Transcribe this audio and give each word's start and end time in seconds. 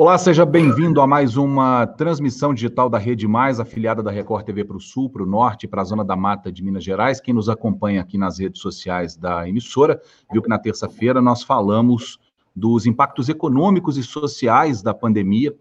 Olá, 0.00 0.16
seja 0.16 0.46
bem-vindo 0.46 1.00
a 1.00 1.08
mais 1.08 1.36
uma 1.36 1.84
transmissão 1.84 2.54
digital 2.54 2.88
da 2.88 2.98
Rede 2.98 3.26
Mais, 3.26 3.58
afiliada 3.58 4.00
da 4.00 4.12
Record 4.12 4.46
TV 4.46 4.64
para 4.64 4.76
o 4.76 4.80
Sul, 4.80 5.10
para 5.10 5.24
o 5.24 5.26
Norte, 5.26 5.66
para 5.66 5.82
a 5.82 5.84
Zona 5.84 6.04
da 6.04 6.14
Mata 6.14 6.52
de 6.52 6.62
Minas 6.62 6.84
Gerais. 6.84 7.20
Quem 7.20 7.34
nos 7.34 7.48
acompanha 7.48 8.00
aqui 8.00 8.16
nas 8.16 8.38
redes 8.38 8.62
sociais 8.62 9.16
da 9.16 9.48
emissora, 9.48 10.00
viu 10.30 10.40
que 10.40 10.48
na 10.48 10.56
terça-feira 10.56 11.20
nós 11.20 11.42
falamos 11.42 12.16
dos 12.54 12.86
impactos 12.86 13.28
econômicos 13.28 13.98
e 13.98 14.04
sociais 14.04 14.82
da 14.82 14.94
pandemia 14.94 15.52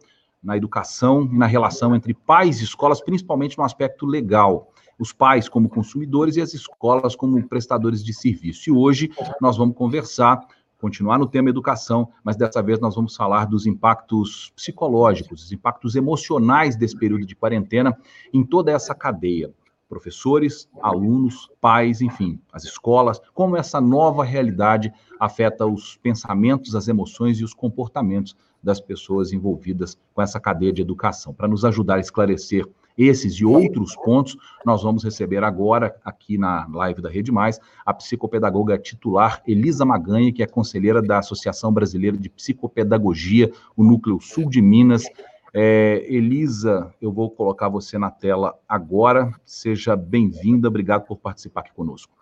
na 0.44 0.56
educação 0.56 1.28
e 1.34 1.36
na 1.36 1.48
relação 1.48 1.96
entre 1.96 2.14
pais 2.14 2.62
e 2.62 2.64
escolas, 2.64 3.02
principalmente 3.02 3.58
no 3.58 3.64
aspecto 3.64 4.06
legal. 4.06 4.72
Os 5.00 5.12
pais 5.12 5.50
como 5.50 5.68
consumidores 5.68 6.36
e 6.36 6.42
as 6.42 6.54
escolas 6.54 7.16
como 7.16 7.42
prestadores 7.48 8.06
de 8.06 8.14
serviço. 8.14 8.70
E 8.70 8.72
hoje 8.72 9.10
nós 9.42 9.58
vamos 9.58 9.76
conversar 9.76 10.46
continuar 10.80 11.18
no 11.18 11.28
tema 11.28 11.50
educação, 11.50 12.10
mas 12.24 12.36
dessa 12.36 12.62
vez 12.62 12.80
nós 12.80 12.96
vamos 12.96 13.16
falar 13.16 13.46
dos 13.46 13.66
impactos 13.66 14.52
psicológicos, 14.56 15.44
os 15.46 15.52
impactos 15.52 15.96
emocionais 15.96 16.76
desse 16.76 16.96
período 16.96 17.26
de 17.26 17.36
quarentena 17.36 17.98
em 18.34 18.44
toda 18.44 18.72
essa 18.72 18.94
cadeia. 18.94 19.52
Professores, 19.90 20.68
alunos, 20.82 21.50
pais, 21.62 22.02
enfim, 22.02 22.40
as 22.52 22.66
escolas, 22.66 23.22
como 23.34 23.56
essa 23.56 23.80
nova 23.80 24.24
realidade 24.24 24.92
afeta 25.18 25.66
os 25.66 25.96
pensamentos, 25.98 26.76
as 26.76 26.90
emoções 26.90 27.40
e 27.40 27.44
os 27.44 27.54
comportamentos 27.54 28.36
das 28.62 28.82
pessoas 28.82 29.32
envolvidas 29.32 29.98
com 30.14 30.22
essa 30.22 30.42
cadeia 30.42 30.74
de 30.74 30.82
educação. 30.82 31.34
Para 31.34 31.48
nos 31.48 31.64
ajudar 31.64 31.96
a 31.96 32.00
esclarecer 32.02 32.68
esses 32.98 33.36
e 33.36 33.46
outros 33.46 33.96
pontos, 33.96 34.36
nós 34.66 34.82
vamos 34.82 35.04
receber 35.04 35.44
agora, 35.44 35.96
aqui 36.04 36.38
na 36.38 36.68
live 36.68 37.02
da 37.02 37.10
Rede 37.10 37.32
Mais, 37.32 37.60
a 37.86 37.94
psicopedagoga 37.94 38.78
titular 38.78 39.42
Elisa 39.48 39.86
Maganha, 39.86 40.34
que 40.34 40.42
é 40.42 40.48
conselheira 40.48 41.02
da 41.02 41.20
Associação 41.20 41.72
Brasileira 41.72 42.18
de 42.18 42.30
Psicopedagogia, 42.30 43.52
o 43.76 43.84
Núcleo 43.84 44.20
Sul 44.20 44.50
de 44.50 44.62
Minas. 44.62 45.06
É, 45.54 46.06
Elisa, 46.08 46.94
eu 47.02 47.12
vou 47.12 47.30
colocar 47.30 47.70
você 47.70 47.98
na 47.98 48.10
tela 48.10 48.58
agora. 48.68 49.34
Seja 49.46 49.96
bem-vinda, 49.96 50.68
obrigado 50.68 51.06
por 51.06 51.18
participar 51.18 51.62
aqui 51.62 51.74
conosco. 51.74 52.16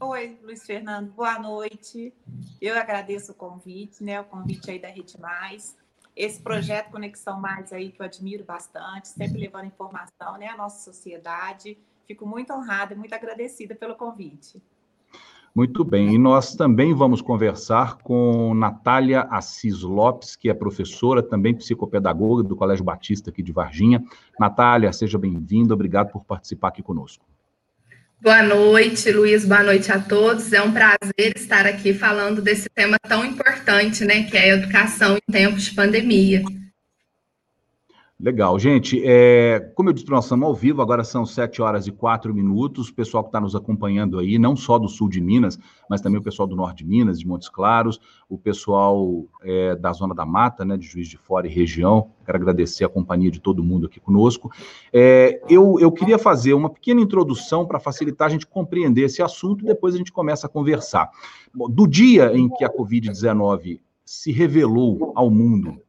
Oi, 0.00 0.36
Luiz 0.42 0.64
Fernando, 0.66 1.12
boa 1.12 1.38
noite. 1.38 2.12
Eu 2.60 2.76
agradeço 2.76 3.30
o 3.30 3.34
convite, 3.36 4.02
né? 4.02 4.20
O 4.20 4.24
convite 4.24 4.68
aí 4.68 4.80
da 4.80 4.88
Rede 4.88 5.18
Mais 5.20 5.76
esse 6.16 6.40
projeto 6.40 6.90
Conexão 6.90 7.40
Mais 7.40 7.72
aí, 7.72 7.90
que 7.90 8.00
eu 8.00 8.06
admiro 8.06 8.44
bastante, 8.44 9.08
sempre 9.08 9.40
levando 9.40 9.66
informação 9.66 10.36
né, 10.38 10.48
à 10.48 10.56
nossa 10.56 10.84
sociedade. 10.84 11.78
Fico 12.06 12.26
muito 12.26 12.52
honrada 12.52 12.94
e 12.94 12.96
muito 12.96 13.14
agradecida 13.14 13.74
pelo 13.74 13.94
convite. 13.94 14.62
Muito 15.54 15.84
bem, 15.84 16.14
e 16.14 16.18
nós 16.18 16.54
também 16.54 16.94
vamos 16.94 17.20
conversar 17.20 17.98
com 17.98 18.54
Natália 18.54 19.22
Assis 19.30 19.82
Lopes, 19.82 20.34
que 20.34 20.48
é 20.48 20.54
professora, 20.54 21.22
também 21.22 21.54
psicopedagoga 21.54 22.42
do 22.42 22.56
Colégio 22.56 22.82
Batista 22.82 23.28
aqui 23.28 23.42
de 23.42 23.52
Varginha. 23.52 24.02
Natália, 24.40 24.90
seja 24.94 25.18
bem-vinda, 25.18 25.74
obrigado 25.74 26.10
por 26.10 26.24
participar 26.24 26.68
aqui 26.68 26.82
conosco. 26.82 27.26
Boa 28.22 28.40
noite, 28.40 29.10
Luiz. 29.10 29.44
Boa 29.44 29.64
noite 29.64 29.90
a 29.90 29.98
todos. 29.98 30.52
É 30.52 30.62
um 30.62 30.70
prazer 30.70 31.32
estar 31.34 31.66
aqui 31.66 31.92
falando 31.92 32.40
desse 32.40 32.68
tema 32.68 32.96
tão 33.08 33.24
importante, 33.24 34.04
né, 34.04 34.22
que 34.22 34.36
é 34.36 34.42
a 34.42 34.54
educação 34.54 35.16
em 35.16 35.32
tempos 35.32 35.64
de 35.64 35.74
pandemia. 35.74 36.40
Legal, 38.22 38.56
gente. 38.56 39.02
É, 39.04 39.58
como 39.74 39.88
eu 39.88 39.92
disse, 39.92 40.08
nós 40.08 40.26
estamos 40.26 40.46
ao 40.46 40.54
vivo, 40.54 40.80
agora 40.80 41.02
são 41.02 41.26
7 41.26 41.60
horas 41.60 41.88
e 41.88 41.90
4 41.90 42.32
minutos. 42.32 42.88
O 42.88 42.94
pessoal 42.94 43.24
que 43.24 43.30
está 43.30 43.40
nos 43.40 43.56
acompanhando 43.56 44.16
aí, 44.16 44.38
não 44.38 44.54
só 44.54 44.78
do 44.78 44.88
sul 44.88 45.08
de 45.08 45.20
Minas, 45.20 45.58
mas 45.90 46.00
também 46.00 46.20
o 46.20 46.22
pessoal 46.22 46.46
do 46.46 46.54
norte 46.54 46.84
de 46.84 46.88
Minas, 46.88 47.18
de 47.18 47.26
Montes 47.26 47.48
Claros, 47.48 47.98
o 48.28 48.38
pessoal 48.38 49.24
é, 49.42 49.74
da 49.74 49.92
Zona 49.92 50.14
da 50.14 50.24
Mata, 50.24 50.64
né, 50.64 50.76
de 50.76 50.86
Juiz 50.86 51.08
de 51.08 51.16
Fora 51.16 51.48
e 51.48 51.50
região. 51.50 52.12
Quero 52.24 52.38
agradecer 52.38 52.84
a 52.84 52.88
companhia 52.88 53.28
de 53.28 53.40
todo 53.40 53.64
mundo 53.64 53.86
aqui 53.86 53.98
conosco. 53.98 54.52
É, 54.92 55.42
eu, 55.48 55.80
eu 55.80 55.90
queria 55.90 56.16
fazer 56.16 56.54
uma 56.54 56.70
pequena 56.70 57.00
introdução 57.00 57.66
para 57.66 57.80
facilitar 57.80 58.28
a 58.28 58.30
gente 58.30 58.46
compreender 58.46 59.02
esse 59.02 59.20
assunto 59.20 59.64
e 59.64 59.66
depois 59.66 59.96
a 59.96 59.98
gente 59.98 60.12
começa 60.12 60.46
a 60.46 60.48
conversar. 60.48 61.10
Do 61.52 61.88
dia 61.88 62.32
em 62.36 62.48
que 62.48 62.64
a 62.64 62.72
Covid-19 62.72 63.80
se 64.04 64.30
revelou 64.30 65.10
ao 65.16 65.28
mundo 65.28 65.82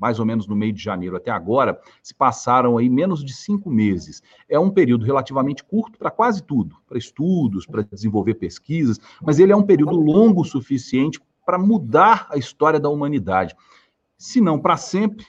mais 0.00 0.18
ou 0.18 0.26
menos 0.26 0.46
no 0.46 0.56
meio 0.56 0.72
de 0.72 0.82
janeiro 0.82 1.16
até 1.16 1.30
agora, 1.30 1.80
se 2.02 2.14
passaram 2.14 2.78
aí 2.78 2.88
menos 2.88 3.24
de 3.24 3.32
cinco 3.32 3.70
meses. 3.70 4.22
É 4.48 4.58
um 4.58 4.70
período 4.70 5.04
relativamente 5.04 5.64
curto 5.64 5.98
para 5.98 6.10
quase 6.10 6.42
tudo, 6.42 6.76
para 6.86 6.98
estudos, 6.98 7.66
para 7.66 7.82
desenvolver 7.82 8.34
pesquisas, 8.34 9.00
mas 9.22 9.38
ele 9.38 9.52
é 9.52 9.56
um 9.56 9.62
período 9.62 9.96
longo 9.96 10.42
o 10.42 10.44
suficiente 10.44 11.20
para 11.44 11.58
mudar 11.58 12.26
a 12.30 12.36
história 12.36 12.80
da 12.80 12.88
humanidade. 12.88 13.54
Se 14.18 14.40
não 14.40 14.58
para 14.58 14.76
sempre, 14.76 15.24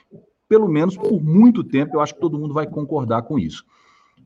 pelo 0.47 0.67
menos 0.67 0.97
por 0.97 1.21
muito 1.21 1.63
tempo, 1.63 1.95
eu 1.95 2.01
acho 2.01 2.15
que 2.15 2.21
todo 2.21 2.39
mundo 2.39 2.53
vai 2.53 2.67
concordar 2.67 3.23
com 3.23 3.37
isso 3.37 3.65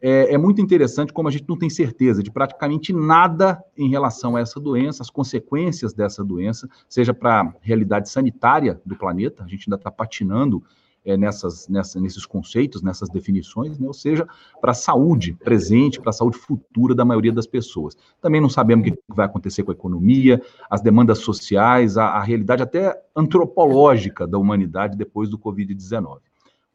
é, 0.01 0.33
é, 0.33 0.37
muito 0.37 0.59
interessante 0.59 1.13
como 1.13 1.27
a 1.27 1.31
gente 1.31 1.47
não 1.47 1.57
tem 1.57 1.69
certeza 1.69 2.23
de 2.23 2.31
praticamente 2.31 2.91
nada 2.91 3.63
em 3.77 3.89
relação 3.89 4.35
a 4.35 4.39
essa 4.39 4.59
doença, 4.59 5.03
as 5.03 5.09
consequências 5.09 5.93
dessa 5.93 6.23
doença, 6.23 6.67
seja 6.89 7.13
para 7.13 7.41
a 7.41 7.53
realidade 7.61 8.09
sanitária 8.09 8.81
do 8.85 8.95
planeta, 8.95 9.43
a 9.43 9.47
gente 9.47 9.67
ainda 9.67 9.75
está 9.75 9.91
patinando 9.91 10.63
é, 11.05 11.17
nessas, 11.17 11.67
nessa, 11.67 11.99
nesses 11.99 12.25
conceitos, 12.25 12.81
nessas 12.81 13.09
definições, 13.09 13.77
né? 13.77 13.87
ou 13.87 13.93
seja, 13.93 14.27
para 14.59 14.71
a 14.71 14.75
saúde 14.75 15.33
presente, 15.33 15.99
para 15.99 16.09
a 16.09 16.13
saúde 16.13 16.37
futura 16.37 16.93
da 16.93 17.05
maioria 17.05 17.31
das 17.31 17.47
pessoas. 17.47 17.95
Também 18.19 18.41
não 18.41 18.49
sabemos 18.49 18.87
o 18.87 18.91
que 18.91 18.99
vai 19.09 19.25
acontecer 19.25 19.63
com 19.63 19.71
a 19.71 19.73
economia, 19.73 20.41
as 20.69 20.81
demandas 20.81 21.19
sociais, 21.19 21.97
a, 21.97 22.05
a 22.05 22.21
realidade 22.21 22.63
até 22.63 22.99
antropológica 23.15 24.27
da 24.27 24.37
humanidade 24.37 24.97
depois 24.97 25.29
do 25.29 25.37
Covid-19. 25.37 26.19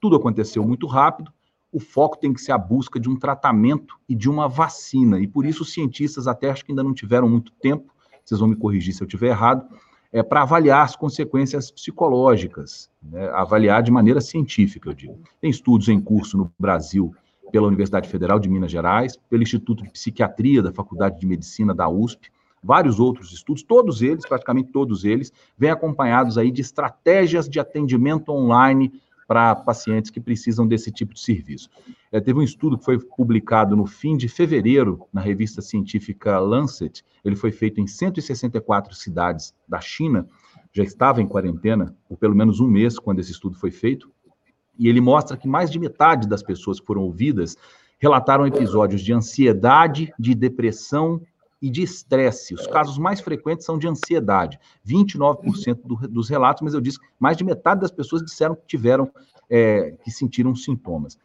Tudo 0.00 0.16
aconteceu 0.16 0.64
muito 0.64 0.87
rápido, 0.87 1.32
o 1.76 1.78
foco 1.78 2.16
tem 2.16 2.32
que 2.32 2.41
ser 2.41 2.53
a 2.53 2.59
busca 2.59 2.98
de 2.98 3.06
um 3.06 3.16
tratamento 3.16 3.98
e 4.09 4.14
de 4.14 4.31
uma 4.31 4.48
vacina. 4.48 5.20
E 5.20 5.26
por 5.26 5.44
isso 5.44 5.62
os 5.62 5.75
cientistas 5.75 6.26
até 6.26 6.48
acho 6.48 6.64
que 6.64 6.72
ainda 6.72 6.82
não 6.82 6.94
tiveram 6.94 7.28
muito 7.28 7.53
tempo, 7.53 7.92
vocês 8.25 8.41
vão 8.41 8.48
me 8.48 8.56
corrigir 8.56 8.94
se 8.94 9.03
eu 9.03 9.06
estiver 9.06 9.28
errado, 9.28 9.69
é, 10.10 10.22
para 10.22 10.41
avaliar 10.41 10.82
as 10.87 10.97
consequências 10.97 11.70
psicológicas, 11.70 12.88
né, 13.03 13.28
avaliar 13.34 13.82
de 13.82 13.91
maneira 13.91 14.22
científica, 14.22 14.88
eu 14.88 14.94
digo. 14.94 15.19
Tem 15.38 15.50
estudos 15.50 15.91
em 15.91 16.00
curso 16.00 16.38
no 16.38 16.50
Brasil 16.59 17.14
pela 17.53 17.66
Universidade 17.66 18.08
Federal 18.08 18.38
de 18.38 18.48
Minas 18.48 18.72
Gerais, 18.72 19.19
pelo 19.28 19.43
Instituto 19.43 19.84
de 19.84 19.91
Psiquiatria 19.91 20.62
da 20.62 20.72
Faculdade 20.72 21.20
de 21.20 21.26
Medicina 21.26 21.75
da 21.75 21.91
USP, 21.91 22.31
vários 22.62 22.98
outros 22.98 23.34
estudos, 23.34 23.62
todos 23.62 24.00
eles, 24.00 24.26
praticamente 24.26 24.70
todos 24.70 25.04
eles, 25.04 25.31
vêm 25.58 25.69
acompanhados 25.69 26.38
aí 26.38 26.50
de 26.50 26.62
estratégias 26.62 27.47
de 27.47 27.60
atendimento 27.60 28.32
online 28.32 28.98
para 29.26 29.54
pacientes 29.54 30.10
que 30.10 30.20
precisam 30.20 30.66
desse 30.66 30.91
tipo 30.91 31.12
de 31.12 31.20
serviço. 31.20 31.69
É, 32.12 32.20
teve 32.20 32.38
um 32.38 32.42
estudo 32.42 32.78
que 32.78 32.84
foi 32.84 32.98
publicado 32.98 33.76
no 33.76 33.87
fim 33.87 34.16
de 34.16 34.28
fevereiro 34.28 35.06
na 35.12 35.20
revista 35.20 35.60
científica 35.60 36.38
Lancet. 36.38 37.04
Ele 37.25 37.34
foi 37.34 37.50
feito 37.50 37.81
em 37.81 37.87
164 37.87 38.94
cidades 38.94 39.53
da 39.69 39.81
China, 39.81 40.28
já 40.72 40.84
estava 40.84 41.20
em 41.20 41.26
quarentena 41.26 41.97
por 42.09 42.16
pelo 42.16 42.34
menos 42.34 42.60
um 42.60 42.69
mês 42.69 42.98
quando 42.98 43.19
esse 43.19 43.32
estudo 43.32 43.56
foi 43.56 43.70
feito. 43.70 44.10
E 44.78 44.88
ele 44.88 45.00
mostra 45.00 45.37
que 45.37 45.48
mais 45.48 45.70
de 45.70 45.78
metade 45.78 46.28
das 46.28 46.43
pessoas 46.43 46.78
que 46.78 46.87
foram 46.87 47.03
ouvidas 47.03 47.56
relataram 47.98 48.47
episódios 48.47 49.00
de 49.00 49.12
ansiedade, 49.12 50.12
de 50.19 50.34
depressão 50.34 51.20
e 51.61 51.71
de 51.71 51.83
estresse. 51.83 52.55
Os 52.55 52.67
casos 52.67 52.99
mais 52.99 53.21
frequentes 53.21 53.65
são 53.65 53.78
de 53.78 53.89
ansiedade, 53.89 54.59
29% 54.87 55.81
do, 55.84 55.97
dos 56.09 56.28
relatos, 56.28 56.62
mas 56.62 56.75
eu 56.75 56.81
disse 56.81 57.00
que 57.00 57.06
mais 57.19 57.37
de 57.37 57.44
metade 57.44 57.81
das 57.81 57.91
pessoas 57.91 58.22
disseram 58.22 58.55
que 58.55 58.67
tiveram, 58.67 59.11
é, 59.49 59.94
que 60.05 60.11
sentiram 60.11 60.55
sintomas. 60.55 61.19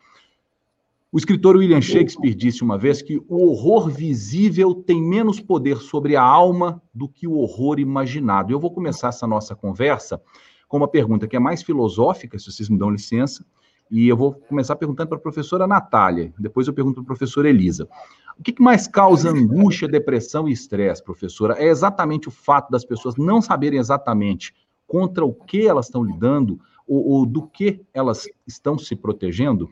O 1.12 1.18
escritor 1.18 1.58
William 1.58 1.81
Shakespeare 1.81 2.34
disse 2.34 2.64
uma 2.64 2.78
vez 2.78 3.02
que 3.02 3.22
o 3.28 3.50
horror 3.50 3.90
visível 3.90 4.74
tem 4.74 5.02
menos 5.03 5.42
poder 5.42 5.78
sobre 5.78 6.16
a 6.16 6.24
alma 6.24 6.81
do 6.94 7.09
que 7.09 7.28
o 7.28 7.38
horror 7.38 7.80
imaginado. 7.80 8.53
Eu 8.53 8.59
vou 8.62 8.72
começar 8.72 9.09
essa 9.09 9.28
nossa 9.28 9.53
conversa 9.53 10.22
com 10.69 10.78
uma 10.78 10.88
pergunta 10.88 11.28
que 11.28 11.36
é 11.36 11.40
mais 11.40 11.62
filosófica, 11.62 12.39
se 12.39 12.50
vocês 12.50 12.69
me 12.69 12.77
dão 12.77 12.89
licença, 12.89 13.45
e 13.92 14.07
eu 14.07 14.16
vou 14.16 14.31
começar 14.31 14.77
perguntando 14.77 15.10
para 15.10 15.18
a 15.18 15.22
professora 15.22 15.68
Natália, 15.68 16.34
depois 16.39 16.66
eu 16.66 16.74
pergunto 16.74 16.95
para 16.95 17.04
a 17.04 17.06
professora 17.07 17.50
Elisa. 17.50 17.89
O 18.41 18.43
que, 18.43 18.55
mais 18.59 18.88
causa 18.88 19.29
angústia, 19.29 19.88
depressão 19.88 20.49
e 20.49 20.51
estresse, 20.51 21.03
professora? 21.03 21.53
É 21.59 21.67
exatamente 21.67 22.27
o 22.27 22.31
fato 22.31 22.71
das 22.71 22.83
pessoas 22.83 23.15
não 23.15 23.39
saberem 23.39 23.77
exatamente 23.77 24.51
contra 24.88 25.23
o 25.23 25.31
que 25.31 25.67
elas 25.67 25.85
estão 25.85 26.03
lidando 26.03 26.59
ou, 26.88 27.07
ou 27.07 27.25
do 27.27 27.45
que 27.45 27.81
elas 27.93 28.27
estão 28.47 28.79
se 28.79 28.95
protegendo? 28.95 29.69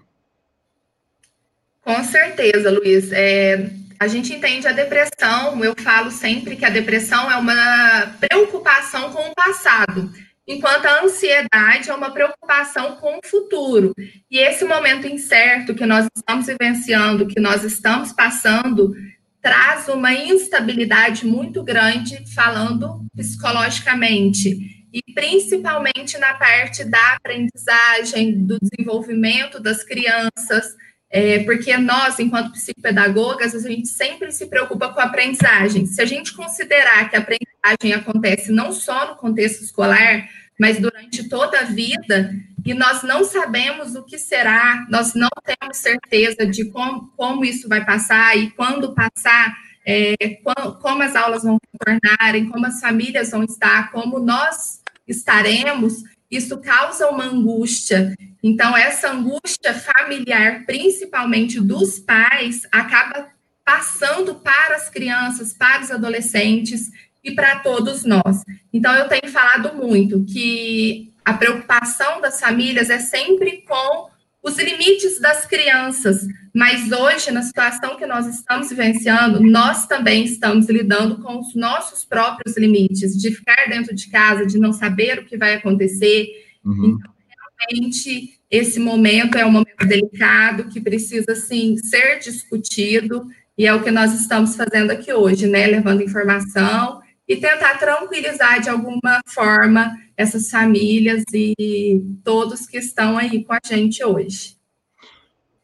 Com 1.81 2.03
certeza, 2.03 2.69
Luiz. 2.69 3.11
É, 3.11 3.71
a 3.99 4.07
gente 4.07 4.35
entende 4.35 4.67
a 4.67 4.71
depressão, 4.71 5.65
eu 5.65 5.73
falo 5.81 6.11
sempre 6.11 6.55
que 6.55 6.63
a 6.63 6.69
depressão 6.69 7.31
é 7.31 7.37
uma 7.37 8.13
preocupação 8.19 9.11
com 9.11 9.31
o 9.31 9.33
passado 9.33 10.11
enquanto 10.49 10.87
a 10.87 11.03
ansiedade 11.03 11.91
é 11.91 11.93
uma 11.93 12.09
preocupação 12.09 12.95
com 12.95 13.19
o 13.19 13.21
futuro. 13.23 13.93
E 14.31 14.39
esse 14.39 14.65
momento 14.65 15.05
incerto 15.05 15.75
que 15.75 15.85
nós 15.85 16.07
estamos 16.17 16.47
vivenciando, 16.47 17.27
que 17.27 17.39
nós 17.39 17.63
estamos 17.63 18.11
passando, 18.11 18.95
traz 19.39 19.87
uma 19.87 20.11
instabilidade 20.11 21.25
muito 21.25 21.63
grande, 21.63 22.25
falando 22.33 23.05
psicologicamente. 23.15 24.75
e 24.91 25.03
principalmente 25.13 26.17
na 26.17 26.33
parte 26.33 26.83
da 26.83 27.13
aprendizagem, 27.13 28.43
do 28.43 28.57
desenvolvimento 28.59 29.59
das 29.59 29.83
crianças, 29.83 30.75
é, 31.11 31.39
porque 31.39 31.75
nós, 31.77 32.19
enquanto 32.19 32.51
psicopedagogas, 32.51 33.55
a 33.55 33.67
gente 33.67 33.87
sempre 33.87 34.31
se 34.31 34.45
preocupa 34.45 34.89
com 34.89 34.99
a 34.99 35.05
aprendizagem. 35.05 35.87
Se 35.87 36.01
a 36.01 36.05
gente 36.05 36.33
considerar 36.33 37.09
que 37.09 37.15
a 37.15 37.19
aprendizagem 37.19 37.93
acontece 37.93 38.51
não 38.51 38.71
só 38.71 39.09
no 39.09 39.15
contexto 39.15 39.63
escolar, 39.63 40.29
mas 40.59 40.79
durante 40.79 41.27
toda 41.27 41.61
a 41.61 41.63
vida, 41.63 42.35
e 42.65 42.73
nós 42.73 43.01
não 43.01 43.23
sabemos 43.23 43.95
o 43.95 44.03
que 44.03 44.19
será, 44.19 44.85
nós 44.89 45.13
não 45.15 45.29
temos 45.43 45.77
certeza 45.77 46.45
de 46.45 46.65
como, 46.65 47.11
como 47.15 47.45
isso 47.45 47.67
vai 47.67 47.83
passar 47.83 48.37
e 48.37 48.51
quando 48.51 48.93
passar, 48.93 49.55
é, 49.85 50.15
como, 50.43 50.75
como 50.75 51.01
as 51.01 51.15
aulas 51.15 51.43
vão 51.43 51.57
retornarem, 51.73 52.49
como 52.49 52.65
as 52.67 52.79
famílias 52.81 53.31
vão 53.31 53.43
estar, 53.43 53.89
como 53.91 54.19
nós 54.19 54.81
estaremos, 55.07 56.03
isso 56.29 56.57
causa 56.59 57.09
uma 57.09 57.25
angústia. 57.25 58.15
Então, 58.41 58.75
essa 58.77 59.11
angústia 59.11 59.73
familiar, 59.73 60.65
principalmente 60.65 61.59
dos 61.59 61.99
pais, 61.99 62.61
acaba 62.71 63.29
passando 63.65 64.35
para 64.35 64.75
as 64.75 64.89
crianças, 64.89 65.53
para 65.53 65.83
os 65.83 65.91
adolescentes 65.91 66.89
e 67.23 67.31
para 67.31 67.59
todos 67.59 68.03
nós. 68.03 68.43
Então, 68.71 68.95
eu 68.95 69.07
tenho 69.07 69.31
falado 69.31 69.75
muito 69.75 70.23
que 70.23 71.11
a 71.25 71.33
preocupação 71.33 72.21
das 72.21 72.39
famílias 72.39 72.89
é 72.89 72.99
sempre 72.99 73.63
com 73.67 74.09
os 74.41 74.57
limites 74.57 75.19
das 75.19 75.45
crianças, 75.45 76.25
mas 76.59 76.91
hoje, 76.91 77.31
na 77.31 77.41
situação 77.41 77.95
que 77.95 78.05
nós 78.05 78.27
estamos 78.27 78.67
vivenciando, 78.67 79.39
nós 79.39 79.87
também 79.87 80.25
estamos 80.25 80.67
lidando 80.67 81.19
com 81.19 81.39
os 81.39 81.55
nossos 81.55 82.03
próprios 82.03 82.57
limites, 82.57 83.15
de 83.15 83.31
ficar 83.31 83.69
dentro 83.69 83.95
de 83.95 84.09
casa, 84.09 84.45
de 84.45 84.59
não 84.59 84.73
saber 84.73 85.19
o 85.19 85.25
que 85.25 85.37
vai 85.37 85.53
acontecer. 85.53 86.27
Uhum. 86.65 86.97
Então, 86.97 87.13
realmente, 87.57 88.41
esse 88.51 88.77
momento 88.77 89.37
é 89.37 89.45
um 89.45 89.51
momento 89.51 89.87
delicado, 89.87 90.67
que 90.67 90.81
precisa, 90.81 91.33
sim, 91.33 91.77
ser 91.77 92.19
discutido, 92.19 93.25
e 93.57 93.65
é 93.65 93.73
o 93.73 93.81
que 93.81 93.89
nós 93.89 94.13
estamos 94.19 94.57
fazendo 94.57 94.91
aqui 94.91 95.13
hoje, 95.13 95.47
né? 95.47 95.65
Levando 95.65 96.03
informação 96.03 96.99
e 97.25 97.37
tentar 97.37 97.77
tranquilizar 97.77 98.59
de 98.59 98.69
alguma 98.69 99.21
forma 99.25 99.97
essas 100.17 100.49
famílias 100.49 101.23
e 101.33 102.01
todos 102.21 102.67
que 102.67 102.79
estão 102.79 103.17
aí 103.17 103.45
com 103.45 103.53
a 103.53 103.59
gente 103.65 104.03
hoje. 104.03 104.58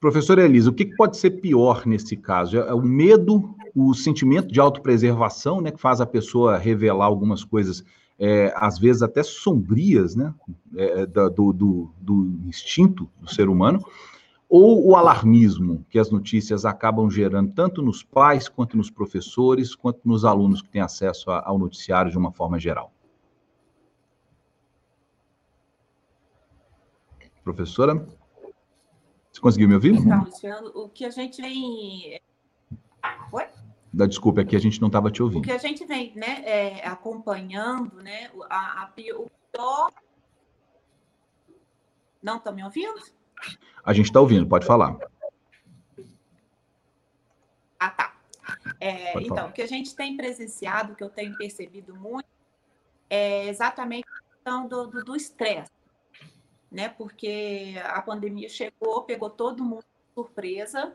Professora 0.05 0.45
Elisa, 0.45 0.69
o 0.69 0.73
que 0.73 0.85
pode 0.85 1.17
ser 1.17 1.31
pior 1.31 1.83
nesse 1.83 2.15
caso? 2.15 2.59
É 2.59 2.71
o 2.75 2.79
medo, 2.83 3.55
o 3.73 3.91
sentimento 3.95 4.53
de 4.53 4.59
autopreservação, 4.59 5.59
né, 5.59 5.71
que 5.71 5.81
faz 5.81 5.99
a 5.99 6.05
pessoa 6.05 6.59
revelar 6.59 7.07
algumas 7.07 7.43
coisas, 7.43 7.83
é, 8.19 8.53
às 8.55 8.77
vezes 8.77 9.01
até 9.01 9.23
sombrias, 9.23 10.15
né, 10.15 10.31
é, 10.77 11.07
do, 11.07 11.51
do, 11.51 11.91
do 11.99 12.31
instinto 12.45 13.09
do 13.19 13.33
ser 13.33 13.49
humano, 13.49 13.83
ou 14.47 14.87
o 14.87 14.95
alarmismo 14.95 15.83
que 15.89 15.97
as 15.97 16.11
notícias 16.11 16.65
acabam 16.65 17.09
gerando 17.09 17.51
tanto 17.53 17.81
nos 17.81 18.03
pais 18.03 18.47
quanto 18.47 18.77
nos 18.77 18.91
professores, 18.91 19.73
quanto 19.73 20.01
nos 20.05 20.23
alunos 20.23 20.61
que 20.61 20.69
têm 20.69 20.81
acesso 20.81 21.31
ao 21.31 21.57
noticiário 21.57 22.11
de 22.11 22.17
uma 22.19 22.31
forma 22.31 22.59
geral? 22.59 22.93
Professora? 27.43 28.05
Você 29.35 29.41
conseguiu 29.41 29.67
me 29.67 29.75
ouvir? 29.75 29.93
Então, 29.95 30.23
Luciano, 30.23 30.71
o 30.73 30.87
que 30.87 31.03
a 31.03 31.09
gente 31.09 31.41
vem. 31.41 32.21
Oi? 33.33 33.47
Da 33.91 34.05
desculpa, 34.05 34.39
aqui 34.39 34.55
a 34.55 34.59
gente 34.59 34.79
não 34.79 34.87
estava 34.87 35.11
te 35.11 35.21
ouvindo. 35.21 35.39
O 35.39 35.41
que 35.41 35.51
a 35.51 35.57
gente 35.57 35.83
vem 35.85 36.15
né, 36.15 36.41
é, 36.45 36.87
acompanhando, 36.87 38.01
né? 38.01 38.31
A, 38.49 38.83
a, 38.83 38.85
o 38.85 39.29
pior. 39.51 39.91
Não 42.23 42.37
estão 42.37 42.55
me 42.55 42.63
ouvindo? 42.63 42.97
A 43.83 43.91
gente 43.91 44.05
está 44.05 44.21
ouvindo, 44.21 44.47
pode 44.47 44.65
falar. 44.65 44.97
Ah, 47.77 47.89
tá. 47.89 48.15
É, 48.79 49.19
então, 49.21 49.35
falar. 49.35 49.49
o 49.49 49.51
que 49.51 49.61
a 49.61 49.67
gente 49.67 49.93
tem 49.93 50.15
presenciado, 50.15 50.95
que 50.95 51.03
eu 51.03 51.09
tenho 51.09 51.35
percebido 51.35 51.93
muito, 51.93 52.29
é 53.09 53.49
exatamente 53.49 54.07
a 54.07 54.33
questão 54.33 54.65
do 54.65 55.13
estresse 55.13 55.74
né? 56.71 56.89
Porque 56.89 57.75
a 57.83 58.01
pandemia 58.01 58.49
chegou, 58.49 59.03
pegou 59.03 59.29
todo 59.29 59.63
mundo 59.63 59.83
de 59.83 60.13
surpresa 60.13 60.93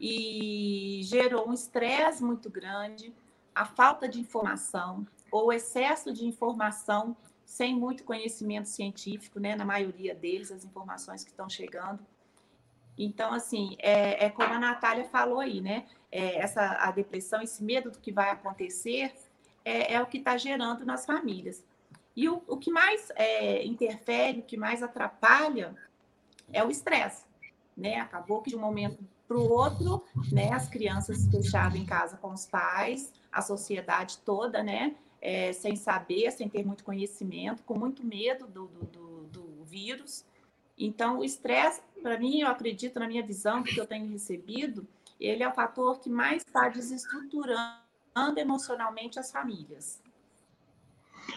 e 0.00 1.00
gerou 1.04 1.48
um 1.48 1.52
estresse 1.52 2.22
muito 2.22 2.50
grande, 2.50 3.14
a 3.54 3.64
falta 3.64 4.08
de 4.08 4.18
informação 4.18 5.06
ou 5.30 5.52
excesso 5.52 6.12
de 6.12 6.26
informação 6.26 7.16
sem 7.44 7.74
muito 7.74 8.04
conhecimento 8.04 8.68
científico, 8.68 9.38
né? 9.38 9.54
Na 9.54 9.64
maioria 9.64 10.14
deles, 10.14 10.50
as 10.50 10.64
informações 10.64 11.22
que 11.22 11.30
estão 11.30 11.48
chegando. 11.48 12.04
Então, 12.96 13.32
assim, 13.32 13.76
é, 13.78 14.26
é 14.26 14.30
como 14.30 14.52
a 14.52 14.58
Natália 14.58 15.04
falou 15.04 15.40
aí, 15.40 15.60
né? 15.60 15.86
É, 16.10 16.38
essa 16.38 16.62
a 16.80 16.90
depressão, 16.90 17.40
esse 17.42 17.62
medo 17.62 17.90
do 17.90 17.98
que 17.98 18.12
vai 18.12 18.30
acontecer 18.30 19.12
é, 19.64 19.94
é 19.94 20.02
o 20.02 20.06
que 20.06 20.18
está 20.18 20.36
gerando 20.36 20.84
nas 20.84 21.06
famílias. 21.06 21.64
E 22.14 22.28
o, 22.28 22.42
o 22.46 22.56
que 22.56 22.70
mais 22.70 23.10
é, 23.16 23.64
interfere, 23.64 24.40
o 24.40 24.42
que 24.42 24.56
mais 24.56 24.82
atrapalha 24.82 25.74
é 26.52 26.64
o 26.64 26.70
estresse. 26.70 27.24
Né? 27.76 27.96
Acabou 27.96 28.42
que 28.42 28.50
de 28.50 28.56
um 28.56 28.60
momento 28.60 28.98
para 29.26 29.38
o 29.38 29.50
outro, 29.50 30.04
né, 30.30 30.52
as 30.52 30.68
crianças 30.68 31.18
se 31.18 31.30
fechavam 31.30 31.78
em 31.78 31.86
casa 31.86 32.18
com 32.18 32.32
os 32.32 32.44
pais, 32.44 33.10
a 33.32 33.40
sociedade 33.40 34.18
toda, 34.18 34.62
né, 34.62 34.94
é, 35.22 35.54
sem 35.54 35.74
saber, 35.74 36.30
sem 36.32 36.50
ter 36.50 36.66
muito 36.66 36.84
conhecimento, 36.84 37.62
com 37.62 37.78
muito 37.78 38.04
medo 38.04 38.46
do, 38.46 38.66
do, 38.66 38.84
do, 38.84 39.22
do 39.28 39.64
vírus. 39.64 40.24
Então, 40.76 41.20
o 41.20 41.24
estresse, 41.24 41.80
para 42.02 42.18
mim, 42.18 42.40
eu 42.40 42.48
acredito 42.48 42.98
na 42.98 43.08
minha 43.08 43.22
visão, 43.22 43.62
que 43.62 43.78
eu 43.78 43.86
tenho 43.86 44.10
recebido, 44.10 44.86
ele 45.18 45.42
é 45.42 45.48
o 45.48 45.54
fator 45.54 46.00
que 46.00 46.10
mais 46.10 46.42
está 46.42 46.68
desestruturando 46.68 47.80
emocionalmente 48.36 49.18
as 49.18 49.30
famílias. 49.30 50.01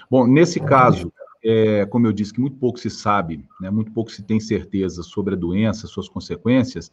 Bom, 0.10 0.28
nesse 0.28 0.60
caso, 0.60 1.12
é, 1.44 1.86
como 1.86 2.08
eu 2.08 2.12
disse, 2.12 2.34
que 2.34 2.42
muito 2.42 2.58
pouco 2.58 2.80
se 2.80 2.90
sabe, 2.90 3.46
né, 3.62 3.70
muito 3.70 3.92
pouco 3.92 4.12
se 4.12 4.24
tem 4.24 4.40
certeza 4.40 5.04
sobre 5.04 5.36
a 5.36 5.38
doença, 5.38 5.88
suas 5.88 6.10
consequências, 6.10 6.92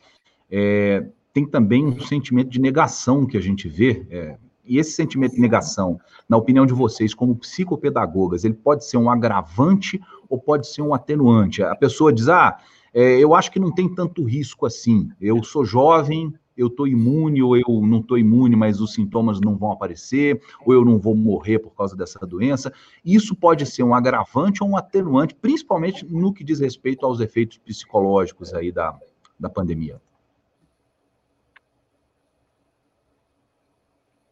é, 0.51 1.07
tem 1.33 1.47
também 1.47 1.87
um 1.87 1.99
sentimento 2.01 2.51
de 2.51 2.61
negação 2.61 3.27
que 3.27 3.37
a 3.37 3.41
gente 3.41 3.69
vê. 3.69 4.07
É, 4.11 4.37
e 4.65 4.79
esse 4.79 4.93
sentimento 4.93 5.35
de 5.35 5.41
negação, 5.41 5.99
na 6.29 6.37
opinião 6.37 6.67
de 6.67 6.73
vocês, 6.73 7.15
como 7.15 7.35
psicopedagogas, 7.35 8.45
ele 8.45 8.55
pode 8.55 8.85
ser 8.85 8.97
um 8.97 9.11
agravante 9.11 10.01
ou 10.29 10.39
pode 10.39 10.69
ser 10.69 10.83
um 10.83 10.95
atenuante? 10.95 11.63
A 11.63 11.75
pessoa 11.75 12.13
diz, 12.13 12.29
ah, 12.29 12.59
é, 12.95 13.19
eu 13.19 13.35
acho 13.35 13.51
que 13.51 13.59
não 13.59 13.73
tem 13.73 13.93
tanto 13.93 14.23
risco 14.23 14.67
assim. 14.67 15.11
Eu 15.21 15.43
sou 15.43 15.65
jovem, 15.65 16.33
eu 16.63 16.69
estou 16.69 16.87
imune 16.87 17.43
ou 17.43 17.57
eu 17.57 17.65
não 17.83 18.01
estou 18.01 18.17
imune, 18.17 18.57
mas 18.57 18.81
os 18.81 18.95
sintomas 18.95 19.41
não 19.41 19.57
vão 19.57 19.73
aparecer, 19.73 20.41
ou 20.65 20.73
eu 20.73 20.85
não 20.85 20.99
vou 20.99 21.15
morrer 21.15 21.59
por 21.59 21.75
causa 21.75 21.97
dessa 21.97 22.25
doença. 22.27 22.73
Isso 23.05 23.35
pode 23.35 23.67
ser 23.67 23.83
um 23.83 23.95
agravante 23.95 24.63
ou 24.63 24.71
um 24.71 24.77
atenuante, 24.77 25.35
principalmente 25.35 26.05
no 26.05 26.33
que 26.33 26.45
diz 26.45 26.61
respeito 26.61 27.05
aos 27.05 27.21
efeitos 27.21 27.59
psicológicos 27.59 28.55
aí 28.55 28.71
da, 28.71 28.99
da 29.39 29.51
pandemia. 29.51 30.01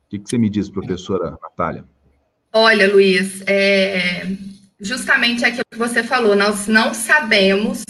O 0.07 0.11
que, 0.11 0.19
que 0.19 0.29
você 0.29 0.39
me 0.39 0.51
diz, 0.51 0.69
professora 0.69 1.39
Natália? 1.41 1.85
Olha, 2.53 2.93
Luiz, 2.93 3.43
é 3.47 4.27
justamente 4.81 5.45
aquilo 5.45 5.65
que 5.71 5.79
você 5.79 6.03
falou, 6.03 6.35
nós 6.35 6.67
não 6.67 6.95
sabemos 6.95 7.85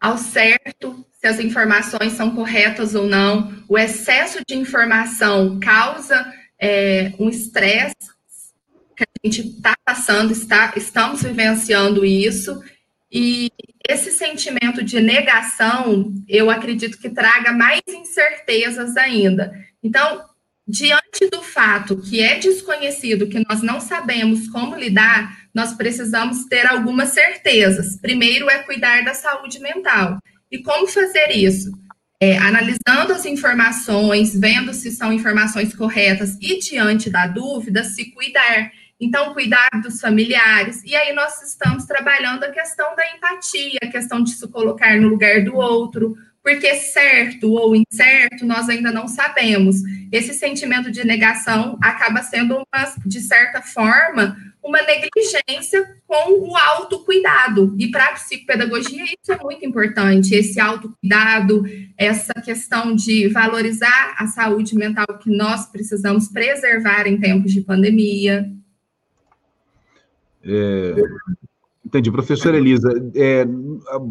ao 0.00 0.18
certo 0.18 1.04
se 1.24 1.28
as 1.28 1.40
informações 1.40 2.12
são 2.12 2.34
corretas 2.34 2.94
ou 2.94 3.06
não. 3.06 3.50
O 3.66 3.78
excesso 3.78 4.40
de 4.46 4.54
informação 4.54 5.58
causa 5.58 6.30
é, 6.60 7.12
um 7.18 7.30
estresse 7.30 7.96
que 8.94 9.04
a 9.04 9.26
gente 9.26 9.40
está 9.56 9.74
passando, 9.86 10.32
está, 10.32 10.74
estamos 10.76 11.22
vivenciando 11.22 12.04
isso. 12.04 12.62
E 13.10 13.50
esse 13.88 14.10
sentimento 14.10 14.84
de 14.84 15.00
negação, 15.00 16.12
eu 16.28 16.50
acredito 16.50 16.98
que 16.98 17.08
traga 17.08 17.52
mais 17.52 17.80
incertezas 17.88 18.94
ainda. 18.98 19.50
Então, 19.82 20.22
diante 20.68 21.30
do 21.30 21.42
fato 21.42 21.96
que 21.96 22.20
é 22.20 22.38
desconhecido, 22.38 23.28
que 23.28 23.42
nós 23.48 23.62
não 23.62 23.80
sabemos 23.80 24.46
como 24.48 24.76
lidar, 24.76 25.38
nós 25.54 25.72
precisamos 25.72 26.44
ter 26.44 26.66
algumas 26.66 27.10
certezas. 27.10 27.96
Primeiro 27.98 28.50
é 28.50 28.58
cuidar 28.58 29.02
da 29.04 29.14
saúde 29.14 29.58
mental. 29.58 30.18
E 30.54 30.62
como 30.62 30.86
fazer 30.86 31.32
isso? 31.32 31.72
É, 32.22 32.38
analisando 32.38 33.12
as 33.12 33.26
informações, 33.26 34.38
vendo 34.38 34.72
se 34.72 34.92
são 34.92 35.12
informações 35.12 35.74
corretas 35.74 36.38
e, 36.40 36.60
diante 36.60 37.10
da 37.10 37.26
dúvida, 37.26 37.82
se 37.82 38.12
cuidar. 38.12 38.70
Então, 39.00 39.34
cuidar 39.34 39.68
dos 39.82 40.00
familiares. 40.00 40.80
E 40.84 40.94
aí, 40.94 41.12
nós 41.12 41.42
estamos 41.42 41.86
trabalhando 41.86 42.44
a 42.44 42.52
questão 42.52 42.94
da 42.94 43.04
empatia, 43.16 43.80
a 43.82 43.88
questão 43.88 44.22
de 44.22 44.30
se 44.30 44.46
colocar 44.46 44.96
no 45.00 45.08
lugar 45.08 45.42
do 45.42 45.56
outro, 45.56 46.16
porque 46.40 46.76
certo 46.76 47.50
ou 47.50 47.74
incerto 47.74 48.46
nós 48.46 48.68
ainda 48.68 48.92
não 48.92 49.08
sabemos. 49.08 49.78
Esse 50.12 50.32
sentimento 50.32 50.88
de 50.88 51.04
negação 51.04 51.76
acaba 51.82 52.22
sendo, 52.22 52.58
uma, 52.58 52.94
de 53.04 53.20
certa 53.20 53.60
forma, 53.60 54.36
uma 54.64 54.80
negligência 54.82 55.96
com 56.06 56.48
o 56.48 56.56
autocuidado. 56.56 57.76
E 57.78 57.90
para 57.90 58.06
a 58.06 58.12
psicopedagogia 58.12 59.04
isso 59.04 59.30
é 59.30 59.38
muito 59.38 59.64
importante, 59.64 60.34
esse 60.34 60.58
autocuidado, 60.58 61.64
essa 61.98 62.32
questão 62.34 62.94
de 62.94 63.28
valorizar 63.28 64.14
a 64.18 64.26
saúde 64.26 64.74
mental 64.74 65.06
que 65.22 65.30
nós 65.30 65.66
precisamos 65.66 66.28
preservar 66.28 67.06
em 67.06 67.20
tempos 67.20 67.52
de 67.52 67.60
pandemia. 67.60 68.50
É, 70.42 70.94
Entendi. 71.94 72.10
Professora 72.10 72.56
Elisa, 72.56 72.90
é, 73.14 73.46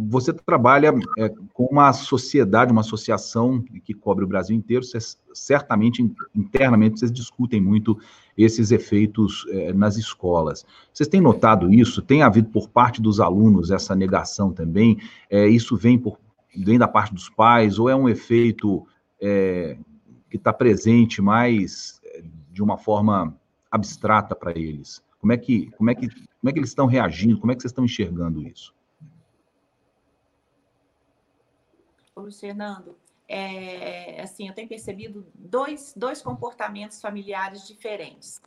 você 0.07 0.31
trabalha 0.31 0.93
é, 1.17 1.27
com 1.51 1.65
uma 1.65 1.91
sociedade, 1.91 2.71
uma 2.71 2.79
associação 2.79 3.61
que 3.83 3.93
cobre 3.93 4.23
o 4.23 4.27
Brasil 4.27 4.55
inteiro, 4.55 4.85
certamente, 5.33 6.01
internamente, 6.33 6.97
vocês 6.97 7.11
discutem 7.11 7.59
muito 7.59 7.99
esses 8.37 8.71
efeitos 8.71 9.45
é, 9.49 9.73
nas 9.73 9.97
escolas. 9.97 10.65
Vocês 10.93 11.09
têm 11.09 11.19
notado 11.19 11.73
isso? 11.73 12.01
Tem 12.01 12.23
havido 12.23 12.47
por 12.51 12.69
parte 12.69 13.01
dos 13.01 13.19
alunos 13.19 13.69
essa 13.69 13.93
negação 13.93 14.53
também? 14.53 14.97
É, 15.29 15.45
isso 15.45 15.75
vem, 15.75 15.99
por, 15.99 16.17
vem 16.55 16.79
da 16.79 16.87
parte 16.87 17.13
dos 17.13 17.27
pais, 17.27 17.79
ou 17.79 17.89
é 17.89 17.95
um 17.95 18.07
efeito 18.07 18.87
é, 19.21 19.75
que 20.29 20.37
está 20.37 20.53
presente 20.53 21.21
mais 21.21 21.99
é, 22.05 22.23
de 22.49 22.63
uma 22.63 22.77
forma 22.77 23.35
abstrata 23.69 24.33
para 24.33 24.57
eles? 24.57 25.03
Como 25.23 25.31
é 25.31 25.37
que, 25.37 25.71
como 25.77 25.89
é 25.89 25.95
que, 25.95 26.09
como 26.09 26.49
é 26.49 26.51
que 26.51 26.59
eles 26.59 26.71
estão 26.71 26.85
reagindo? 26.85 27.39
Como 27.39 27.49
é 27.49 27.55
que 27.55 27.61
vocês 27.61 27.71
estão 27.71 27.85
enxergando 27.85 28.45
isso? 28.45 28.75
Ô, 32.13 32.29
Fernando, 32.29 32.97
é, 33.25 34.21
assim, 34.21 34.49
eu 34.49 34.53
tenho 34.53 34.67
percebido 34.67 35.25
dois, 35.33 35.93
dois 35.95 36.21
comportamentos 36.21 36.99
familiares 36.99 37.65
diferentes, 37.65 38.41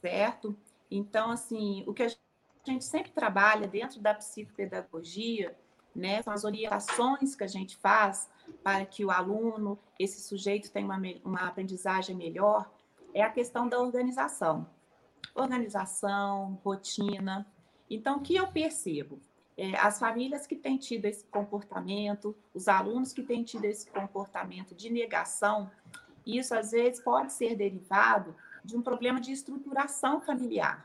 certo? 0.00 0.56
Então, 0.88 1.32
assim, 1.32 1.82
o 1.84 1.92
que 1.92 2.04
a 2.04 2.08
gente 2.64 2.84
sempre 2.84 3.10
trabalha 3.10 3.66
dentro 3.66 4.00
da 4.00 4.14
psicopedagogia, 4.14 5.58
né, 5.92 6.22
são 6.22 6.32
as 6.32 6.44
orientações 6.44 7.34
que 7.34 7.42
a 7.42 7.48
gente 7.48 7.76
faz 7.76 8.30
para 8.62 8.86
que 8.86 9.04
o 9.04 9.10
aluno, 9.10 9.76
esse 9.98 10.20
sujeito, 10.20 10.70
tenha 10.70 10.86
uma, 10.86 11.02
uma 11.24 11.40
aprendizagem 11.48 12.14
melhor, 12.14 12.70
é 13.12 13.20
a 13.20 13.30
questão 13.30 13.68
da 13.68 13.80
organização 13.80 14.64
organização, 15.34 16.60
rotina. 16.64 17.46
Então, 17.90 18.18
o 18.18 18.20
que 18.20 18.36
eu 18.36 18.46
percebo? 18.46 19.20
É, 19.56 19.76
as 19.76 19.98
famílias 19.98 20.46
que 20.46 20.56
têm 20.56 20.76
tido 20.76 21.04
esse 21.04 21.24
comportamento, 21.26 22.34
os 22.52 22.66
alunos 22.66 23.12
que 23.12 23.22
têm 23.22 23.44
tido 23.44 23.64
esse 23.64 23.88
comportamento 23.88 24.74
de 24.74 24.90
negação, 24.90 25.70
isso 26.26 26.54
às 26.54 26.72
vezes 26.72 27.00
pode 27.00 27.32
ser 27.32 27.54
derivado 27.54 28.34
de 28.64 28.76
um 28.76 28.82
problema 28.82 29.20
de 29.20 29.30
estruturação 29.30 30.20
familiar. 30.20 30.84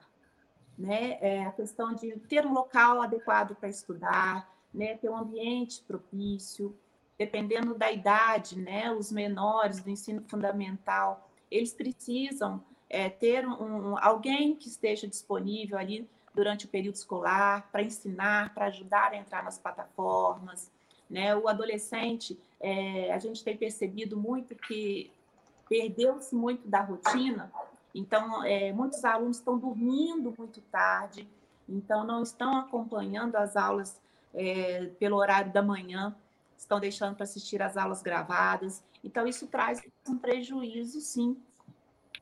Né? 0.78 1.18
É 1.20 1.46
a 1.46 1.52
questão 1.52 1.94
de 1.94 2.12
ter 2.28 2.46
um 2.46 2.54
local 2.54 3.02
adequado 3.02 3.56
para 3.56 3.70
estudar, 3.70 4.54
né? 4.74 4.96
ter 4.98 5.10
um 5.10 5.18
ambiente 5.18 5.82
propício, 5.82 6.78
dependendo 7.18 7.74
da 7.74 7.92
idade, 7.92 8.58
né? 8.60 8.92
os 8.92 9.12
menores 9.12 9.82
do 9.82 9.90
ensino 9.90 10.24
fundamental, 10.28 11.30
eles 11.50 11.74
precisam 11.74 12.64
é, 12.90 13.10
ter 13.10 13.48
um, 13.48 13.98
alguém 14.00 14.56
que 14.56 14.68
esteja 14.68 15.08
disponível 15.08 15.78
ali 15.78 16.10
durante 16.34 16.66
o 16.66 16.70
período 16.70 16.96
escolar 16.96 17.70
para 17.72 17.84
ensinar, 17.84 18.54
para 18.54 18.66
ajudar 18.66 19.12
a 19.12 19.18
entrar 19.18 19.44
nas 19.44 19.58
plataformas. 19.58 20.72
Né? 21.10 21.36
O 21.36 21.48
adolescente, 21.48 22.40
é, 22.60 23.14
a 23.14 23.20
gente 23.20 23.44
tem 23.44 23.56
percebido 23.56 24.18
muito 24.18 24.56
que 24.56 25.12
perdeu-se 25.68 26.34
muito 26.34 26.68
da 26.68 26.82
rotina, 26.82 27.52
então 27.94 28.44
é, 28.44 28.74
muitos 28.74 29.06
alunos 29.06 29.38
estão 29.38 29.58
dormindo 29.58 30.34
muito 30.36 30.62
tarde, 30.62 31.28
então 31.68 32.04
não 32.04 32.24
estão 32.24 32.58
acompanhando 32.58 33.36
as 33.36 33.56
aulas 33.56 34.00
é, 34.34 34.88
pelo 35.00 35.18
horário 35.18 35.52
da 35.52 35.62
manhã, 35.62 36.16
estão 36.58 36.80
deixando 36.80 37.16
para 37.16 37.24
assistir 37.24 37.62
as 37.62 37.78
aulas 37.78 38.02
gravadas. 38.02 38.84
Então, 39.04 39.28
isso 39.28 39.48
traz 39.48 39.82
um 40.08 40.18
prejuízo, 40.18 41.00
sim, 41.00 41.38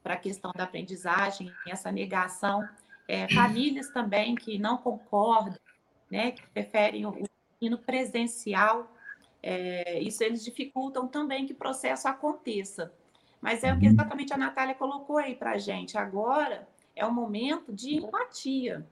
para 0.07 0.13
a 0.13 0.17
questão 0.17 0.53
da 0.55 0.63
aprendizagem, 0.63 1.51
essa 1.67 1.91
negação. 1.91 2.65
É, 3.09 3.27
famílias 3.33 3.89
também 3.89 4.35
que 4.35 4.57
não 4.57 4.77
concordam, 4.77 5.59
né, 6.09 6.31
que 6.31 6.47
preferem 6.47 7.05
o 7.05 7.13
ensino 7.59 7.77
presencial, 7.77 8.89
é, 9.43 9.99
isso 9.99 10.23
eles 10.23 10.45
dificultam 10.45 11.09
também 11.09 11.45
que 11.45 11.51
o 11.51 11.57
processo 11.57 12.07
aconteça. 12.07 12.93
Mas 13.41 13.65
é 13.65 13.73
o 13.73 13.77
que 13.77 13.85
uhum. 13.85 13.91
exatamente 13.91 14.33
a 14.33 14.37
Natália 14.37 14.75
colocou 14.75 15.17
aí 15.17 15.35
para 15.35 15.51
a 15.51 15.57
gente. 15.57 15.97
Agora 15.97 16.65
é 16.95 17.05
o 17.05 17.13
momento 17.13 17.73
de 17.73 17.95
empatia. 17.95 18.87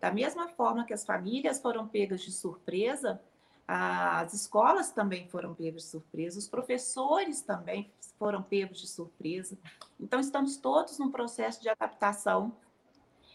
Da 0.00 0.10
mesma 0.10 0.48
forma 0.48 0.84
que 0.84 0.92
as 0.92 1.04
famílias 1.04 1.60
foram 1.60 1.86
pegas 1.86 2.22
de 2.22 2.32
surpresa, 2.32 3.20
as 3.68 4.32
escolas 4.32 4.92
também 4.92 5.28
foram 5.28 5.54
pegas 5.54 5.82
de 5.82 5.88
surpresa, 5.88 6.38
os 6.38 6.48
professores 6.48 7.42
também 7.42 7.90
foram 8.18 8.42
pegos 8.42 8.80
de 8.80 8.86
surpresa. 8.86 9.58
Então, 9.98 10.20
estamos 10.20 10.56
todos 10.56 10.98
num 10.98 11.10
processo 11.10 11.60
de 11.60 11.68
adaptação. 11.68 12.56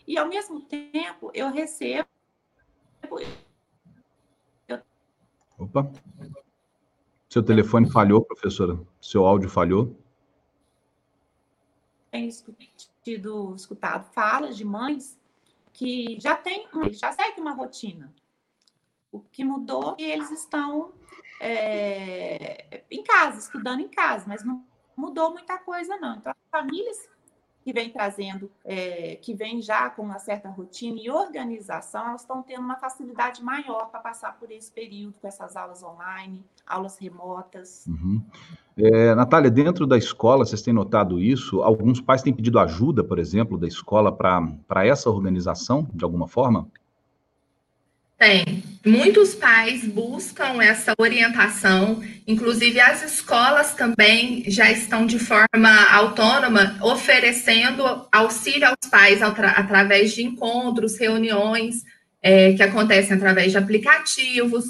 E, 0.08 0.18
ao 0.18 0.28
mesmo 0.28 0.62
tempo, 0.62 1.32
eu 1.34 1.52
recebo. 1.52 2.08
Opa! 5.58 5.92
Seu 7.30 7.44
telefone 7.44 7.90
falhou, 7.90 8.24
professora? 8.24 8.80
Seu 9.00 9.26
áudio 9.26 9.50
falhou? 9.50 9.96
Tenho 12.10 12.30
tido, 13.04 13.56
escutado 13.56 14.12
falas 14.12 14.58
de 14.58 14.66
mães 14.66 15.20
que 15.72 16.20
já 16.20 16.36
têm, 16.36 16.68
já 16.92 17.12
seguem 17.12 17.40
uma 17.40 17.54
rotina. 17.54 18.14
O 19.12 19.20
que 19.20 19.44
mudou 19.44 19.92
é 19.92 19.96
que 19.96 20.04
eles 20.04 20.32
estão 20.32 20.92
é, 21.40 22.84
em 22.90 23.04
casa, 23.04 23.40
estudando 23.40 23.82
em 23.82 23.90
casa, 23.90 24.26
mas 24.28 24.44
não 24.44 24.64
mudou 24.96 25.32
muita 25.32 25.58
coisa, 25.58 25.98
não. 25.98 26.16
Então, 26.16 26.32
as 26.32 26.50
famílias 26.50 27.10
que 27.64 27.72
vêm 27.72 27.92
trazendo, 27.92 28.50
é, 28.66 29.16
que 29.22 29.34
vêm 29.34 29.62
já 29.62 29.90
com 29.90 30.02
uma 30.02 30.18
certa 30.18 30.50
rotina 30.50 31.00
e 31.00 31.10
organização, 31.10 32.08
elas 32.08 32.22
estão 32.22 32.42
tendo 32.42 32.62
uma 32.62 32.76
facilidade 32.78 33.44
maior 33.44 33.90
para 33.90 34.00
passar 34.00 34.38
por 34.40 34.52
esse 34.52 34.72
período 34.72 35.16
com 35.22 35.28
essas 35.28 35.56
aulas 35.56 35.84
online, 35.84 36.44
aulas 36.66 36.98
remotas. 36.98 37.86
Uhum. 37.88 38.22
É, 38.78 39.14
Natália, 39.14 39.52
dentro 39.52 39.86
da 39.86 39.98
escola, 39.98 40.46
vocês 40.46 40.62
têm 40.62 40.74
notado 40.74 41.20
isso? 41.20 41.62
Alguns 41.62 42.02
pais 42.02 42.24
têm 42.24 42.34
pedido 42.34 42.58
ajuda, 42.58 43.04
por 43.04 43.20
exemplo, 43.20 43.58
da 43.58 43.68
escola 43.68 44.12
para 44.12 44.86
essa 44.86 45.10
organização, 45.10 45.88
de 45.94 46.04
alguma 46.04 46.28
forma? 46.28 46.68
Tem. 48.22 48.64
Muitos 48.86 49.34
pais 49.34 49.84
buscam 49.84 50.62
essa 50.62 50.94
orientação, 50.96 52.04
inclusive 52.28 52.80
as 52.80 53.02
escolas 53.02 53.74
também 53.74 54.44
já 54.46 54.72
estão 54.72 55.08
de 55.08 55.18
forma 55.18 55.92
autônoma 55.92 56.78
oferecendo 56.84 57.84
auxílio 58.12 58.68
aos 58.68 58.92
pais 58.92 59.24
através 59.24 60.14
de 60.14 60.22
encontros, 60.22 61.00
reuniões 61.00 61.78
é, 62.22 62.54
que 62.54 62.62
acontecem 62.62 63.18
através 63.18 63.54
de 63.54 63.58
aplicativos, 63.58 64.66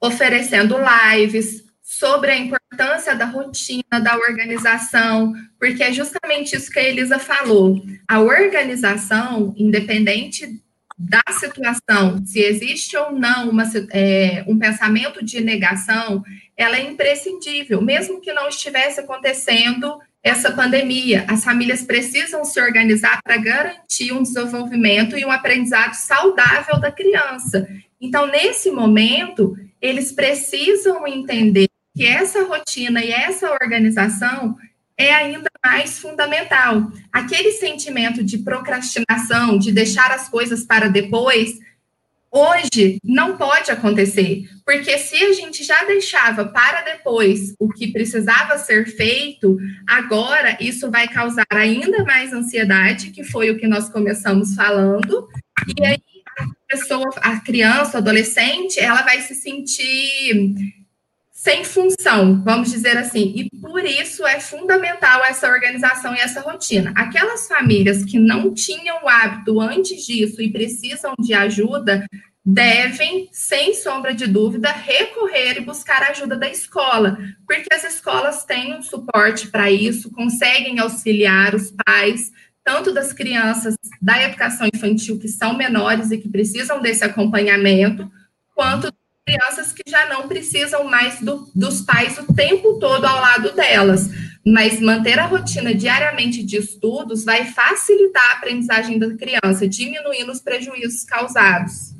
oferecendo 0.00 0.76
lives 0.76 1.62
sobre 1.80 2.32
a 2.32 2.36
importância 2.36 3.14
da 3.14 3.26
rotina, 3.26 4.00
da 4.02 4.16
organização, 4.16 5.32
porque 5.56 5.84
é 5.84 5.92
justamente 5.92 6.56
isso 6.56 6.68
que 6.68 6.80
a 6.80 6.88
Elisa 6.88 7.20
falou. 7.20 7.80
A 8.08 8.18
organização, 8.18 9.54
independente 9.56 10.60
da 10.98 11.22
situação, 11.30 12.20
se 12.26 12.40
existe 12.40 12.96
ou 12.96 13.12
não 13.12 13.50
uma, 13.50 13.62
é, 13.92 14.42
um 14.48 14.58
pensamento 14.58 15.24
de 15.24 15.40
negação, 15.40 16.24
ela 16.56 16.76
é 16.76 16.82
imprescindível, 16.82 17.80
mesmo 17.80 18.20
que 18.20 18.32
não 18.32 18.48
estivesse 18.48 18.98
acontecendo 18.98 20.00
essa 20.24 20.50
pandemia. 20.50 21.24
As 21.28 21.44
famílias 21.44 21.82
precisam 21.82 22.44
se 22.44 22.60
organizar 22.60 23.20
para 23.22 23.36
garantir 23.36 24.12
um 24.12 24.24
desenvolvimento 24.24 25.16
e 25.16 25.24
um 25.24 25.30
aprendizado 25.30 25.94
saudável 25.94 26.80
da 26.80 26.90
criança. 26.90 27.68
Então, 28.00 28.26
nesse 28.26 28.70
momento, 28.70 29.56
eles 29.80 30.10
precisam 30.10 31.06
entender 31.06 31.68
que 31.96 32.04
essa 32.04 32.42
rotina 32.42 33.04
e 33.04 33.12
essa 33.12 33.52
organização 33.52 34.56
é 34.96 35.14
ainda 35.14 35.47
mais 35.64 35.98
fundamental. 35.98 36.90
Aquele 37.12 37.52
sentimento 37.52 38.22
de 38.22 38.38
procrastinação, 38.38 39.58
de 39.58 39.72
deixar 39.72 40.10
as 40.10 40.28
coisas 40.28 40.64
para 40.64 40.88
depois, 40.88 41.58
hoje 42.30 42.98
não 43.02 43.36
pode 43.36 43.70
acontecer, 43.70 44.44
porque 44.64 44.98
se 44.98 45.16
a 45.16 45.32
gente 45.32 45.64
já 45.64 45.84
deixava 45.84 46.44
para 46.44 46.82
depois 46.82 47.54
o 47.58 47.68
que 47.70 47.92
precisava 47.92 48.58
ser 48.58 48.86
feito, 48.86 49.56
agora 49.86 50.56
isso 50.60 50.90
vai 50.90 51.08
causar 51.08 51.46
ainda 51.50 52.04
mais 52.04 52.32
ansiedade, 52.32 53.10
que 53.10 53.24
foi 53.24 53.50
o 53.50 53.58
que 53.58 53.66
nós 53.66 53.88
começamos 53.88 54.54
falando, 54.54 55.28
e 55.76 55.84
aí 55.84 56.02
a 56.38 56.46
pessoa, 56.68 57.08
a 57.16 57.40
criança, 57.40 57.96
o 57.96 58.00
adolescente, 58.00 58.78
ela 58.78 59.02
vai 59.02 59.20
se 59.22 59.34
sentir 59.34 60.54
sem 61.38 61.62
função, 61.62 62.42
vamos 62.42 62.68
dizer 62.68 62.96
assim. 62.96 63.32
E 63.36 63.48
por 63.60 63.84
isso 63.84 64.26
é 64.26 64.40
fundamental 64.40 65.24
essa 65.24 65.48
organização 65.48 66.12
e 66.12 66.18
essa 66.18 66.40
rotina. 66.40 66.92
Aquelas 66.96 67.46
famílias 67.46 68.04
que 68.04 68.18
não 68.18 68.52
tinham 68.52 69.04
o 69.04 69.08
hábito 69.08 69.60
antes 69.60 70.04
disso 70.04 70.42
e 70.42 70.50
precisam 70.50 71.14
de 71.16 71.32
ajuda, 71.34 72.04
devem, 72.44 73.28
sem 73.30 73.72
sombra 73.72 74.12
de 74.12 74.26
dúvida, 74.26 74.72
recorrer 74.72 75.58
e 75.58 75.64
buscar 75.64 76.02
a 76.02 76.08
ajuda 76.08 76.36
da 76.36 76.50
escola, 76.50 77.16
porque 77.46 77.72
as 77.72 77.84
escolas 77.84 78.44
têm 78.44 78.74
um 78.74 78.82
suporte 78.82 79.46
para 79.46 79.70
isso, 79.70 80.10
conseguem 80.10 80.80
auxiliar 80.80 81.54
os 81.54 81.72
pais, 81.86 82.32
tanto 82.64 82.92
das 82.92 83.12
crianças 83.12 83.76
da 84.02 84.20
educação 84.24 84.68
infantil 84.74 85.20
que 85.20 85.28
são 85.28 85.56
menores 85.56 86.10
e 86.10 86.18
que 86.18 86.28
precisam 86.28 86.82
desse 86.82 87.04
acompanhamento, 87.04 88.10
quanto 88.56 88.92
crianças 89.28 89.72
que 89.72 89.82
já 89.86 90.08
não 90.08 90.26
precisam 90.26 90.84
mais 90.84 91.20
do, 91.20 91.46
dos 91.54 91.82
pais 91.82 92.18
o 92.18 92.32
tempo 92.32 92.78
todo 92.78 93.04
ao 93.04 93.20
lado 93.20 93.54
delas. 93.54 94.08
Mas 94.46 94.80
manter 94.80 95.18
a 95.18 95.26
rotina 95.26 95.74
diariamente 95.74 96.42
de 96.42 96.56
estudos 96.56 97.24
vai 97.24 97.44
facilitar 97.44 98.30
a 98.30 98.36
aprendizagem 98.38 98.98
da 98.98 99.14
criança, 99.14 99.68
diminuindo 99.68 100.32
os 100.32 100.40
prejuízos 100.40 101.04
causados. 101.04 101.94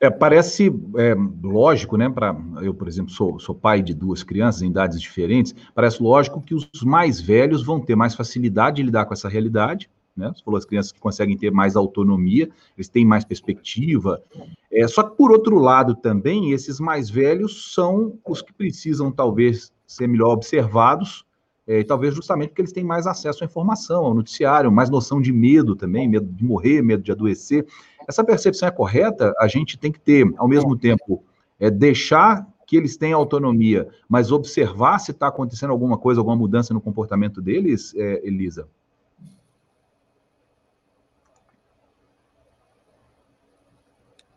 É, 0.00 0.08
parece 0.08 0.72
é, 0.96 1.14
lógico, 1.42 1.96
né? 1.96 2.08
Para 2.08 2.34
eu, 2.62 2.72
por 2.72 2.86
exemplo, 2.86 3.10
sou, 3.10 3.38
sou 3.40 3.54
pai 3.54 3.82
de 3.82 3.92
duas 3.92 4.22
crianças 4.22 4.62
em 4.62 4.68
idades 4.70 5.00
diferentes. 5.00 5.54
Parece 5.74 6.02
lógico 6.02 6.40
que 6.40 6.54
os 6.54 6.70
mais 6.82 7.20
velhos 7.20 7.64
vão 7.64 7.80
ter 7.80 7.96
mais 7.96 8.14
facilidade 8.14 8.76
de 8.76 8.82
lidar 8.84 9.04
com 9.04 9.12
essa 9.12 9.28
realidade, 9.28 9.90
né? 10.16 10.32
Você 10.34 10.42
falou 10.44 10.58
as 10.58 10.64
crianças 10.64 10.92
que 10.92 11.00
conseguem 11.00 11.36
ter 11.36 11.50
mais 11.50 11.76
autonomia, 11.76 12.48
eles 12.76 12.88
têm 12.88 13.04
mais 13.04 13.24
perspectiva. 13.24 14.22
É, 14.70 14.86
só 14.86 15.02
que, 15.02 15.16
por 15.16 15.32
outro 15.32 15.58
lado, 15.58 15.94
também, 15.94 16.52
esses 16.52 16.78
mais 16.78 17.08
velhos 17.08 17.72
são 17.72 18.18
os 18.26 18.42
que 18.42 18.52
precisam, 18.52 19.10
talvez, 19.10 19.72
ser 19.86 20.06
melhor 20.06 20.32
observados, 20.32 21.24
é, 21.66 21.84
talvez 21.84 22.14
justamente 22.14 22.48
porque 22.48 22.62
eles 22.62 22.72
têm 22.72 22.84
mais 22.84 23.06
acesso 23.06 23.44
à 23.44 23.46
informação, 23.46 24.04
ao 24.04 24.14
noticiário, 24.14 24.72
mais 24.72 24.90
noção 24.90 25.20
de 25.20 25.32
medo 25.32 25.76
também, 25.76 26.08
medo 26.08 26.26
de 26.26 26.44
morrer, 26.44 26.82
medo 26.82 27.02
de 27.02 27.12
adoecer. 27.12 27.66
Essa 28.08 28.24
percepção 28.24 28.68
é 28.68 28.72
correta? 28.72 29.32
A 29.38 29.46
gente 29.46 29.78
tem 29.78 29.92
que 29.92 30.00
ter, 30.00 30.32
ao 30.36 30.48
mesmo 30.48 30.76
tempo, 30.76 31.22
é, 31.58 31.70
deixar 31.70 32.46
que 32.66 32.76
eles 32.76 32.96
tenham 32.96 33.18
autonomia, 33.18 33.88
mas 34.08 34.30
observar 34.30 34.98
se 34.98 35.10
está 35.10 35.26
acontecendo 35.26 35.70
alguma 35.70 35.98
coisa, 35.98 36.20
alguma 36.20 36.36
mudança 36.36 36.72
no 36.72 36.80
comportamento 36.80 37.42
deles, 37.42 37.92
é, 37.96 38.26
Elisa? 38.26 38.68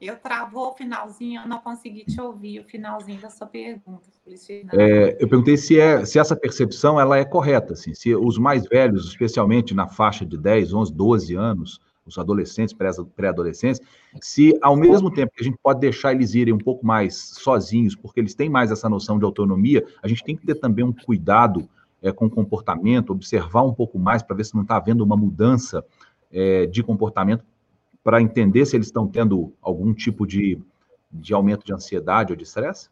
Eu 0.04 0.18
travou 0.18 0.70
o 0.70 0.74
finalzinho, 0.74 1.42
eu 1.42 1.48
não 1.48 1.60
consegui 1.60 2.04
te 2.04 2.20
ouvir 2.20 2.60
o 2.60 2.64
finalzinho 2.66 3.22
da 3.22 3.30
sua 3.30 3.48
pergunta. 3.48 4.04
É, 4.74 5.18
eu 5.18 5.28
perguntei 5.30 5.56
se, 5.56 5.80
é, 5.80 6.04
se 6.04 6.20
essa 6.20 6.36
percepção 6.36 7.00
ela 7.00 7.18
é 7.18 7.24
correta, 7.24 7.74
assim, 7.74 7.94
se 7.94 8.14
os 8.14 8.38
mais 8.38 8.66
velhos, 8.68 9.08
especialmente 9.08 9.74
na 9.74 9.88
faixa 9.88 10.26
de 10.26 10.38
10, 10.38 10.74
11, 10.74 10.94
12 10.94 11.36
anos, 11.36 11.80
os 12.06 12.18
adolescentes, 12.18 12.76
pré-adolescentes, 13.16 13.80
se 14.22 14.58
ao 14.62 14.76
mesmo 14.76 15.10
tempo 15.10 15.32
que 15.34 15.42
a 15.42 15.46
gente 15.46 15.58
pode 15.64 15.80
deixar 15.80 16.12
eles 16.12 16.34
irem 16.34 16.54
um 16.54 16.58
pouco 16.58 16.86
mais 16.86 17.16
sozinhos, 17.16 17.96
porque 17.96 18.20
eles 18.20 18.36
têm 18.36 18.50
mais 18.50 18.72
essa 18.72 18.90
noção 18.90 19.18
de 19.18 19.24
autonomia, 19.24 19.86
a 20.02 20.08
gente 20.08 20.24
tem 20.24 20.36
que 20.36 20.46
ter 20.46 20.56
também 20.56 20.84
um 20.84 20.92
cuidado 20.92 21.68
é, 22.02 22.12
com 22.12 22.26
o 22.26 22.30
comportamento, 22.30 23.12
observar 23.12 23.64
um 23.64 23.74
pouco 23.74 23.98
mais 23.98 24.22
para 24.22 24.36
ver 24.36 24.44
se 24.44 24.54
não 24.54 24.64
está 24.64 24.76
havendo 24.76 25.02
uma 25.04 25.16
mudança 25.16 25.84
é, 26.30 26.66
de 26.66 26.84
comportamento 26.84 27.46
para 28.04 28.22
entender 28.22 28.66
se 28.66 28.76
eles 28.76 28.88
estão 28.88 29.08
tendo 29.08 29.54
algum 29.62 29.94
tipo 29.94 30.28
de, 30.28 30.62
de 31.12 31.34
aumento 31.34 31.66
de 31.66 31.74
ansiedade 31.74 32.34
ou 32.34 32.36
de 32.36 32.44
estresse? 32.44 32.90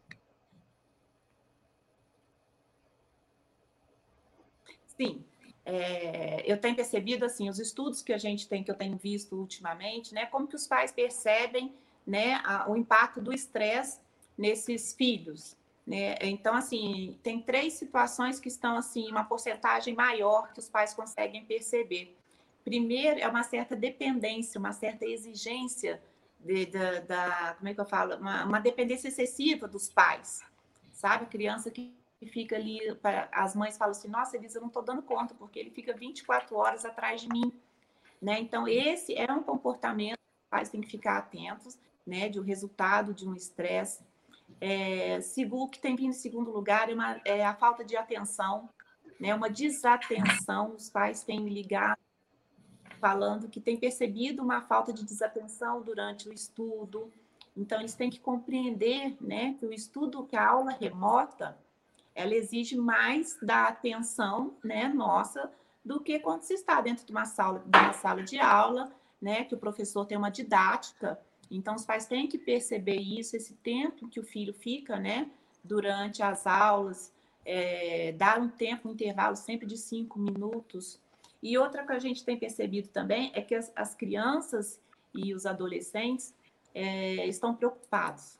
Sim. 4.96 5.24
É, 5.64 6.42
eu 6.50 6.58
tenho 6.58 6.74
percebido 6.74 7.24
assim 7.24 7.48
os 7.48 7.58
estudos 7.60 8.02
que 8.02 8.12
a 8.12 8.18
gente 8.18 8.48
tem 8.48 8.64
que 8.64 8.70
eu 8.70 8.74
tenho 8.74 8.96
visto 8.96 9.36
ultimamente, 9.36 10.12
né, 10.12 10.26
como 10.26 10.48
que 10.48 10.56
os 10.56 10.66
pais 10.66 10.90
percebem, 10.90 11.72
né, 12.04 12.40
a, 12.44 12.68
o 12.68 12.76
impacto 12.76 13.20
do 13.20 13.32
estresse 13.32 14.00
nesses 14.36 14.92
filhos, 14.92 15.56
né? 15.86 16.16
Então 16.20 16.54
assim 16.54 17.16
tem 17.22 17.40
três 17.40 17.74
situações 17.74 18.40
que 18.40 18.48
estão 18.48 18.76
assim 18.76 19.08
uma 19.08 19.22
porcentagem 19.22 19.94
maior 19.94 20.52
que 20.52 20.58
os 20.58 20.68
pais 20.68 20.94
conseguem 20.94 21.44
perceber. 21.44 22.16
Primeiro, 22.64 23.18
é 23.18 23.28
uma 23.28 23.42
certa 23.42 23.74
dependência, 23.74 24.58
uma 24.58 24.72
certa 24.72 25.04
exigência 25.04 26.00
de, 26.38 26.66
de, 26.66 27.00
da, 27.02 27.54
como 27.56 27.68
é 27.68 27.74
que 27.74 27.80
eu 27.80 27.86
falo? 27.86 28.16
Uma, 28.16 28.44
uma, 28.44 28.60
dependência 28.60 29.08
excessiva 29.08 29.66
dos 29.66 29.88
pais, 29.88 30.42
sabe? 30.92 31.26
Criança 31.26 31.70
que 31.70 31.94
fica 32.26 32.56
ali, 32.56 32.80
as 33.32 33.54
mães 33.54 33.76
falam 33.76 33.92
assim, 33.92 34.08
nossa, 34.08 34.36
Elisa, 34.36 34.58
eu 34.58 34.62
não 34.62 34.68
estou 34.68 34.82
dando 34.82 35.02
conta, 35.02 35.34
porque 35.34 35.58
ele 35.58 35.70
fica 35.70 35.92
24 35.92 36.56
horas 36.56 36.84
atrás 36.84 37.20
de 37.20 37.28
mim, 37.28 37.52
né? 38.20 38.38
Então, 38.38 38.68
esse 38.68 39.14
é 39.16 39.30
um 39.32 39.42
comportamento 39.42 40.16
que 40.16 40.44
os 40.44 40.50
pais 40.50 40.68
têm 40.68 40.80
que 40.80 40.90
ficar 40.90 41.18
atentos, 41.18 41.78
né? 42.06 42.28
De 42.28 42.38
um 42.38 42.44
resultado 42.44 43.12
de 43.12 43.28
um 43.28 43.34
estresse. 43.34 44.04
É, 44.60 45.18
o 45.50 45.68
que 45.68 45.80
tem 45.80 45.96
vindo 45.96 46.10
em 46.10 46.12
segundo 46.12 46.50
lugar 46.52 46.88
é, 46.90 46.94
uma, 46.94 47.20
é 47.24 47.44
a 47.44 47.54
falta 47.54 47.84
de 47.84 47.96
atenção, 47.96 48.68
né? 49.18 49.34
Uma 49.34 49.50
desatenção, 49.50 50.74
os 50.74 50.88
pais 50.88 51.24
têm 51.24 51.48
ligado 51.48 52.01
falando 53.02 53.48
que 53.48 53.60
tem 53.60 53.76
percebido 53.76 54.40
uma 54.40 54.60
falta 54.60 54.92
de 54.92 55.04
desatenção 55.04 55.82
durante 55.82 56.28
o 56.28 56.32
estudo. 56.32 57.10
Então, 57.56 57.80
eles 57.80 57.96
têm 57.96 58.08
que 58.08 58.20
compreender 58.20 59.16
né, 59.20 59.56
que 59.58 59.66
o 59.66 59.72
estudo, 59.72 60.24
que 60.24 60.36
a 60.36 60.48
aula 60.48 60.70
remota, 60.70 61.58
ela 62.14 62.32
exige 62.32 62.76
mais 62.76 63.36
da 63.42 63.66
atenção 63.66 64.54
né, 64.62 64.86
nossa 64.86 65.50
do 65.84 65.98
que 65.98 66.20
quando 66.20 66.42
se 66.42 66.54
está 66.54 66.80
dentro 66.80 67.04
de 67.04 67.10
uma 67.10 67.24
sala 67.24 67.58
de, 67.66 67.76
uma 67.76 67.92
sala 67.92 68.22
de 68.22 68.38
aula, 68.38 68.92
né, 69.20 69.42
que 69.42 69.54
o 69.56 69.58
professor 69.58 70.06
tem 70.06 70.16
uma 70.16 70.30
didática. 70.30 71.18
Então, 71.50 71.74
os 71.74 71.84
pais 71.84 72.06
têm 72.06 72.28
que 72.28 72.38
perceber 72.38 73.00
isso, 73.00 73.36
esse 73.36 73.54
tempo 73.54 74.08
que 74.08 74.20
o 74.20 74.24
filho 74.24 74.54
fica 74.54 74.96
né, 74.96 75.28
durante 75.64 76.22
as 76.22 76.46
aulas, 76.46 77.12
é, 77.44 78.12
dar 78.12 78.40
um 78.40 78.48
tempo, 78.48 78.88
um 78.88 78.92
intervalo 78.92 79.34
sempre 79.34 79.66
de 79.66 79.76
cinco 79.76 80.20
minutos 80.20 81.01
e 81.42 81.58
outra 81.58 81.84
que 81.84 81.92
a 81.92 81.98
gente 81.98 82.24
tem 82.24 82.38
percebido 82.38 82.88
também 82.88 83.32
é 83.34 83.42
que 83.42 83.54
as, 83.54 83.72
as 83.74 83.94
crianças 83.94 84.80
e 85.12 85.34
os 85.34 85.44
adolescentes 85.44 86.34
é, 86.74 87.26
estão 87.26 87.54
preocupados, 87.54 88.38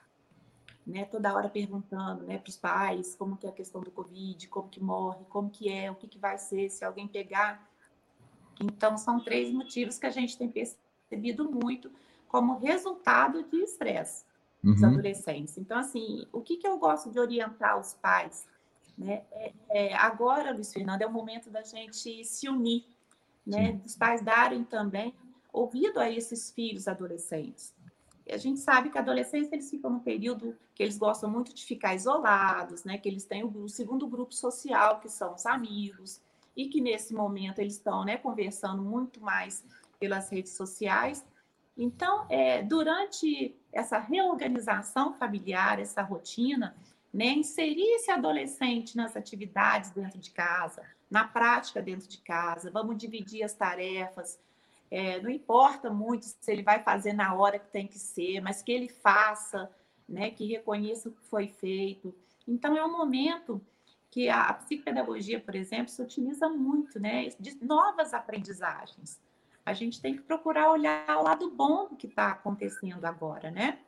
né? 0.87 1.05
Toda 1.05 1.35
hora 1.35 1.49
perguntando, 1.49 2.25
né, 2.25 2.39
para 2.39 2.49
os 2.49 2.57
pais 2.57 3.15
como 3.15 3.37
que 3.37 3.47
é 3.47 3.51
a 3.51 3.53
questão 3.53 3.81
do 3.81 3.91
Covid, 3.91 4.49
como 4.49 4.69
que 4.69 4.83
morre, 4.83 5.25
como 5.29 5.51
que 5.51 5.69
é, 5.69 5.91
o 5.91 5.95
que, 5.95 6.07
que 6.07 6.19
vai 6.19 6.39
ser 6.39 6.71
se 6.71 6.85
alguém 6.85 7.09
pegar. 7.09 7.69
Então, 8.61 8.97
são 8.97 9.21
três 9.21 9.53
motivos 9.53 9.99
que 9.99 10.07
a 10.07 10.11
gente 10.11 10.39
tem 10.39 10.49
percebido 10.49 11.51
muito 11.51 11.91
como 12.29 12.59
resultado 12.59 13.43
de 13.43 13.57
estresse 13.63 14.25
uhum. 14.63 14.73
dos 14.73 14.85
adolescentes. 14.85 15.59
Então, 15.59 15.79
assim, 15.79 16.27
o 16.33 16.41
que, 16.41 16.57
que 16.57 16.67
eu 16.67 16.79
gosto 16.79 17.11
de 17.11 17.19
orientar 17.19 17.79
os 17.79 17.95
pais? 17.95 18.47
Né? 18.97 19.25
É, 19.33 19.53
é, 19.71 19.95
agora, 19.95 20.53
Luiz 20.53 20.73
Fernando, 20.73 21.03
é 21.03 21.07
o 21.07 21.13
momento 21.13 21.51
da 21.51 21.63
gente 21.63 22.25
se 22.25 22.49
unir, 22.49 22.87
né? 23.47 23.73
dos 23.73 23.97
pais 23.97 24.23
darem 24.23 24.65
também 24.65 25.15
ouvido 25.53 25.99
a 26.01 26.11
esses 26.11 26.51
filhos 26.51 26.89
adolescentes. 26.89 27.75
E 28.27 28.33
a 28.33 28.37
gente 28.37 28.61
sabe 28.61 28.89
que 28.89 28.99
adolescentes 28.99 29.53
eles 29.53 29.69
ficam 29.69 29.91
no 29.91 30.01
período 30.01 30.57
que 30.75 30.83
eles 30.83 30.97
gostam 30.97 31.29
muito 31.29 31.53
de 31.53 31.65
ficar 31.65 31.95
isolados, 31.95 32.85
né? 32.85 32.97
Que 32.97 33.09
eles 33.09 33.25
têm 33.25 33.43
o, 33.43 33.49
o 33.49 33.69
segundo 33.69 34.07
grupo 34.07 34.33
social, 34.33 35.01
que 35.01 35.09
são 35.09 35.35
os 35.35 35.45
amigos, 35.45 36.21
e 36.57 36.69
que 36.69 36.81
nesse 36.81 37.15
momento 37.15 37.59
eles 37.59 37.75
estão, 37.75 38.05
né, 38.05 38.17
conversando 38.17 38.83
muito 38.83 39.21
mais 39.21 39.65
pelas 39.99 40.29
redes 40.29 40.53
sociais. 40.53 41.25
Então, 41.77 42.27
é, 42.29 42.63
durante 42.63 43.57
essa 43.73 43.99
reorganização 43.99 45.15
familiar, 45.15 45.81
essa 45.81 46.03
rotina, 46.03 46.77
né, 47.13 47.27
inserir 47.27 47.95
esse 47.95 48.11
adolescente 48.11 48.97
nas 48.97 49.17
atividades 49.17 49.91
dentro 49.91 50.19
de 50.19 50.31
casa, 50.31 50.83
na 51.13 51.25
prática 51.25 51.83
dentro 51.83 52.09
de 52.09 52.17
casa, 52.23 52.71
vamos 52.71 52.97
dividir 52.97 53.43
as 53.43 53.53
tarefas. 53.53 54.41
É, 54.91 55.21
não 55.21 55.29
importa 55.29 55.91
muito 55.91 56.25
se 56.25 56.51
ele 56.51 56.63
vai 56.63 56.83
fazer 56.83 57.13
na 57.13 57.35
hora 57.35 57.59
que 57.59 57.71
tem 57.71 57.87
que 57.87 57.99
ser, 57.99 58.41
mas 58.41 58.63
que 58.63 58.73
ele 58.73 58.89
faça, 58.89 59.71
né, 60.09 60.31
que 60.31 60.47
reconheça 60.47 61.11
o 61.11 61.13
que 61.13 61.23
foi 61.25 61.49
feito. 61.49 62.15
Então, 62.49 62.75
é 62.75 62.83
um 62.83 62.91
momento 62.91 63.61
que 64.11 64.31
a, 64.31 64.55
psicopedagogia, 64.55 65.39
por 65.39 65.55
exemplo, 65.55 65.89
se 65.89 66.01
utiliza 66.01 66.49
muito 66.49 66.99
né, 66.99 67.29
de 67.39 67.63
novas 67.63 68.15
aprendizagens. 68.15 69.21
A 69.67 69.75
gente 69.75 70.01
tem 70.01 70.17
que 70.17 70.23
procurar 70.23 70.71
olhar 70.71 71.05
o 71.19 71.25
lado 71.25 71.51
bom 71.51 71.89
que 71.89 72.07
está 72.07 72.29
acontecendo 72.29 73.05
agora, 73.05 73.51
né? 73.51 73.79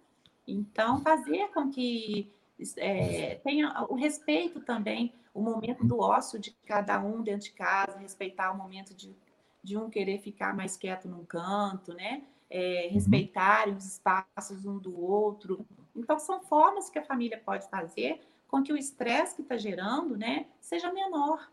Então, 0.46 1.00
fazer 1.00 1.48
com 1.54 1.70
que 1.70 2.30
é, 2.76 3.36
tenha 3.36 3.86
o 3.88 3.94
respeito 3.94 4.60
também, 4.60 5.12
o 5.34 5.42
momento 5.42 5.84
do 5.84 5.98
ócio 5.98 6.38
de 6.38 6.52
cada 6.64 7.00
um 7.00 7.20
dentro 7.20 7.48
de 7.48 7.52
casa, 7.52 7.98
respeitar 7.98 8.52
o 8.52 8.56
momento 8.56 8.94
de, 8.94 9.14
de 9.62 9.76
um 9.76 9.90
querer 9.90 10.18
ficar 10.20 10.54
mais 10.54 10.76
quieto 10.76 11.08
num 11.08 11.24
canto, 11.24 11.92
né? 11.92 12.22
É, 12.48 12.86
uhum. 12.86 12.94
respeitarem 12.94 13.74
os 13.74 13.84
espaços 13.84 14.64
um 14.64 14.78
do 14.78 14.96
outro. 14.98 15.66
Então, 15.96 16.20
são 16.20 16.40
formas 16.40 16.88
que 16.88 17.00
a 17.00 17.04
família 17.04 17.42
pode 17.44 17.68
fazer 17.68 18.20
com 18.46 18.62
que 18.62 18.72
o 18.72 18.76
estresse 18.76 19.34
que 19.34 19.42
está 19.42 19.56
gerando, 19.56 20.16
né, 20.16 20.46
seja 20.60 20.92
menor. 20.92 21.50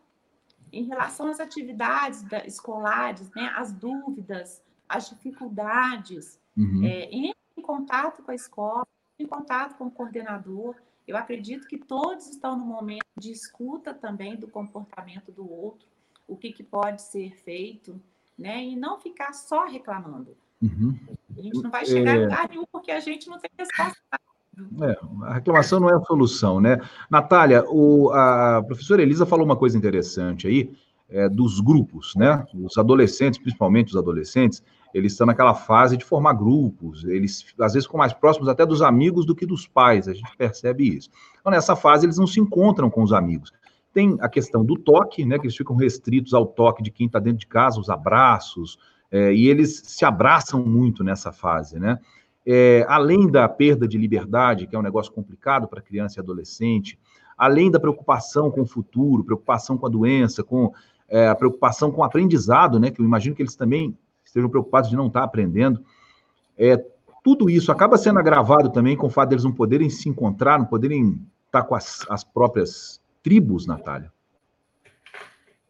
Em 0.72 0.84
relação 0.84 1.26
às 1.26 1.40
atividades 1.40 2.22
da, 2.22 2.46
escolares, 2.46 3.28
né, 3.34 3.52
as 3.56 3.72
dúvidas, 3.72 4.62
as 4.88 5.10
dificuldades, 5.10 6.38
uhum. 6.56 6.84
é, 6.84 7.04
em, 7.06 7.34
em 7.56 7.62
contato 7.62 8.22
com 8.22 8.30
a 8.30 8.34
escola, 8.34 8.86
em 9.18 9.26
contato 9.26 9.76
com 9.76 9.86
o 9.86 9.90
coordenador, 9.90 10.76
eu 11.06 11.16
acredito 11.16 11.66
que 11.66 11.78
todos 11.78 12.28
estão 12.28 12.56
no 12.56 12.64
momento 12.64 13.04
de 13.18 13.32
escuta 13.32 13.92
também 13.92 14.36
do 14.36 14.48
comportamento 14.48 15.32
do 15.32 15.50
outro, 15.50 15.86
o 16.26 16.36
que, 16.36 16.52
que 16.52 16.62
pode 16.62 17.02
ser 17.02 17.34
feito, 17.44 18.00
né? 18.38 18.64
E 18.64 18.76
não 18.76 18.98
ficar 19.00 19.32
só 19.32 19.66
reclamando. 19.66 20.36
Uhum. 20.62 20.96
A 21.36 21.42
gente 21.42 21.62
não 21.62 21.70
vai 21.70 21.84
chegar 21.84 22.16
é... 22.16 22.18
em 22.18 22.22
lugar 22.24 22.48
nenhum 22.48 22.64
porque 22.70 22.90
a 22.90 23.00
gente 23.00 23.28
não 23.28 23.38
tem 23.38 23.50
resposta. 23.58 23.98
É, 24.82 25.26
a 25.26 25.34
reclamação 25.34 25.80
não 25.80 25.88
é 25.88 25.94
a 25.94 26.00
solução, 26.02 26.60
né? 26.60 26.78
Natália, 27.10 27.64
o, 27.68 28.10
a 28.10 28.62
professora 28.62 29.02
Elisa 29.02 29.26
falou 29.26 29.44
uma 29.44 29.56
coisa 29.56 29.76
interessante 29.78 30.46
aí, 30.46 30.70
é, 31.08 31.28
dos 31.28 31.58
grupos, 31.58 32.14
né? 32.14 32.44
Os 32.54 32.76
adolescentes, 32.76 33.40
principalmente 33.40 33.88
os 33.88 33.96
adolescentes, 33.96 34.62
eles 34.94 35.12
estão 35.12 35.26
naquela 35.26 35.54
fase 35.54 35.96
de 35.96 36.04
formar 36.04 36.34
grupos, 36.34 37.04
eles 37.04 37.44
às 37.60 37.72
vezes 37.72 37.86
ficam 37.86 37.98
mais 37.98 38.12
próximos 38.12 38.48
até 38.48 38.66
dos 38.66 38.82
amigos 38.82 39.24
do 39.24 39.34
que 39.34 39.46
dos 39.46 39.66
pais, 39.66 40.08
a 40.08 40.14
gente 40.14 40.36
percebe 40.36 40.96
isso. 40.96 41.10
Então, 41.40 41.50
nessa 41.50 41.74
fase, 41.74 42.06
eles 42.06 42.18
não 42.18 42.26
se 42.26 42.40
encontram 42.40 42.90
com 42.90 43.02
os 43.02 43.12
amigos. 43.12 43.52
Tem 43.92 44.16
a 44.20 44.28
questão 44.28 44.64
do 44.64 44.76
toque, 44.76 45.24
né, 45.24 45.38
que 45.38 45.46
eles 45.46 45.56
ficam 45.56 45.76
restritos 45.76 46.34
ao 46.34 46.46
toque 46.46 46.82
de 46.82 46.90
quem 46.90 47.06
está 47.06 47.18
dentro 47.18 47.38
de 47.38 47.46
casa, 47.46 47.80
os 47.80 47.90
abraços, 47.90 48.78
é, 49.10 49.32
e 49.34 49.48
eles 49.48 49.82
se 49.84 50.04
abraçam 50.04 50.64
muito 50.64 51.04
nessa 51.04 51.30
fase, 51.30 51.78
né? 51.78 51.98
É, 52.44 52.84
além 52.88 53.30
da 53.30 53.48
perda 53.48 53.86
de 53.86 53.98
liberdade, 53.98 54.66
que 54.66 54.74
é 54.74 54.78
um 54.78 54.82
negócio 54.82 55.12
complicado 55.12 55.68
para 55.68 55.82
criança 55.82 56.18
e 56.18 56.20
adolescente, 56.20 56.98
além 57.36 57.70
da 57.70 57.78
preocupação 57.78 58.50
com 58.50 58.62
o 58.62 58.66
futuro, 58.66 59.22
preocupação 59.22 59.76
com 59.76 59.86
a 59.86 59.90
doença, 59.90 60.42
com 60.42 60.72
é, 61.08 61.28
a 61.28 61.34
preocupação 61.34 61.92
com 61.92 62.00
o 62.00 62.04
aprendizado, 62.04 62.80
né? 62.80 62.90
Que 62.90 63.00
eu 63.00 63.04
imagino 63.04 63.36
que 63.36 63.42
eles 63.42 63.54
também 63.54 63.96
estejam 64.32 64.48
preocupados 64.48 64.88
de 64.88 64.96
não 64.96 65.08
estar 65.08 65.22
aprendendo. 65.22 65.84
É, 66.58 66.82
tudo 67.22 67.50
isso 67.50 67.70
acaba 67.70 67.98
sendo 67.98 68.18
agravado 68.18 68.70
também 68.70 68.96
com 68.96 69.06
o 69.06 69.10
fato 69.10 69.28
deles 69.28 69.44
não 69.44 69.52
poderem 69.52 69.90
se 69.90 70.08
encontrar, 70.08 70.58
não 70.58 70.66
poderem 70.66 71.20
estar 71.46 71.62
com 71.62 71.74
as, 71.74 72.00
as 72.08 72.24
próprias 72.24 73.00
tribos, 73.22 73.66
Natália. 73.66 74.10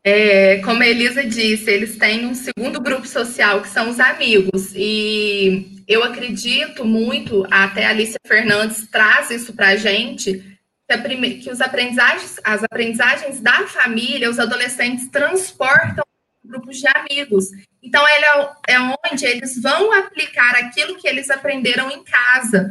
É, 0.05 0.59
como 0.59 0.83
a 0.83 0.87
Elisa 0.87 1.25
disse, 1.25 1.71
eles 1.71 1.97
têm 1.97 2.27
um 2.27 2.35
segundo 2.35 2.81
grupo 2.81 3.07
social, 3.07 3.61
que 3.61 3.69
são 3.69 3.89
os 3.89 4.01
amigos. 4.01 4.73
E 4.75 5.85
eu 5.87 6.03
acredito 6.03 6.85
muito, 6.85 7.47
até 7.51 7.87
a 7.87 7.91
Alicia 7.91 8.19
Fernandes 8.27 8.89
traz 8.89 9.31
isso 9.31 9.53
para 9.53 9.69
a 9.69 9.77
gente, 9.77 10.59
que, 10.89 11.35
que 11.37 11.51
os 11.51 11.61
aprendizagens, 11.61 12.41
as 12.43 12.65
aprendizagens 12.65 13.41
da 13.41 13.67
família, 13.67 14.29
os 14.29 14.39
adolescentes 14.39 15.09
transportam 15.09 16.05
grupos 16.45 16.79
de 16.79 16.87
amigos. 16.89 17.47
Então, 17.83 18.07
ele 18.09 18.25
é, 18.25 18.75
é 18.75 18.81
onde 18.81 19.25
eles 19.25 19.61
vão 19.61 19.93
aplicar 19.93 20.57
aquilo 20.57 20.97
que 20.97 21.09
eles 21.09 21.31
aprenderam 21.31 21.91
em 21.91 22.03
casa. 22.03 22.71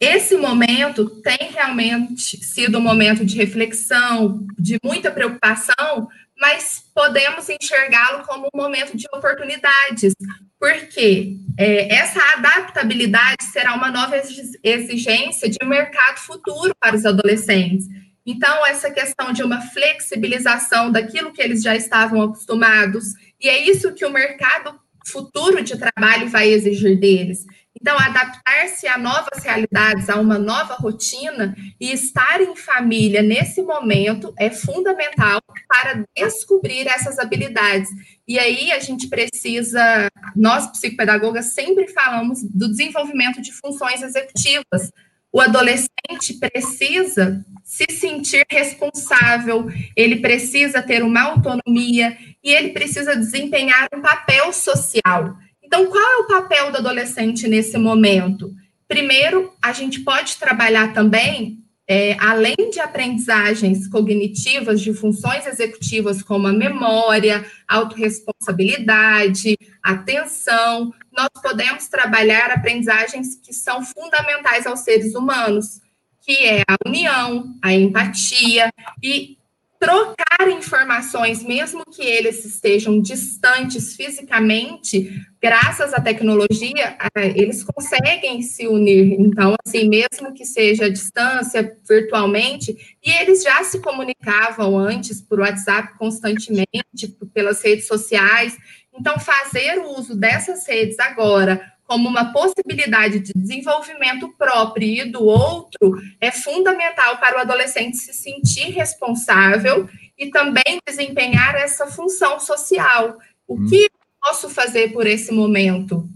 Esse 0.00 0.34
momento 0.36 1.10
tem 1.22 1.50
realmente 1.52 2.42
sido 2.42 2.78
um 2.78 2.80
momento 2.80 3.24
de 3.24 3.36
reflexão, 3.36 4.46
de 4.58 4.78
muita 4.82 5.10
preocupação, 5.10 6.08
mas 6.40 6.82
podemos 6.94 7.46
enxergá-lo 7.50 8.24
como 8.24 8.48
um 8.54 8.58
momento 8.58 8.96
de 8.96 9.06
oportunidades, 9.12 10.14
porque 10.58 11.36
é, 11.58 11.94
essa 11.94 12.18
adaptabilidade 12.32 13.44
será 13.44 13.74
uma 13.74 13.90
nova 13.90 14.16
exigência 14.64 15.50
de 15.50 15.58
mercado 15.66 16.16
futuro 16.16 16.74
para 16.80 16.96
os 16.96 17.04
adolescentes. 17.04 17.86
Então, 18.30 18.64
essa 18.64 18.92
questão 18.92 19.32
de 19.32 19.42
uma 19.42 19.60
flexibilização 19.60 20.92
daquilo 20.92 21.32
que 21.32 21.42
eles 21.42 21.64
já 21.64 21.74
estavam 21.74 22.22
acostumados, 22.22 23.06
e 23.40 23.48
é 23.48 23.68
isso 23.68 23.92
que 23.92 24.04
o 24.04 24.12
mercado 24.12 24.78
futuro 25.04 25.60
de 25.64 25.76
trabalho 25.76 26.28
vai 26.28 26.48
exigir 26.48 26.96
deles. 27.00 27.44
Então, 27.74 27.98
adaptar-se 27.98 28.86
a 28.86 28.96
novas 28.96 29.42
realidades, 29.42 30.08
a 30.08 30.16
uma 30.16 30.38
nova 30.38 30.74
rotina 30.74 31.56
e 31.80 31.90
estar 31.92 32.40
em 32.40 32.54
família 32.54 33.20
nesse 33.20 33.62
momento 33.62 34.32
é 34.38 34.48
fundamental 34.48 35.40
para 35.66 36.04
descobrir 36.16 36.86
essas 36.86 37.18
habilidades. 37.18 37.90
E 38.28 38.38
aí 38.38 38.70
a 38.70 38.78
gente 38.78 39.08
precisa, 39.08 40.08
nós 40.36 40.70
psicopedagogas 40.70 41.46
sempre 41.46 41.88
falamos 41.88 42.40
do 42.44 42.68
desenvolvimento 42.68 43.42
de 43.42 43.50
funções 43.50 44.02
executivas. 44.02 44.92
O 45.32 45.40
adolescente 45.40 46.34
precisa 46.40 47.44
se 47.62 47.86
sentir 47.88 48.44
responsável, 48.50 49.68
ele 49.94 50.16
precisa 50.16 50.82
ter 50.82 51.04
uma 51.04 51.22
autonomia 51.22 52.16
e 52.42 52.50
ele 52.52 52.70
precisa 52.70 53.14
desempenhar 53.14 53.88
um 53.94 54.02
papel 54.02 54.52
social. 54.52 55.36
Então, 55.62 55.86
qual 55.86 56.02
é 56.02 56.16
o 56.16 56.26
papel 56.26 56.72
do 56.72 56.78
adolescente 56.78 57.46
nesse 57.46 57.78
momento? 57.78 58.52
Primeiro, 58.88 59.52
a 59.62 59.72
gente 59.72 60.00
pode 60.00 60.36
trabalhar 60.36 60.92
também, 60.92 61.60
é, 61.86 62.16
além 62.18 62.56
de 62.72 62.80
aprendizagens 62.80 63.86
cognitivas 63.86 64.80
de 64.80 64.92
funções 64.92 65.46
executivas 65.46 66.22
como 66.22 66.48
a 66.48 66.52
memória, 66.52 67.46
autorresponsabilidade, 67.68 69.56
atenção, 69.82 70.92
nós 71.12 71.28
podemos 71.42 71.88
trabalhar 71.88 72.50
aprendizagens 72.50 73.36
que 73.36 73.52
são 73.52 73.84
fundamentais 73.84 74.66
aos 74.66 74.80
seres 74.80 75.14
humanos, 75.14 75.80
que 76.20 76.36
é 76.46 76.62
a 76.68 76.76
união, 76.86 77.54
a 77.62 77.72
empatia 77.72 78.70
e 79.02 79.38
trocar 79.80 80.46
informações, 80.50 81.42
mesmo 81.42 81.82
que 81.90 82.02
eles 82.02 82.44
estejam 82.44 83.00
distantes 83.00 83.96
fisicamente, 83.96 85.10
graças 85.40 85.94
à 85.94 86.00
tecnologia, 86.00 86.98
eles 87.34 87.64
conseguem 87.64 88.42
se 88.42 88.68
unir. 88.68 89.18
Então, 89.18 89.54
assim, 89.64 89.88
mesmo 89.88 90.34
que 90.34 90.44
seja 90.44 90.84
à 90.84 90.90
distância, 90.90 91.74
virtualmente, 91.88 92.76
e 93.02 93.10
eles 93.10 93.42
já 93.42 93.64
se 93.64 93.80
comunicavam 93.80 94.78
antes 94.78 95.22
por 95.22 95.40
WhatsApp 95.40 95.96
constantemente, 95.96 97.16
pelas 97.32 97.62
redes 97.62 97.86
sociais. 97.86 98.58
Então, 99.00 99.18
fazer 99.18 99.78
o 99.78 99.98
uso 99.98 100.14
dessas 100.14 100.66
redes 100.68 100.98
agora 100.98 101.72
como 101.84 102.08
uma 102.08 102.32
possibilidade 102.32 103.18
de 103.18 103.32
desenvolvimento 103.32 104.28
próprio 104.36 104.86
e 104.86 105.10
do 105.10 105.24
outro 105.24 106.00
é 106.20 106.30
fundamental 106.30 107.16
para 107.16 107.38
o 107.38 107.40
adolescente 107.40 107.96
se 107.96 108.12
sentir 108.12 108.70
responsável 108.70 109.88
e 110.16 110.30
também 110.30 110.78
desempenhar 110.86 111.56
essa 111.56 111.86
função 111.86 112.38
social. 112.38 113.18
O 113.48 113.54
hum. 113.54 113.66
que 113.66 113.84
eu 113.84 113.90
posso 114.22 114.50
fazer 114.50 114.92
por 114.92 115.06
esse 115.06 115.32
momento? 115.32 116.08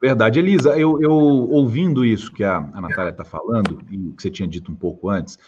Verdade. 0.00 0.38
Elisa, 0.38 0.70
eu, 0.70 1.00
eu 1.00 1.12
ouvindo 1.12 2.04
isso 2.04 2.32
que 2.32 2.42
a, 2.42 2.56
a 2.56 2.80
Natália 2.80 3.10
está 3.10 3.24
falando, 3.24 3.80
e 3.90 4.12
que 4.12 4.22
você 4.22 4.30
tinha 4.30 4.48
dito 4.48 4.72
um 4.72 4.74
pouco 4.74 5.10
antes, 5.10 5.38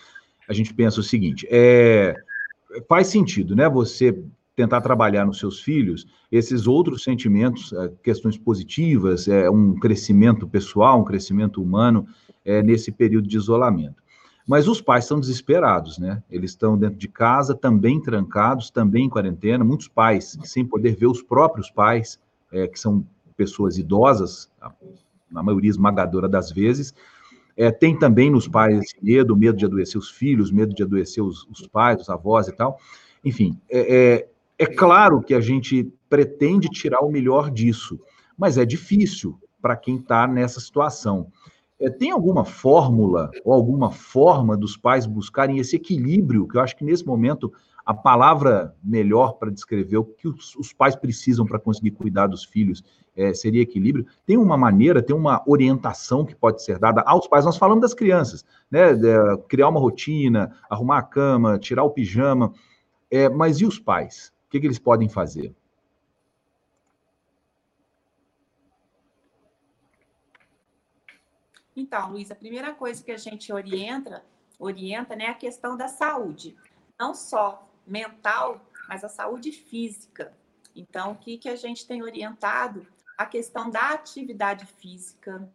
a 0.49 0.53
gente 0.53 0.73
pensa 0.73 1.01
o 1.01 1.03
seguinte: 1.03 1.47
é, 1.51 2.15
faz 2.89 3.09
sentido, 3.09 3.57
né? 3.57 3.69
Você 3.69 4.17
tentar 4.57 4.81
trabalhar 4.81 5.27
nos 5.27 5.39
seus 5.39 5.61
filhos 5.61 6.07
esses 6.33 6.67
outros 6.67 7.03
sentimentos, 7.03 7.73
eh, 7.75 7.93
questões 8.03 8.39
positivas, 8.39 9.29
é, 9.29 9.51
um 9.51 9.79
crescimento 9.79 10.49
pessoal, 10.49 10.99
um 10.99 11.05
crescimento 11.05 11.63
humano 11.63 12.09
é, 12.43 12.63
nesse 12.63 12.91
período 12.91 13.29
de 13.29 13.37
isolamento. 13.37 14.03
Mas 14.49 14.67
os 14.67 14.81
pais 14.81 15.05
estão 15.05 15.21
desesperados, 15.21 15.99
né? 15.99 16.23
Eles 16.31 16.53
estão 16.53 16.79
dentro 16.79 16.97
de 16.97 17.09
casa, 17.09 17.55
também 17.55 18.01
trancados, 18.01 18.71
também 18.71 19.07
em 19.07 19.09
quarentena. 19.11 19.65
Muitos 19.65 19.89
pais 19.89 20.39
sem 20.45 20.65
poder 20.65 20.97
ver 20.97 21.09
os 21.09 21.21
próprios 21.21 21.71
pais, 21.71 22.19
é, 22.51 22.67
que 22.67 22.79
são 22.79 23.05
pessoas 23.37 23.77
idosas, 23.77 24.49
na 25.31 25.43
maioria 25.43 25.69
esmagadora 25.69 26.29
das 26.29 26.51
vezes. 26.51 26.95
É, 27.57 27.71
tem 27.71 27.99
também 27.99 28.31
nos 28.31 28.47
pais 28.47 28.95
medo, 29.03 29.37
medo 29.37 29.59
de 29.59 29.65
adoecer 29.65 29.99
os 29.99 30.11
filhos, 30.11 30.51
medo 30.51 30.75
de 30.75 30.83
adoecer 30.83 31.23
os, 31.23 31.47
os 31.51 31.67
pais, 31.67 32.01
os 32.01 32.09
avós 32.09 32.47
e 32.49 32.53
tal. 32.53 32.79
Enfim, 33.25 33.59
é, 33.69 34.29
é 34.59 34.67
claro 34.67 35.21
que 35.21 35.35
a 35.35 35.41
gente 35.41 35.93
pretende 36.09 36.69
tirar 36.69 37.01
o 37.01 37.11
melhor 37.11 37.51
disso, 37.51 38.01
mas 38.37 38.57
é 38.57 38.65
difícil 38.65 39.39
para 39.61 39.77
quem 39.77 39.97
está 39.97 40.27
nessa 40.27 40.61
situação. 40.61 41.31
É, 41.79 41.91
tem 41.91 42.11
alguma 42.11 42.45
fórmula 42.45 43.31
ou 43.45 43.53
alguma 43.53 43.91
forma 43.91 44.57
dos 44.57 44.77
pais 44.77 45.05
buscarem 45.05 45.59
esse 45.59 45.77
equilíbrio, 45.77 46.49
que 46.49 46.57
eu 46.57 46.63
acho 46.63 46.77
que 46.77 46.85
nesse 46.85 47.07
momento 47.07 47.53
a 47.85 47.93
palavra 47.93 48.75
melhor 48.83 49.35
para 49.35 49.51
descrever 49.51 49.99
o 49.99 50.05
que 50.05 50.27
os, 50.27 50.57
os 50.57 50.73
pais 50.73 50.97
precisam 50.97 51.45
para 51.45 51.59
conseguir 51.59 51.93
cuidar 51.93 52.27
dos 52.27 52.45
filhos 52.45 52.83
é, 53.15 53.33
seria 53.33 53.63
equilíbrio. 53.63 54.07
Tem 54.27 54.37
uma 54.37 54.57
maneira, 54.57 55.03
tem 55.03 55.15
uma 55.15 55.43
orientação 55.47 56.25
que 56.25 56.35
pode 56.35 56.63
ser 56.63 56.79
dada 56.79 57.03
aos 57.03 57.29
pais. 57.29 57.45
Nós 57.45 57.57
falamos 57.57 57.83
das 57.83 57.95
crianças, 57.95 58.45
né? 58.71 58.95
De, 58.95 59.09
criar 59.49 59.69
uma 59.69 59.81
rotina, 59.81 60.57
arrumar 60.69 60.99
a 60.99 61.03
cama, 61.03 61.59
tirar 61.59 61.85
o 61.85 61.91
pijama. 61.91 62.53
É, 63.11 63.29
mas 63.29 63.61
e 63.61 63.67
os 63.67 63.79
pais? 63.79 64.33
O 64.47 64.51
que, 64.51 64.61
que 64.61 64.67
eles 64.67 64.79
podem 64.79 65.09
fazer? 65.09 65.55
Então, 71.75 72.11
Luiz, 72.13 72.31
a 72.31 72.35
primeira 72.35 72.73
coisa 72.73 73.05
que 73.05 73.13
a 73.13 73.19
gente 73.19 73.53
orienta 73.53 74.25
orienta 74.59 75.15
né, 75.15 75.27
a 75.27 75.35
questão 75.35 75.77
da 75.77 75.89
saúde, 75.89 76.57
não 76.99 77.15
só 77.15 77.69
mental, 77.87 78.61
mas 78.89 79.05
a 79.05 79.09
saúde 79.09 79.53
física. 79.53 80.35
Então, 80.75 81.13
o 81.13 81.17
que, 81.17 81.39
que 81.39 81.49
a 81.49 81.57
gente 81.57 81.87
tem 81.87 82.03
orientado? 82.03 82.87
A 83.17 83.27
questão 83.27 83.71
da 83.71 83.91
atividade 83.91 84.67
física. 84.67 85.51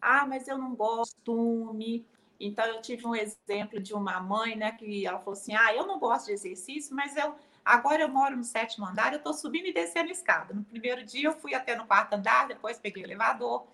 Ah, 0.00 0.26
mas 0.26 0.48
eu 0.48 0.58
não 0.58 0.74
gosto, 0.74 1.72
me. 1.74 2.06
Então, 2.38 2.64
eu 2.66 2.80
tive 2.80 3.06
um 3.06 3.14
exemplo 3.14 3.80
de 3.80 3.94
uma 3.94 4.20
mãe, 4.20 4.56
né, 4.56 4.72
que 4.72 5.06
ela 5.06 5.18
falou 5.18 5.32
assim: 5.32 5.54
ah, 5.54 5.74
eu 5.74 5.86
não 5.86 5.98
gosto 5.98 6.26
de 6.26 6.32
exercício, 6.32 6.94
mas 6.94 7.16
eu 7.16 7.34
agora 7.64 8.02
eu 8.02 8.08
moro 8.08 8.36
no 8.36 8.44
sétimo 8.44 8.86
andar, 8.86 9.12
eu 9.12 9.18
estou 9.18 9.34
subindo 9.34 9.66
e 9.66 9.72
descendo 9.72 10.08
a 10.08 10.12
escada. 10.12 10.54
No 10.54 10.64
primeiro 10.64 11.04
dia 11.04 11.28
eu 11.28 11.32
fui 11.32 11.54
até 11.54 11.76
no 11.76 11.86
quarto 11.86 12.14
andar, 12.14 12.48
depois 12.48 12.78
peguei 12.78 13.02
o 13.02 13.06
elevador. 13.06 13.66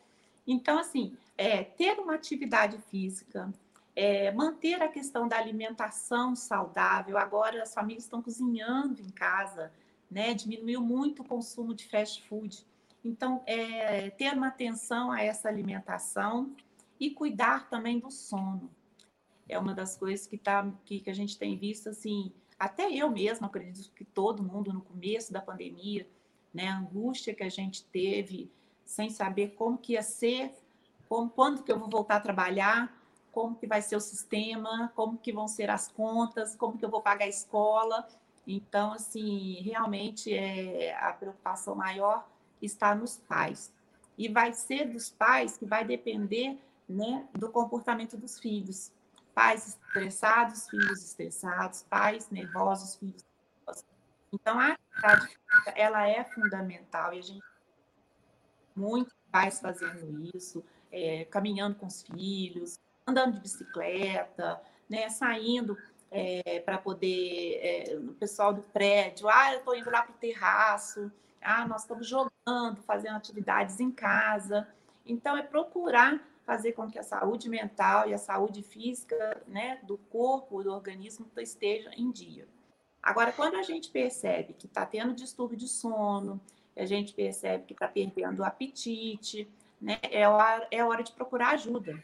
Então, 0.47 0.79
assim, 0.79 1.17
é, 1.37 1.63
ter 1.63 1.99
uma 1.99 2.15
atividade 2.15 2.79
física, 2.91 3.53
é, 3.95 4.31
manter 4.31 4.83
a 4.83 4.89
questão 4.89 5.29
da 5.29 5.37
alimentação 5.37 6.35
saudável. 6.35 7.19
Agora 7.19 7.63
as 7.63 7.75
famílias 7.75 8.05
estão 8.05 8.23
cozinhando 8.23 9.03
em 9.03 9.11
casa, 9.11 9.73
né? 10.11 10.33
Diminuiu 10.35 10.81
muito 10.81 11.23
o 11.23 11.25
consumo 11.25 11.75
de 11.75 11.85
fast 11.87 12.23
food. 12.29 12.65
Então, 13.05 13.43
é, 13.47 14.11
ter 14.11 14.33
uma 14.35 14.49
atenção 14.49 15.11
a 15.11 15.23
essa 15.23 15.49
alimentação 15.49 16.55
e 16.99 17.11
cuidar 17.11 17.69
também 17.69 17.99
do 17.99 18.11
sono. 18.11 18.71
É 19.49 19.59
uma 19.59 19.75
das 19.75 19.97
coisas 19.97 20.27
que, 20.27 20.37
tá, 20.37 20.71
que, 20.85 21.01
que 21.01 21.11
a 21.11 21.15
gente 21.15 21.39
tem 21.39 21.57
visto, 21.57 21.89
assim, 21.89 22.33
até 22.59 22.91
eu 22.91 23.11
mesma 23.11 23.47
acredito 23.47 23.93
que 23.93 24.05
todo 24.05 24.43
mundo 24.43 24.73
no 24.73 24.81
começo 24.81 25.33
da 25.33 25.41
pandemia, 25.41 26.09
né, 26.53 26.69
a 26.69 26.79
angústia 26.79 27.35
que 27.35 27.45
a 27.45 27.49
gente 27.49 27.85
teve 27.85 28.51
sem 28.85 29.11
saber 29.11 29.55
como 29.55 29.79
que 29.79 29.93
ia 29.93 30.03
ser, 30.03 30.53
como, 31.09 31.31
quando 31.31 31.63
que 31.63 31.71
eu 31.71 31.79
vou 31.79 31.89
voltar 31.89 32.17
a 32.17 32.21
trabalhar, 32.21 32.99
como 33.31 33.55
que 33.55 33.67
vai 33.67 33.83
ser 33.83 33.97
o 33.97 34.01
sistema, 34.01 34.91
como 34.97 35.19
que 35.19 35.33
vão 35.33 35.47
ser 35.47 35.71
as 35.71 35.89
contas, 35.89 36.57
como 36.57 36.77
que 36.77 36.85
eu 36.85 36.91
vou 36.91 37.01
pagar 37.01 37.27
a 37.27 37.29
escola. 37.29 38.09
Então, 38.47 38.93
assim, 38.93 39.61
realmente 39.63 40.35
é, 40.35 40.97
a 40.97 41.13
preocupação 41.13 41.75
maior 41.75 42.27
está 42.61 42.95
nos 42.95 43.19
pais. 43.19 43.73
E 44.17 44.29
vai 44.29 44.53
ser 44.53 44.87
dos 44.87 45.11
pais 45.11 45.57
que 45.57 45.67
vai 45.67 45.85
depender 45.85 46.59
né, 46.89 47.29
do 47.33 47.51
comportamento 47.51 48.17
dos 48.17 48.39
filhos. 48.41 48.91
Pais 49.39 49.69
estressados, 49.69 50.69
filhos 50.69 51.01
estressados, 51.01 51.87
pais 51.89 52.29
nervosos, 52.29 52.97
filhos 52.97 53.25
nervosos. 53.25 53.85
Então, 54.33 54.59
a 54.59 54.73
atividade 54.73 55.29
física, 55.29 55.71
ela 55.77 56.09
é 56.09 56.25
fundamental 56.25 57.15
e 57.15 57.19
a 57.21 57.23
gente 57.23 57.45
muitos 58.75 59.15
pais 59.31 59.61
fazendo 59.61 60.29
isso, 60.37 60.65
é, 60.91 61.25
caminhando 61.27 61.77
com 61.77 61.87
os 61.87 62.03
filhos, 62.03 62.81
andando 63.07 63.35
de 63.35 63.41
bicicleta, 63.41 64.61
né, 64.91 65.09
saindo 65.09 65.79
é, 66.11 66.59
para 66.59 66.79
poder, 66.79 67.61
é, 67.63 67.97
o 67.97 68.15
pessoal 68.15 68.53
do 68.53 68.63
prédio, 68.63 69.29
ah, 69.29 69.53
eu 69.53 69.61
estou 69.61 69.77
indo 69.77 69.89
lá 69.89 70.03
para 70.03 70.17
o 70.17 70.19
terraço, 70.19 71.13
ah, 71.41 71.65
nós 71.65 71.83
estamos 71.83 72.09
jogando, 72.09 72.83
fazendo 72.85 73.15
atividades 73.15 73.79
em 73.79 73.93
casa. 73.93 74.67
Então, 75.07 75.37
é 75.37 75.43
procurar 75.43 76.21
fazer 76.49 76.73
com 76.73 76.91
que 76.91 76.99
a 76.99 77.03
saúde 77.03 77.47
mental 77.47 78.09
e 78.09 78.15
a 78.15 78.19
saúde 78.19 78.63
física 78.63 79.43
né, 79.47 79.79
do 79.83 79.99
corpo, 79.99 80.63
do 80.63 80.73
organismo, 80.73 81.27
esteja 81.37 81.91
em 81.95 82.11
dia. 82.11 82.49
Agora, 83.03 83.33
quando 83.33 83.57
a 83.57 83.63
gente 83.63 83.91
percebe 83.91 84.55
que 84.55 84.65
está 84.65 84.87
tendo 84.87 85.13
distúrbio 85.13 85.59
de 85.59 85.69
sono, 85.69 86.41
a 86.75 86.87
gente 86.87 87.13
percebe 87.13 87.65
que 87.65 87.75
está 87.75 87.87
perdendo 87.87 88.41
o 88.41 88.45
apetite, 88.47 89.47
né? 89.79 89.99
É 90.11 90.27
hora, 90.27 90.67
é 90.71 90.83
hora 90.83 91.03
de 91.03 91.13
procurar 91.13 91.51
ajuda, 91.51 92.03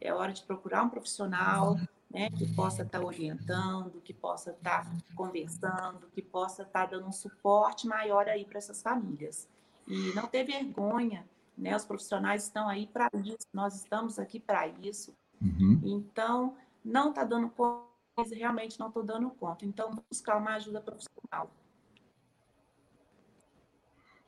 é 0.00 0.12
hora 0.12 0.32
de 0.32 0.42
procurar 0.42 0.82
um 0.82 0.88
profissional 0.88 1.76
né, 2.10 2.30
que 2.30 2.52
possa 2.52 2.82
estar 2.82 2.98
tá 2.98 3.06
orientando, 3.06 4.02
que 4.02 4.12
possa 4.12 4.50
estar 4.50 4.84
tá 4.84 4.90
conversando, 5.14 6.08
que 6.12 6.20
possa 6.20 6.62
estar 6.62 6.88
tá 6.88 6.96
dando 6.96 7.06
um 7.06 7.12
suporte 7.12 7.86
maior 7.86 8.28
aí 8.28 8.44
para 8.44 8.58
essas 8.58 8.82
famílias. 8.82 9.48
E 9.86 10.12
não 10.16 10.26
ter 10.26 10.42
vergonha, 10.42 11.24
né? 11.56 11.74
Os 11.76 11.84
profissionais 11.84 12.44
estão 12.44 12.68
aí 12.68 12.86
para 12.86 13.08
isso, 13.24 13.46
nós 13.52 13.76
estamos 13.76 14.18
aqui 14.18 14.40
para 14.40 14.68
isso. 14.68 15.14
Uhum. 15.40 15.80
Então, 15.84 16.56
não 16.84 17.10
está 17.10 17.24
dando 17.24 17.48
conta, 17.50 17.84
realmente 18.32 18.78
não 18.78 18.88
estou 18.88 19.02
dando 19.02 19.30
conta. 19.30 19.64
Então, 19.64 19.90
buscar 20.10 20.36
uma 20.36 20.54
ajuda 20.54 20.80
profissional. 20.80 21.50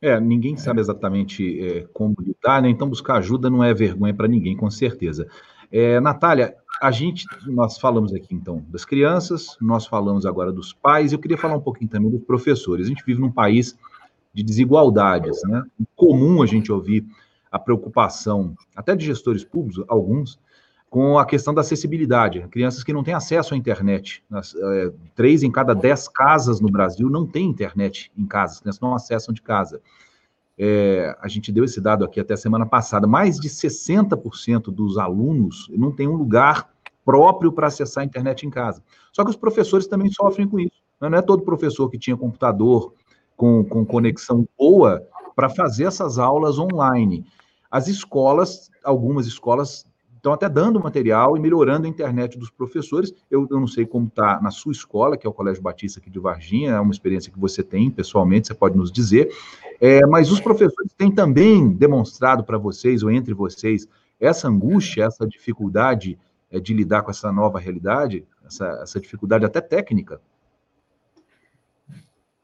É, 0.00 0.20
ninguém 0.20 0.56
sabe 0.56 0.80
exatamente 0.80 1.60
é, 1.60 1.82
como 1.92 2.14
lidar, 2.20 2.60
né? 2.60 2.68
Então 2.68 2.88
buscar 2.88 3.16
ajuda 3.16 3.48
não 3.48 3.64
é 3.64 3.72
vergonha 3.72 4.12
para 4.12 4.28
ninguém, 4.28 4.56
com 4.56 4.70
certeza. 4.70 5.26
É, 5.72 5.98
Natália, 6.00 6.54
a 6.80 6.90
gente, 6.90 7.26
nós 7.46 7.78
falamos 7.78 8.12
aqui 8.14 8.34
então 8.34 8.64
das 8.68 8.84
crianças, 8.84 9.56
nós 9.60 9.86
falamos 9.86 10.26
agora 10.26 10.52
dos 10.52 10.72
pais, 10.72 11.12
eu 11.12 11.18
queria 11.18 11.38
falar 11.38 11.56
um 11.56 11.60
pouquinho 11.60 11.90
também 11.90 12.10
dos 12.10 12.22
professores. 12.24 12.86
A 12.86 12.88
gente 12.88 13.04
vive 13.04 13.20
num 13.20 13.32
país 13.32 13.76
de 14.36 14.42
desigualdades, 14.42 15.40
né? 15.44 15.64
É 15.80 15.84
comum 15.96 16.42
a 16.42 16.46
gente 16.46 16.70
ouvir 16.70 17.06
a 17.50 17.58
preocupação, 17.58 18.54
até 18.76 18.94
de 18.94 19.06
gestores 19.06 19.42
públicos, 19.42 19.82
alguns, 19.88 20.38
com 20.90 21.18
a 21.18 21.24
questão 21.24 21.54
da 21.54 21.62
acessibilidade. 21.62 22.46
Crianças 22.50 22.84
que 22.84 22.92
não 22.92 23.02
têm 23.02 23.14
acesso 23.14 23.54
à 23.54 23.56
internet. 23.56 24.22
Nas, 24.28 24.54
é, 24.54 24.92
três 25.14 25.42
em 25.42 25.50
cada 25.50 25.74
dez 25.74 26.06
casas 26.06 26.60
no 26.60 26.68
Brasil 26.68 27.08
não 27.08 27.26
têm 27.26 27.48
internet 27.48 28.12
em 28.14 28.26
casa, 28.26 28.52
as 28.52 28.60
crianças 28.60 28.80
não 28.80 28.94
acessam 28.94 29.32
de 29.32 29.40
casa. 29.40 29.80
É, 30.58 31.16
a 31.18 31.28
gente 31.28 31.50
deu 31.50 31.64
esse 31.64 31.80
dado 31.80 32.04
aqui 32.04 32.20
até 32.20 32.36
semana 32.36 32.66
passada. 32.66 33.06
Mais 33.06 33.40
de 33.40 33.48
60% 33.48 34.64
dos 34.64 34.98
alunos 34.98 35.66
não 35.70 35.90
tem 35.90 36.06
um 36.06 36.14
lugar 36.14 36.68
próprio 37.06 37.50
para 37.50 37.68
acessar 37.68 38.02
a 38.02 38.06
internet 38.06 38.46
em 38.46 38.50
casa. 38.50 38.82
Só 39.14 39.24
que 39.24 39.30
os 39.30 39.36
professores 39.36 39.86
também 39.86 40.10
sofrem 40.10 40.46
com 40.46 40.60
isso. 40.60 40.82
Né? 41.00 41.08
Não 41.08 41.16
é 41.16 41.22
todo 41.22 41.42
professor 41.42 41.88
que 41.88 41.98
tinha 41.98 42.18
computador 42.18 42.92
com, 43.36 43.64
com 43.64 43.84
conexão 43.84 44.48
boa 44.58 45.06
para 45.34 45.48
fazer 45.48 45.84
essas 45.84 46.18
aulas 46.18 46.58
online. 46.58 47.24
As 47.70 47.88
escolas, 47.88 48.70
algumas 48.82 49.26
escolas 49.26 49.84
estão 50.26 50.32
até 50.32 50.48
dando 50.48 50.80
material 50.80 51.36
e 51.36 51.40
melhorando 51.40 51.86
a 51.86 51.90
internet 51.90 52.38
dos 52.38 52.50
professores. 52.50 53.12
Eu, 53.30 53.46
eu 53.50 53.60
não 53.60 53.66
sei 53.68 53.86
como 53.86 54.06
está 54.06 54.40
na 54.40 54.50
sua 54.50 54.72
escola, 54.72 55.16
que 55.16 55.26
é 55.26 55.30
o 55.30 55.32
Colégio 55.32 55.62
Batista 55.62 56.00
aqui 56.00 56.10
de 56.10 56.18
Varginha, 56.18 56.72
é 56.72 56.80
uma 56.80 56.90
experiência 56.90 57.30
que 57.30 57.38
você 57.38 57.62
tem 57.62 57.90
pessoalmente, 57.90 58.48
você 58.48 58.54
pode 58.54 58.76
nos 58.76 58.90
dizer. 58.90 59.30
É, 59.80 60.04
mas 60.06 60.32
os 60.32 60.40
professores 60.40 60.92
têm 60.96 61.10
também 61.10 61.68
demonstrado 61.68 62.42
para 62.42 62.58
vocês, 62.58 63.02
ou 63.02 63.10
entre 63.10 63.34
vocês, 63.34 63.86
essa 64.18 64.48
angústia, 64.48 65.04
essa 65.04 65.26
dificuldade 65.26 66.18
é, 66.50 66.58
de 66.58 66.72
lidar 66.72 67.02
com 67.02 67.10
essa 67.10 67.30
nova 67.30 67.60
realidade, 67.60 68.24
essa, 68.44 68.66
essa 68.82 68.98
dificuldade 68.98 69.44
até 69.44 69.60
técnica? 69.60 70.20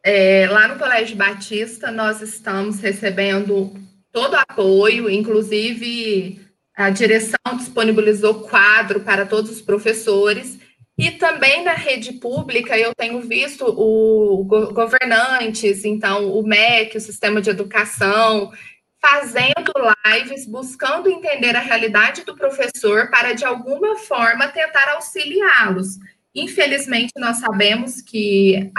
É, 0.04 0.48
lá 0.48 0.66
no 0.68 0.78
Colégio 0.78 1.16
Batista, 1.16 1.90
nós 1.90 2.20
estamos 2.20 2.80
recebendo 2.80 3.72
todo 4.10 4.34
apoio, 4.34 5.08
inclusive 5.08 6.40
a 6.74 6.90
direção 6.90 7.56
disponibilizou 7.56 8.40
quadro 8.40 9.00
para 9.00 9.26
todos 9.26 9.50
os 9.50 9.60
professores. 9.60 10.58
E 10.98 11.10
também 11.12 11.64
na 11.64 11.72
rede 11.72 12.14
pública, 12.14 12.78
eu 12.78 12.94
tenho 12.94 13.20
visto 13.20 13.64
o 13.66 14.44
governantes, 14.44 15.84
então 15.84 16.30
o 16.32 16.42
MEC, 16.46 16.96
o 16.96 17.00
Sistema 17.00 17.40
de 17.40 17.50
Educação, 17.50 18.52
fazendo 19.00 19.72
lives, 20.06 20.46
buscando 20.46 21.08
entender 21.08 21.56
a 21.56 21.60
realidade 21.60 22.24
do 22.24 22.36
professor 22.36 23.10
para, 23.10 23.32
de 23.32 23.44
alguma 23.44 23.96
forma, 23.96 24.48
tentar 24.48 24.88
auxiliá-los. 24.90 25.98
Infelizmente, 26.34 27.12
nós 27.16 27.38
sabemos 27.38 28.00
que, 28.00 28.70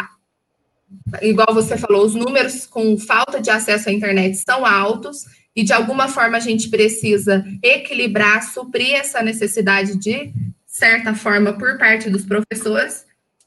igual 1.22 1.54
você 1.54 1.78
falou, 1.78 2.06
os 2.06 2.16
números 2.16 2.66
com 2.66 2.98
falta 2.98 3.42
de 3.42 3.50
acesso 3.50 3.90
à 3.90 3.92
internet 3.92 4.38
são 4.38 4.66
altos 4.66 5.26
e 5.56 5.64
de 5.64 5.74
alguma 5.74 6.08
forma 6.08 6.38
a 6.38 6.40
gente 6.40 6.70
precisa 6.70 7.46
equilibrar, 7.62 8.44
suprir 8.44 8.96
essa 8.96 9.22
necessidade 9.22 9.98
de 9.98 10.34
certa 10.66 11.14
forma 11.14 11.54
por 11.54 11.78
parte 11.78 12.10
dos 12.10 12.24
professores. 12.26 13.06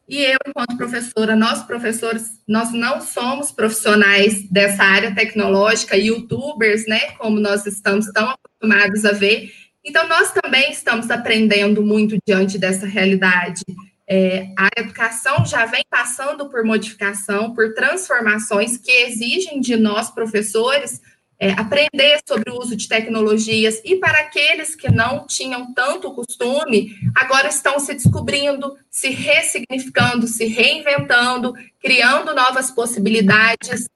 E 0.09 0.23
eu, 0.23 0.39
enquanto 0.47 0.77
professora, 0.77 1.35
nós 1.35 1.65
professores, 1.65 2.41
nós 2.47 2.73
não 2.73 3.01
somos 3.01 3.51
profissionais 3.51 4.49
dessa 4.49 4.85
área 4.85 5.13
tecnológica, 5.13 5.97
youtubers, 5.97 6.87
né, 6.87 7.13
como 7.19 7.41
nós 7.41 7.67
estamos 7.67 8.07
tão 8.13 8.31
acostumados 8.31 9.05
a 9.05 9.11
ver. 9.11 9.53
Então, 9.85 10.09
nós 10.09 10.33
também 10.33 10.71
estamos 10.71 11.11
aprendendo 11.11 11.83
muito 11.83 12.17
diante 12.27 12.57
dessa 12.57 12.87
realidade. 12.87 13.63
É, 14.09 14.51
a 14.57 14.69
educação 14.77 15.45
já 15.45 15.67
vem 15.67 15.83
passando 15.91 16.49
por 16.49 16.65
modificação, 16.65 17.53
por 17.53 17.75
transformações 17.75 18.77
que 18.77 18.91
exigem 18.91 19.61
de 19.61 19.77
nós, 19.77 20.11
professores, 20.11 21.01
é, 21.39 21.51
aprender 21.53 22.21
sobre 22.27 22.51
o 22.51 22.59
uso 22.59 22.77
de 22.77 22.89
tecnologias 22.89 23.81
e 23.85 23.97
para 23.97 24.21
aqueles 24.21 24.75
que 24.75 24.91
não 24.91 25.27
tinham 25.27 25.73
tanto 25.75 26.15
costume, 26.15 26.97
agora 27.15 27.49
estão 27.49 27.79
se 27.79 27.93
descobrindo, 27.95 28.77
se 28.91 29.11
ressignificando, 29.11 30.27
se 30.27 30.47
reinventando, 30.47 31.53
criando 31.81 32.35
novas 32.35 32.71
possibilidades. 32.71 33.89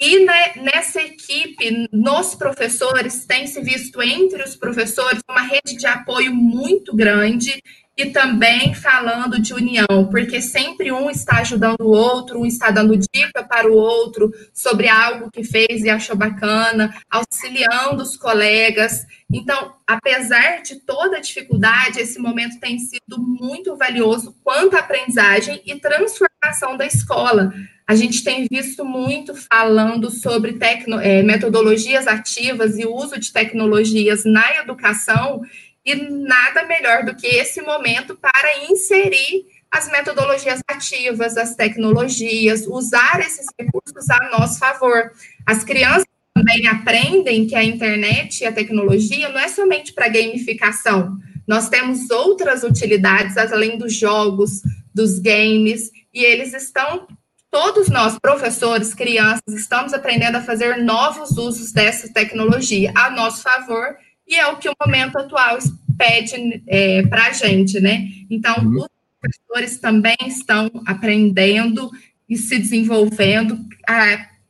E 0.00 0.24
né, 0.24 0.52
nessa 0.56 1.02
equipe, 1.02 1.88
nos 1.92 2.34
professores, 2.34 3.24
tem 3.24 3.46
se 3.46 3.60
visto 3.60 4.00
entre 4.00 4.42
os 4.42 4.56
professores 4.56 5.20
uma 5.28 5.42
rede 5.42 5.76
de 5.76 5.86
apoio 5.86 6.34
muito 6.34 6.94
grande 6.94 7.62
e 7.98 8.10
também 8.10 8.72
falando 8.72 9.42
de 9.42 9.52
união, 9.52 10.08
porque 10.08 10.40
sempre 10.40 10.92
um 10.92 11.10
está 11.10 11.40
ajudando 11.40 11.80
o 11.80 11.90
outro, 11.90 12.38
um 12.40 12.46
está 12.46 12.70
dando 12.70 12.96
dica 12.96 13.42
para 13.42 13.68
o 13.68 13.74
outro 13.74 14.32
sobre 14.54 14.88
algo 14.88 15.28
que 15.32 15.42
fez 15.42 15.82
e 15.82 15.90
achou 15.90 16.14
bacana, 16.14 16.94
auxiliando 17.10 18.00
os 18.00 18.16
colegas. 18.16 19.04
Então, 19.28 19.74
apesar 19.84 20.62
de 20.62 20.76
toda 20.76 21.16
a 21.16 21.20
dificuldade, 21.20 21.98
esse 21.98 22.20
momento 22.20 22.60
tem 22.60 22.78
sido 22.78 23.18
muito 23.18 23.76
valioso 23.76 24.32
quanto 24.44 24.76
à 24.76 24.78
aprendizagem 24.78 25.60
e 25.66 25.74
transformação 25.74 26.76
da 26.76 26.86
escola. 26.86 27.52
A 27.84 27.94
gente 27.94 28.22
tem 28.22 28.46
visto 28.50 28.84
muito 28.84 29.34
falando 29.34 30.10
sobre 30.10 30.52
tecno, 30.52 31.00
é, 31.00 31.22
metodologias 31.22 32.06
ativas 32.06 32.78
e 32.78 32.86
uso 32.86 33.18
de 33.18 33.32
tecnologias 33.32 34.24
na 34.24 34.56
educação, 34.56 35.40
e 35.88 35.94
nada 35.94 36.64
melhor 36.64 37.04
do 37.04 37.14
que 37.14 37.26
esse 37.26 37.62
momento 37.62 38.14
para 38.14 38.64
inserir 38.70 39.46
as 39.70 39.90
metodologias 39.90 40.60
ativas, 40.68 41.36
as 41.36 41.54
tecnologias, 41.54 42.66
usar 42.66 43.20
esses 43.20 43.46
recursos 43.58 44.08
a 44.10 44.38
nosso 44.38 44.58
favor. 44.58 45.12
As 45.46 45.64
crianças 45.64 46.04
também 46.34 46.66
aprendem 46.68 47.46
que 47.46 47.54
a 47.54 47.64
internet 47.64 48.42
e 48.42 48.46
a 48.46 48.52
tecnologia 48.52 49.30
não 49.30 49.40
é 49.40 49.48
somente 49.48 49.94
para 49.94 50.08
gamificação. 50.08 51.18
Nós 51.46 51.70
temos 51.70 52.10
outras 52.10 52.62
utilidades 52.62 53.38
além 53.38 53.78
dos 53.78 53.94
jogos, 53.94 54.60
dos 54.94 55.18
games, 55.18 55.90
e 56.12 56.22
eles 56.22 56.52
estão 56.52 57.06
todos 57.50 57.88
nós, 57.88 58.18
professores, 58.18 58.92
crianças, 58.92 59.42
estamos 59.48 59.94
aprendendo 59.94 60.36
a 60.36 60.42
fazer 60.42 60.76
novos 60.76 61.30
usos 61.38 61.72
dessa 61.72 62.12
tecnologia 62.12 62.92
a 62.94 63.10
nosso 63.10 63.42
favor 63.42 63.96
e 64.28 64.34
é 64.34 64.46
o 64.48 64.56
que 64.56 64.68
o 64.68 64.74
momento 64.80 65.16
atual 65.16 65.58
pede 65.96 66.62
é, 66.66 67.02
para 67.02 67.26
a 67.26 67.32
gente, 67.32 67.80
né? 67.80 68.06
Então, 68.30 68.56
uhum. 68.58 68.82
os 68.82 68.88
professores 69.20 69.78
também 69.80 70.16
estão 70.26 70.70
aprendendo 70.86 71.90
e 72.28 72.36
se 72.36 72.58
desenvolvendo, 72.58 73.58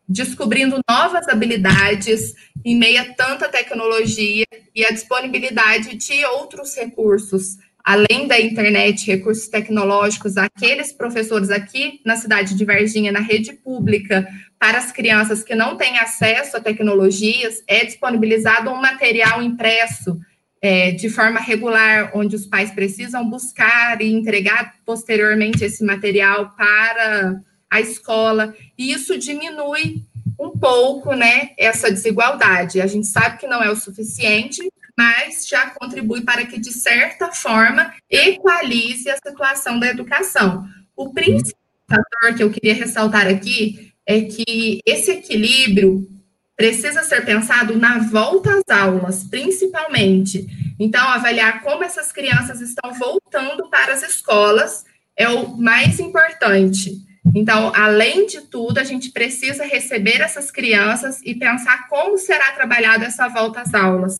descobrindo 0.07 0.81
novas 0.89 1.29
habilidades 1.29 2.35
em 2.65 2.77
meio 2.77 3.01
a 3.01 3.05
tanta 3.15 3.49
tecnologia 3.49 4.45
e 4.75 4.85
a 4.85 4.91
disponibilidade 4.91 5.97
de 5.97 6.25
outros 6.25 6.75
recursos, 6.75 7.57
além 7.85 8.27
da 8.27 8.39
internet, 8.39 9.07
recursos 9.07 9.49
tecnológicos, 9.49 10.37
aqueles 10.37 10.93
professores 10.93 11.51
aqui 11.51 12.01
na 12.05 12.17
cidade 12.17 12.55
de 12.55 12.65
Varginha, 12.65 13.13
na 13.13 13.21
rede 13.21 13.53
pública, 13.53 14.29
para 14.59 14.79
as 14.79 14.91
crianças 14.91 15.43
que 15.43 15.55
não 15.55 15.77
têm 15.77 15.99
acesso 15.99 16.57
a 16.57 16.61
tecnologias, 16.61 17.63
é 17.67 17.85
disponibilizado 17.85 18.71
um 18.71 18.81
material 18.81 19.43
impresso 19.43 20.19
é, 20.61 20.91
de 20.91 21.09
forma 21.09 21.39
regular, 21.39 22.11
onde 22.15 22.35
os 22.35 22.47
pais 22.47 22.71
precisam 22.73 23.29
buscar 23.29 24.01
e 24.03 24.13
entregar 24.13 24.75
posteriormente 24.85 25.65
esse 25.65 25.85
material 25.85 26.55
para 26.57 27.41
a 27.71 27.81
escola, 27.81 28.55
e 28.77 28.93
isso 28.93 29.19
diminui 29.19 30.03
um 30.39 30.51
pouco, 30.51 31.15
né, 31.15 31.51
essa 31.59 31.91
desigualdade. 31.91 32.81
A 32.81 32.87
gente 32.87 33.07
sabe 33.07 33.39
que 33.39 33.47
não 33.47 33.63
é 33.63 33.71
o 33.71 33.77
suficiente, 33.77 34.61
mas 34.97 35.47
já 35.47 35.71
contribui 35.71 36.23
para 36.23 36.47
que, 36.47 36.59
de 36.59 36.73
certa 36.73 37.31
forma, 37.33 37.93
equalize 38.11 39.09
a 39.11 39.17
situação 39.17 39.79
da 39.79 39.89
educação. 39.89 40.65
O 40.97 41.13
principal 41.13 41.59
fator 41.89 42.37
que 42.37 42.43
eu 42.43 42.51
queria 42.51 42.75
ressaltar 42.75 43.27
aqui 43.27 43.93
é 44.09 44.23
que 44.23 44.81
esse 44.87 45.11
equilíbrio 45.11 46.09
precisa 46.57 47.03
ser 47.03 47.27
pensado 47.27 47.77
na 47.77 47.99
volta 47.99 48.51
às 48.55 48.75
aulas, 48.75 49.23
principalmente. 49.25 50.47
Então, 50.81 51.07
avaliar 51.07 51.63
como 51.63 51.85
essas 51.85 52.11
crianças 52.11 52.63
estão 52.63 52.95
voltando 52.95 53.69
para 53.69 53.93
as 53.93 54.03
escolas 54.03 54.87
é 55.15 55.29
o 55.29 55.55
mais 55.59 56.01
importante. 56.01 57.07
Então, 57.35 57.71
além 57.75 58.27
de 58.27 58.41
tudo, 58.41 58.79
a 58.79 58.85
gente 58.85 59.11
precisa 59.11 59.65
receber 59.67 60.23
essas 60.23 60.51
crianças 60.51 61.21
e 61.23 61.35
pensar 61.35 61.87
como 61.89 62.17
será 62.17 62.53
trabalhada 62.53 63.05
essa 63.05 63.29
volta 63.29 63.61
às 63.61 63.75
aulas. 63.75 64.17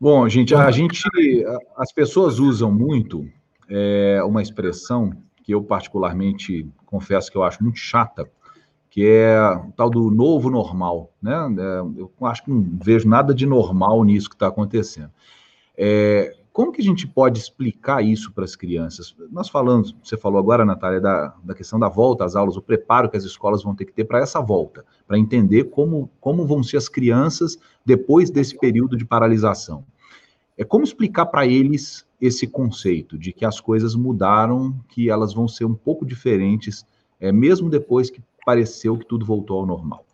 Bom, 0.00 0.26
gente, 0.26 0.54
a 0.54 0.70
gente, 0.70 1.02
as 1.76 1.92
pessoas 1.92 2.38
usam 2.38 2.72
muito 2.72 3.30
é, 3.68 4.22
uma 4.24 4.40
expressão 4.40 5.12
que 5.44 5.52
eu 5.52 5.62
particularmente 5.62 6.66
confesso 6.88 7.30
que 7.30 7.36
eu 7.36 7.42
acho 7.42 7.62
muito 7.62 7.78
chata, 7.78 8.28
que 8.90 9.06
é 9.06 9.38
o 9.50 9.70
tal 9.72 9.90
do 9.90 10.10
novo 10.10 10.50
normal, 10.50 11.12
né? 11.22 11.34
É, 11.58 11.80
eu 12.00 12.10
acho 12.22 12.44
que 12.44 12.50
não 12.50 12.78
vejo 12.82 13.08
nada 13.08 13.34
de 13.34 13.46
normal 13.46 14.02
nisso 14.04 14.28
que 14.28 14.34
está 14.34 14.48
acontecendo. 14.48 15.10
É, 15.76 16.34
como 16.52 16.72
que 16.72 16.80
a 16.80 16.84
gente 16.84 17.06
pode 17.06 17.38
explicar 17.38 18.02
isso 18.02 18.32
para 18.32 18.44
as 18.44 18.56
crianças? 18.56 19.14
Nós 19.30 19.48
falamos, 19.48 19.94
você 20.02 20.16
falou 20.16 20.40
agora, 20.40 20.64
Natália, 20.64 21.00
da, 21.00 21.32
da 21.44 21.54
questão 21.54 21.78
da 21.78 21.88
volta 21.88 22.24
às 22.24 22.34
aulas, 22.34 22.56
o 22.56 22.62
preparo 22.62 23.08
que 23.08 23.16
as 23.16 23.22
escolas 23.22 23.62
vão 23.62 23.76
ter 23.76 23.84
que 23.84 23.92
ter 23.92 24.04
para 24.04 24.18
essa 24.18 24.40
volta, 24.40 24.84
para 25.06 25.16
entender 25.16 25.64
como, 25.64 26.10
como 26.20 26.44
vão 26.44 26.62
ser 26.64 26.78
as 26.78 26.88
crianças 26.88 27.58
depois 27.86 28.30
desse 28.30 28.58
período 28.58 28.96
de 28.96 29.04
paralisação. 29.04 29.84
É 30.58 30.64
como 30.64 30.82
explicar 30.82 31.26
para 31.26 31.46
eles 31.46 32.04
esse 32.20 32.44
conceito 32.44 33.16
de 33.16 33.32
que 33.32 33.44
as 33.44 33.60
coisas 33.60 33.94
mudaram, 33.94 34.76
que 34.88 35.08
elas 35.08 35.32
vão 35.32 35.46
ser 35.46 35.64
um 35.64 35.74
pouco 35.74 36.04
diferentes, 36.04 36.84
é, 37.20 37.30
mesmo 37.30 37.70
depois 37.70 38.10
que 38.10 38.20
pareceu 38.44 38.98
que 38.98 39.06
tudo 39.06 39.24
voltou 39.24 39.60
ao 39.60 39.66
normal. 39.66 40.04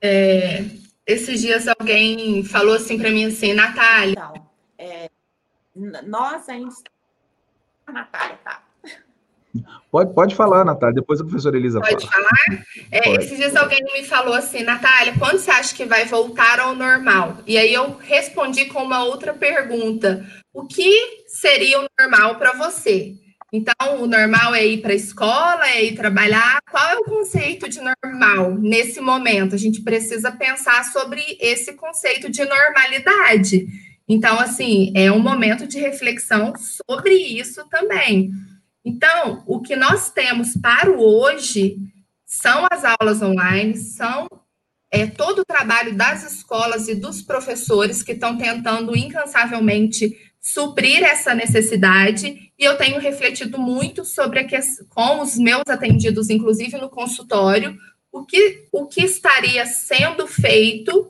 É, 0.00 0.64
esses 1.04 1.40
dias 1.40 1.66
alguém 1.66 2.44
falou 2.44 2.74
assim 2.74 2.98
para 2.98 3.10
mim 3.10 3.24
assim, 3.24 3.52
Natália. 3.52 4.12
Então, 4.12 4.48
é, 4.78 5.10
nós 6.06 6.48
ainda. 6.48 6.72
Natália, 7.88 8.38
tá. 8.44 8.69
Pode, 9.90 10.14
pode 10.14 10.34
falar, 10.36 10.64
Natália, 10.64 10.94
depois 10.94 11.20
a 11.20 11.24
professora 11.24 11.56
Elisa 11.56 11.80
pode 11.80 12.06
fala. 12.06 12.28
falar. 12.28 12.64
É, 12.90 13.02
pode. 13.02 13.24
Esses 13.24 13.36
dias 13.36 13.56
alguém 13.56 13.80
me 13.92 14.04
falou 14.04 14.34
assim, 14.34 14.62
Natália, 14.62 15.14
quando 15.18 15.38
você 15.38 15.50
acha 15.50 15.74
que 15.74 15.84
vai 15.84 16.04
voltar 16.04 16.60
ao 16.60 16.74
normal? 16.74 17.38
E 17.46 17.58
aí 17.58 17.74
eu 17.74 17.96
respondi 18.00 18.66
com 18.66 18.82
uma 18.82 19.04
outra 19.04 19.34
pergunta. 19.34 20.24
O 20.52 20.66
que 20.66 21.24
seria 21.26 21.80
o 21.80 21.88
normal 21.98 22.36
para 22.36 22.52
você? 22.52 23.14
Então, 23.52 24.00
o 24.00 24.06
normal 24.06 24.54
é 24.54 24.64
ir 24.64 24.80
para 24.80 24.92
a 24.92 24.96
escola, 24.96 25.68
é 25.68 25.84
ir 25.84 25.96
trabalhar. 25.96 26.60
Qual 26.70 26.88
é 26.88 26.96
o 26.96 27.04
conceito 27.04 27.68
de 27.68 27.80
normal 27.80 28.54
nesse 28.54 29.00
momento? 29.00 29.56
A 29.56 29.58
gente 29.58 29.82
precisa 29.82 30.30
pensar 30.30 30.84
sobre 30.84 31.20
esse 31.40 31.72
conceito 31.72 32.30
de 32.30 32.44
normalidade. 32.44 33.66
Então, 34.08 34.38
assim, 34.38 34.92
é 34.94 35.10
um 35.10 35.18
momento 35.18 35.66
de 35.66 35.80
reflexão 35.80 36.52
sobre 36.56 37.14
isso 37.14 37.64
também. 37.68 38.30
Então, 38.84 39.42
o 39.46 39.60
que 39.60 39.76
nós 39.76 40.10
temos 40.10 40.56
para 40.56 40.90
o 40.90 41.00
hoje 41.00 41.76
são 42.24 42.66
as 42.70 42.82
aulas 42.84 43.20
online, 43.20 43.76
são 43.76 44.28
é, 44.90 45.06
todo 45.06 45.40
o 45.40 45.44
trabalho 45.44 45.94
das 45.94 46.32
escolas 46.32 46.88
e 46.88 46.94
dos 46.94 47.22
professores 47.22 48.02
que 48.02 48.12
estão 48.12 48.38
tentando 48.38 48.96
incansavelmente 48.96 50.16
suprir 50.40 51.02
essa 51.02 51.34
necessidade, 51.34 52.52
e 52.58 52.64
eu 52.64 52.76
tenho 52.76 52.98
refletido 52.98 53.58
muito 53.58 54.04
sobre 54.04 54.38
a 54.38 54.44
que, 54.44 54.58
com 54.88 55.20
os 55.20 55.36
meus 55.36 55.64
atendidos, 55.68 56.30
inclusive 56.30 56.78
no 56.78 56.88
consultório, 56.88 57.76
o 58.10 58.24
que, 58.24 58.64
o 58.72 58.86
que 58.86 59.02
estaria 59.02 59.66
sendo 59.66 60.26
feito 60.26 61.08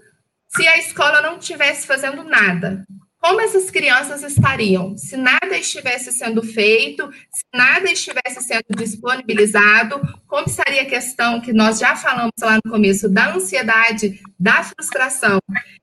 se 0.48 0.66
a 0.66 0.78
escola 0.78 1.22
não 1.22 1.38
estivesse 1.38 1.86
fazendo 1.86 2.24
nada 2.24 2.84
como 3.20 3.40
essas 3.40 3.70
crianças 3.70 4.22
estariam 4.22 4.96
se 4.96 5.16
nada 5.16 5.56
estivesse 5.56 6.10
sendo 6.10 6.42
feito, 6.42 7.08
se 7.30 7.44
nada 7.54 7.90
estivesse 7.90 8.42
sendo 8.42 8.64
disponibilizado, 8.76 10.00
como 10.26 10.46
estaria 10.46 10.82
a 10.82 10.86
questão 10.86 11.40
que 11.40 11.52
nós 11.52 11.78
já 11.78 11.94
falamos 11.94 12.32
lá 12.40 12.58
no 12.64 12.70
começo 12.70 13.08
da 13.10 13.34
ansiedade, 13.34 14.20
da 14.38 14.62
frustração. 14.62 15.38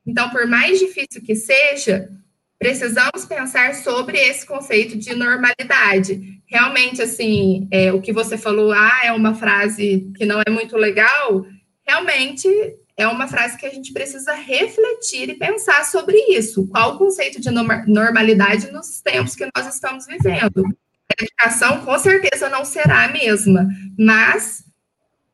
Então, 0.06 0.30
por 0.32 0.48
mais 0.48 0.80
difícil 0.80 1.22
que 1.24 1.36
seja, 1.36 2.10
precisamos 2.58 3.24
pensar 3.26 3.76
sobre 3.76 4.18
esse 4.18 4.46
conceito 4.46 4.98
de 4.98 5.14
normalidade. 5.14 6.42
Realmente, 6.48 7.04
assim, 7.04 7.68
é, 7.70 7.94
o 7.94 8.02
que 8.02 8.12
você 8.12 8.36
falou, 8.36 8.72
ah, 8.72 9.02
é 9.04 9.12
uma 9.12 9.36
frase 9.36 10.12
que 10.18 10.26
não 10.26 10.42
é 10.42 10.50
muito 10.50 10.76
legal, 10.76 11.46
realmente 11.86 12.50
é 12.98 13.08
uma 13.08 13.28
frase 13.28 13.58
que 13.58 13.66
a 13.66 13.70
gente 13.70 13.94
precisa 13.94 14.34
refletir 14.34 15.30
e 15.30 15.36
pensar 15.36 15.86
sobre 15.86 16.18
isso. 16.30 16.68
Qual 16.68 16.96
o 16.96 16.98
conceito 16.98 17.40
de 17.40 17.52
normalidade 17.52 18.72
nos 18.72 19.00
tempos 19.02 19.36
que 19.36 19.48
nós 19.56 19.74
estamos 19.74 20.08
vivendo? 20.08 20.66
A 20.66 21.24
educação, 21.24 21.86
com 21.86 21.98
certeza, 22.00 22.50
não 22.50 22.66
será 22.66 23.06
a 23.06 23.10
mesma, 23.10 23.70
mas 23.98 24.66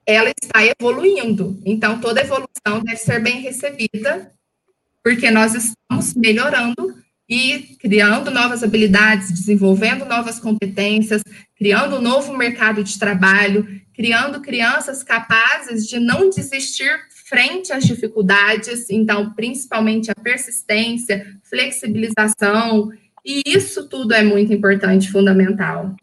ela 0.05 0.29
está 0.29 0.59
evoluindo. 0.65 1.57
Então, 1.65 2.01
toda 2.01 2.21
evolução 2.21 2.83
deve 2.83 2.97
ser 2.97 3.21
bem 3.21 3.39
recebida, 3.39 4.29
porque 5.01 5.31
nós 5.31 5.55
estamos 5.55 6.13
melhorando 6.13 7.01
e 7.29 7.77
criando 7.79 8.29
novas 8.29 8.61
habilidades, 8.61 9.31
desenvolvendo 9.31 10.03
novas 10.03 10.37
competências, 10.37 11.21
criando 11.55 11.95
um 11.95 12.01
novo 12.01 12.35
mercado 12.35 12.83
de 12.83 12.99
trabalho, 12.99 13.81
criando 13.93 14.41
crianças 14.41 15.01
capazes 15.01 15.87
de 15.87 15.97
não 15.97 16.29
desistir 16.29 16.91
frente 17.33 17.73
às 17.73 17.83
dificuldades, 17.83 18.91
então, 18.91 19.33
principalmente 19.33 20.11
a 20.11 20.13
persistência, 20.13 21.25
flexibilização, 21.41 22.91
e 23.25 23.41
isso 23.47 23.89
tudo 23.89 24.13
é 24.13 24.23
muito 24.23 24.53
importante, 24.53 25.11
fundamental. 25.11 25.95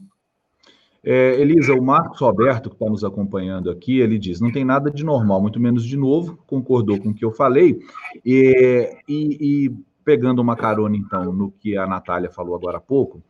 É, 1.05 1.41
Elisa, 1.41 1.73
o 1.73 1.81
Marcos 1.81 2.21
Roberto, 2.21 2.69
que 2.69 2.75
está 2.75 2.87
nos 2.87 3.05
acompanhando 3.05 3.71
aqui, 3.71 4.01
ele 4.01 4.19
diz: 4.19 4.41
não 4.41 4.51
tem 4.51 4.65
nada 4.65 4.91
de 4.91 5.05
normal, 5.05 5.41
muito 5.41 5.61
menos 5.61 5.85
de 5.85 5.97
novo, 5.97 6.37
concordou 6.49 6.99
com 6.99 7.11
o 7.11 7.15
que 7.15 7.25
eu 7.25 7.31
falei, 7.31 7.79
e, 8.27 8.93
e, 9.09 9.67
e 9.67 9.77
pegando 10.05 10.43
uma 10.43 10.57
carona, 10.57 10.97
então, 10.97 11.33
no 11.33 11.53
que 11.53 11.77
a 11.77 11.87
Natália 11.87 12.29
falou 12.29 12.57
agora 12.57 12.79
há 12.79 12.81
pouco, 12.81 13.23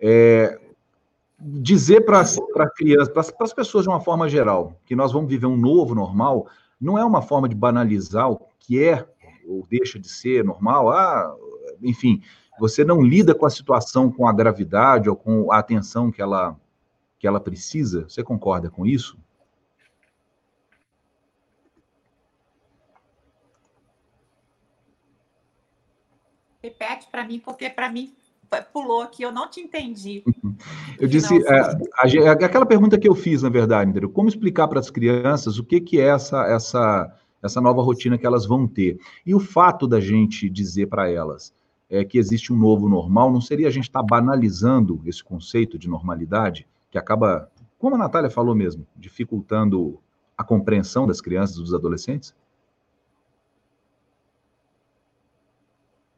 é, 0.00 0.60
dizer 1.40 2.02
para 2.02 2.24
crianças, 2.70 3.08
para 3.08 3.44
as 3.46 3.52
pessoas 3.52 3.82
de 3.82 3.90
uma 3.90 4.00
forma 4.00 4.28
geral, 4.28 4.78
que 4.86 4.94
nós 4.94 5.10
vamos 5.10 5.28
viver 5.28 5.46
um 5.46 5.56
novo 5.56 5.92
normal, 5.92 6.46
não 6.80 6.98
é 6.98 7.04
uma 7.04 7.22
forma 7.22 7.48
de 7.48 7.54
banalizar 7.54 8.30
o 8.30 8.40
que 8.58 8.82
é 8.82 9.06
ou 9.46 9.66
deixa 9.68 9.98
de 9.98 10.08
ser 10.08 10.44
normal. 10.44 10.90
Ah, 10.90 11.34
enfim, 11.82 12.22
você 12.58 12.84
não 12.84 13.02
lida 13.02 13.34
com 13.34 13.46
a 13.46 13.50
situação 13.50 14.10
com 14.10 14.28
a 14.28 14.32
gravidade 14.32 15.08
ou 15.08 15.16
com 15.16 15.50
a 15.52 15.58
atenção 15.58 16.10
que 16.10 16.20
ela 16.20 16.56
que 17.18 17.26
ela 17.26 17.40
precisa? 17.40 18.08
Você 18.08 18.22
concorda 18.22 18.70
com 18.70 18.86
isso? 18.86 19.18
Repete 26.62 27.08
para 27.10 27.24
mim, 27.24 27.40
porque 27.40 27.70
para 27.70 27.90
mim 27.90 28.14
pulou 28.72 29.02
aqui, 29.02 29.22
eu 29.22 29.32
não 29.32 29.48
te 29.48 29.60
entendi. 29.60 30.24
Eu 30.98 31.06
disse, 31.06 31.36
é, 31.46 31.60
a, 31.60 32.32
aquela 32.32 32.66
pergunta 32.66 32.98
que 32.98 33.08
eu 33.08 33.14
fiz, 33.14 33.42
na 33.42 33.48
verdade, 33.48 33.90
entendeu? 33.90 34.10
como 34.10 34.28
explicar 34.28 34.66
para 34.66 34.80
as 34.80 34.90
crianças 34.90 35.58
o 35.58 35.64
que, 35.64 35.80
que 35.80 36.00
é 36.00 36.08
essa, 36.08 36.44
essa, 36.46 37.14
essa 37.42 37.60
nova 37.60 37.82
rotina 37.82 38.18
que 38.18 38.26
elas 38.26 38.46
vão 38.46 38.66
ter? 38.66 38.98
E 39.24 39.34
o 39.34 39.40
fato 39.40 39.86
da 39.86 40.00
gente 40.00 40.48
dizer 40.50 40.86
para 40.86 41.10
elas 41.10 41.54
é, 41.88 42.04
que 42.04 42.18
existe 42.18 42.52
um 42.52 42.56
novo 42.56 42.88
normal, 42.88 43.32
não 43.32 43.40
seria 43.40 43.68
a 43.68 43.70
gente 43.70 43.84
estar 43.84 44.00
tá 44.00 44.06
banalizando 44.06 45.00
esse 45.06 45.22
conceito 45.22 45.78
de 45.78 45.88
normalidade? 45.88 46.66
que 46.90 46.98
acaba, 46.98 47.50
como 47.78 47.94
a 47.94 47.98
Natália 47.98 48.30
falou 48.30 48.54
mesmo, 48.54 48.86
dificultando 48.96 50.00
a 50.36 50.44
compreensão 50.44 51.06
das 51.06 51.20
crianças 51.20 51.56
e 51.56 51.60
dos 51.60 51.74
adolescentes? 51.74 52.34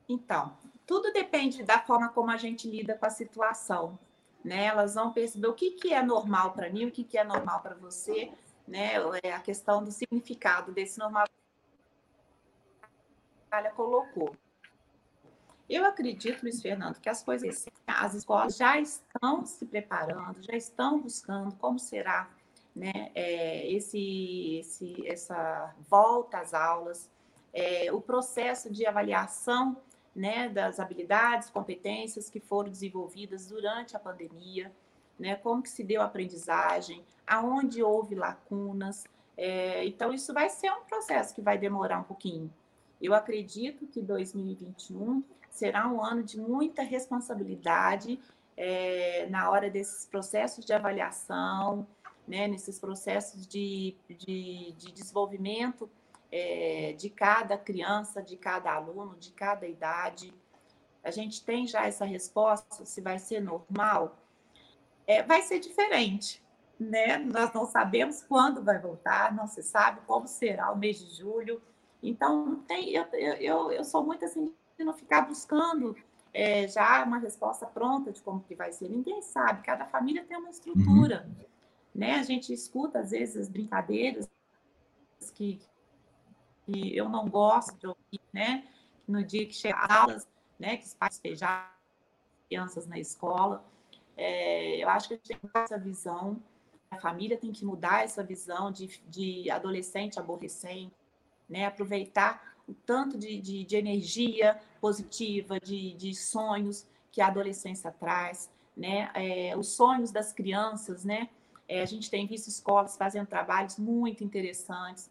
Então, 0.08 0.52
tudo 0.90 1.12
depende 1.12 1.62
da 1.62 1.78
forma 1.78 2.08
como 2.08 2.32
a 2.32 2.36
gente 2.36 2.68
lida 2.68 2.98
com 2.98 3.06
a 3.06 3.10
situação. 3.10 3.96
Né? 4.44 4.64
Elas 4.64 4.96
vão 4.96 5.12
perceber 5.12 5.46
o 5.46 5.54
que, 5.54 5.70
que 5.70 5.94
é 5.94 6.02
normal 6.02 6.52
para 6.52 6.68
mim, 6.68 6.84
o 6.84 6.90
que, 6.90 7.04
que 7.04 7.16
é 7.16 7.22
normal 7.22 7.60
para 7.60 7.76
você, 7.76 8.32
né? 8.66 8.94
É 9.22 9.32
a 9.32 9.38
questão 9.38 9.84
do 9.84 9.92
significado 9.92 10.72
desse 10.72 10.98
normal 10.98 11.28
que 11.28 11.32
a 13.52 13.70
colocou. 13.70 14.34
Eu 15.68 15.84
acredito, 15.84 16.42
Luiz 16.42 16.60
Fernando, 16.60 16.98
que 16.98 17.08
as 17.08 17.22
coisas, 17.22 17.66
as 17.86 18.14
escolas 18.14 18.56
já 18.56 18.80
estão 18.80 19.46
se 19.46 19.66
preparando, 19.66 20.42
já 20.42 20.56
estão 20.56 20.98
buscando 21.00 21.54
como 21.54 21.78
será 21.78 22.28
né, 22.74 23.12
é, 23.14 23.70
esse, 23.70 24.58
esse, 24.58 25.06
essa 25.06 25.72
volta 25.88 26.40
às 26.40 26.52
aulas, 26.52 27.08
é, 27.52 27.92
o 27.92 28.00
processo 28.00 28.68
de 28.68 28.84
avaliação 28.84 29.80
né, 30.14 30.48
das 30.48 30.80
habilidades, 30.80 31.50
competências 31.50 32.28
que 32.28 32.40
foram 32.40 32.70
desenvolvidas 32.70 33.48
durante 33.48 33.96
a 33.96 33.98
pandemia, 33.98 34.72
né, 35.18 35.36
como 35.36 35.62
que 35.62 35.68
se 35.68 35.84
deu 35.84 36.02
a 36.02 36.06
aprendizagem, 36.06 37.04
aonde 37.26 37.82
houve 37.82 38.14
lacunas. 38.14 39.04
É, 39.36 39.84
então, 39.86 40.12
isso 40.12 40.32
vai 40.32 40.48
ser 40.48 40.70
um 40.72 40.84
processo 40.84 41.34
que 41.34 41.42
vai 41.42 41.58
demorar 41.58 42.00
um 42.00 42.04
pouquinho. 42.04 42.52
Eu 43.00 43.14
acredito 43.14 43.86
que 43.86 44.02
2021 44.02 45.22
será 45.48 45.88
um 45.88 46.02
ano 46.02 46.22
de 46.22 46.38
muita 46.38 46.82
responsabilidade 46.82 48.20
é, 48.56 49.26
na 49.30 49.50
hora 49.50 49.70
desses 49.70 50.04
processos 50.06 50.64
de 50.64 50.72
avaliação, 50.72 51.86
né, 52.26 52.46
nesses 52.46 52.78
processos 52.78 53.46
de, 53.46 53.96
de, 54.08 54.72
de 54.72 54.92
desenvolvimento 54.92 55.90
é, 56.32 56.94
de 56.96 57.10
cada 57.10 57.56
criança, 57.58 58.22
de 58.22 58.36
cada 58.36 58.72
aluno, 58.72 59.16
de 59.18 59.32
cada 59.32 59.66
idade. 59.66 60.32
A 61.02 61.10
gente 61.10 61.44
tem 61.44 61.66
já 61.66 61.86
essa 61.86 62.04
resposta 62.04 62.84
se 62.84 63.00
vai 63.00 63.18
ser 63.18 63.40
normal. 63.40 64.18
É, 65.06 65.22
vai 65.22 65.42
ser 65.42 65.58
diferente, 65.58 66.42
né? 66.78 67.18
Nós 67.18 67.52
não 67.52 67.66
sabemos 67.66 68.22
quando 68.22 68.62
vai 68.62 68.78
voltar, 68.78 69.34
não 69.34 69.46
se 69.46 69.62
sabe 69.62 70.00
como 70.06 70.28
será 70.28 70.70
o 70.70 70.78
mês 70.78 70.98
de 70.98 71.16
julho. 71.16 71.60
Então, 72.02 72.62
tem, 72.66 72.90
eu, 72.90 73.04
eu, 73.12 73.72
eu 73.72 73.84
sou 73.84 74.04
muito 74.04 74.24
assim 74.24 74.52
e 74.78 74.84
não 74.84 74.94
ficar 74.94 75.22
buscando 75.22 75.96
é, 76.32 76.66
já 76.68 77.04
uma 77.04 77.18
resposta 77.18 77.66
pronta 77.66 78.12
de 78.12 78.22
como 78.22 78.40
que 78.40 78.54
vai 78.54 78.72
ser. 78.72 78.88
Ninguém 78.88 79.20
sabe, 79.22 79.62
cada 79.62 79.84
família 79.86 80.24
tem 80.24 80.36
uma 80.36 80.50
estrutura. 80.50 81.26
Uhum. 81.26 81.44
Né? 81.94 82.14
A 82.14 82.22
gente 82.22 82.52
escuta, 82.52 83.00
às 83.00 83.10
vezes, 83.10 83.36
as 83.36 83.48
brincadeiras 83.48 84.28
que, 85.34 85.60
que 86.70 86.96
eu 86.96 87.08
não 87.08 87.28
gosto 87.28 87.76
de 87.78 87.86
ouvir, 87.86 88.20
né? 88.32 88.64
No 89.06 89.24
dia 89.24 89.46
que 89.46 89.54
chega 89.54 89.78
as 89.78 89.90
aulas, 89.90 90.28
né? 90.58 90.76
Que 90.76 90.84
os 90.84 90.94
pais 90.94 91.12
despejaram 91.14 91.80
crianças 92.48 92.86
na 92.86 92.98
escola. 92.98 93.64
É, 94.16 94.82
eu 94.82 94.88
acho 94.88 95.08
que 95.08 95.14
a 95.14 95.16
gente 95.16 95.28
tem 95.28 95.50
essa 95.54 95.78
visão, 95.78 96.42
a 96.90 96.98
família 96.98 97.36
tem 97.36 97.52
que 97.52 97.64
mudar 97.64 98.04
essa 98.04 98.22
visão 98.22 98.70
de, 98.72 99.00
de 99.08 99.48
adolescente 99.50 100.18
aborrecente, 100.18 100.92
né? 101.48 101.66
Aproveitar 101.66 102.54
o 102.68 102.74
tanto 102.74 103.16
de, 103.16 103.40
de, 103.40 103.64
de 103.64 103.76
energia 103.76 104.60
positiva, 104.80 105.58
de, 105.58 105.94
de, 105.94 106.14
sonhos 106.14 106.86
que 107.10 107.20
a 107.20 107.28
adolescência 107.28 107.90
traz, 107.92 108.50
né? 108.76 109.10
É, 109.14 109.56
os 109.56 109.68
sonhos 109.68 110.10
das 110.10 110.32
crianças, 110.32 111.04
né? 111.04 111.30
É, 111.68 111.82
a 111.82 111.86
gente 111.86 112.10
tem 112.10 112.26
visto 112.26 112.48
escolas 112.48 112.96
fazendo 112.96 113.28
trabalhos 113.28 113.78
muito 113.78 114.24
interessantes, 114.24 115.08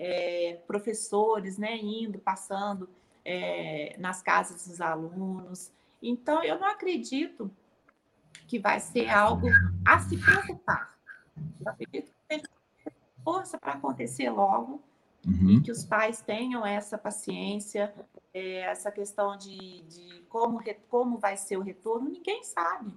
é, 0.00 0.58
professores, 0.66 1.58
né? 1.58 1.76
Indo, 1.76 2.18
passando 2.18 2.88
é, 3.22 3.94
nas 3.98 4.22
casas 4.22 4.66
dos 4.66 4.80
alunos. 4.80 5.70
Então, 6.02 6.42
eu 6.42 6.58
não 6.58 6.66
acredito 6.66 7.50
que 8.48 8.58
vai 8.58 8.80
ser 8.80 9.10
algo 9.10 9.46
a 9.86 10.00
se 10.00 10.16
preocupar. 10.16 10.98
Eu 11.60 11.70
acredito 11.70 12.06
que 12.06 12.26
tem 12.26 12.42
força 13.22 13.58
para 13.58 13.74
acontecer 13.74 14.30
logo, 14.30 14.82
Uhum. 15.26 15.50
E 15.50 15.60
que 15.60 15.70
os 15.70 15.84
pais 15.84 16.22
tenham 16.22 16.64
essa 16.64 16.96
paciência, 16.96 17.92
é, 18.32 18.60
essa 18.60 18.90
questão 18.90 19.36
de, 19.36 19.82
de 19.82 20.22
como, 20.28 20.62
como 20.88 21.18
vai 21.18 21.36
ser 21.36 21.58
o 21.58 21.62
retorno, 21.62 22.08
ninguém 22.08 22.42
sabe. 22.42 22.90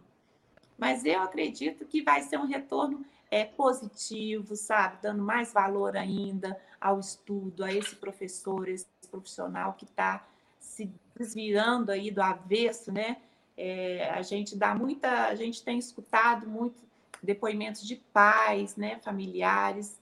Mas 0.77 1.03
eu 1.05 1.21
acredito 1.21 1.85
que 1.85 2.01
vai 2.01 2.21
ser 2.21 2.39
um 2.39 2.45
retorno 2.45 3.05
é, 3.31 3.45
positivo, 3.45 4.55
sabe? 4.55 4.97
Dando 5.01 5.23
mais 5.23 5.51
valor 5.51 5.97
ainda 5.97 6.59
ao 6.79 6.99
estudo, 6.99 7.63
a 7.63 7.73
esse 7.73 7.95
professor, 7.95 8.67
esse 8.67 8.87
profissional 9.09 9.73
que 9.73 9.85
está 9.85 10.27
se 10.59 10.91
desvirando 11.15 11.91
aí 11.91 12.11
do 12.11 12.21
avesso, 12.21 12.91
né? 12.91 13.17
É, 13.55 14.09
a 14.09 14.21
gente 14.21 14.55
dá 14.55 14.73
muita, 14.73 15.27
a 15.27 15.35
gente 15.35 15.63
tem 15.63 15.77
escutado 15.77 16.47
muito 16.47 16.75
depoimentos 17.21 17.87
de 17.87 17.95
pais, 17.95 18.75
né, 18.75 18.99
familiares, 18.99 19.97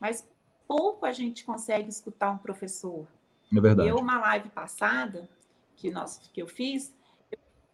mas 0.00 0.26
pouco 0.66 1.06
a 1.06 1.12
gente 1.12 1.44
consegue 1.44 1.88
escutar 1.88 2.30
um 2.30 2.38
professor. 2.38 3.06
É 3.54 3.60
verdade. 3.60 3.88
Eu, 3.88 3.96
uma 3.96 4.18
live 4.18 4.48
passada, 4.48 5.28
que, 5.76 5.90
nós, 5.90 6.18
que 6.32 6.42
eu 6.42 6.48
fiz, 6.48 6.92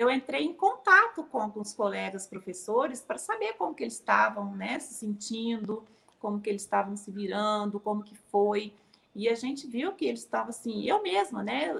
eu 0.00 0.10
entrei 0.10 0.44
em 0.44 0.54
contato 0.54 1.22
com, 1.24 1.50
com 1.50 1.60
os 1.60 1.74
colegas 1.74 2.26
professores 2.26 3.02
para 3.02 3.18
saber 3.18 3.52
como 3.58 3.74
que 3.74 3.84
eles 3.84 3.92
estavam 3.92 4.56
né, 4.56 4.78
se 4.78 4.94
sentindo, 4.94 5.84
como 6.18 6.40
que 6.40 6.48
eles 6.48 6.62
estavam 6.62 6.96
se 6.96 7.10
virando, 7.10 7.78
como 7.78 8.02
que 8.02 8.16
foi. 8.16 8.72
E 9.14 9.28
a 9.28 9.34
gente 9.34 9.66
viu 9.66 9.92
que 9.92 10.06
eles 10.06 10.20
estavam 10.20 10.48
assim, 10.48 10.84
eu 10.84 11.02
mesma, 11.02 11.42
né? 11.42 11.70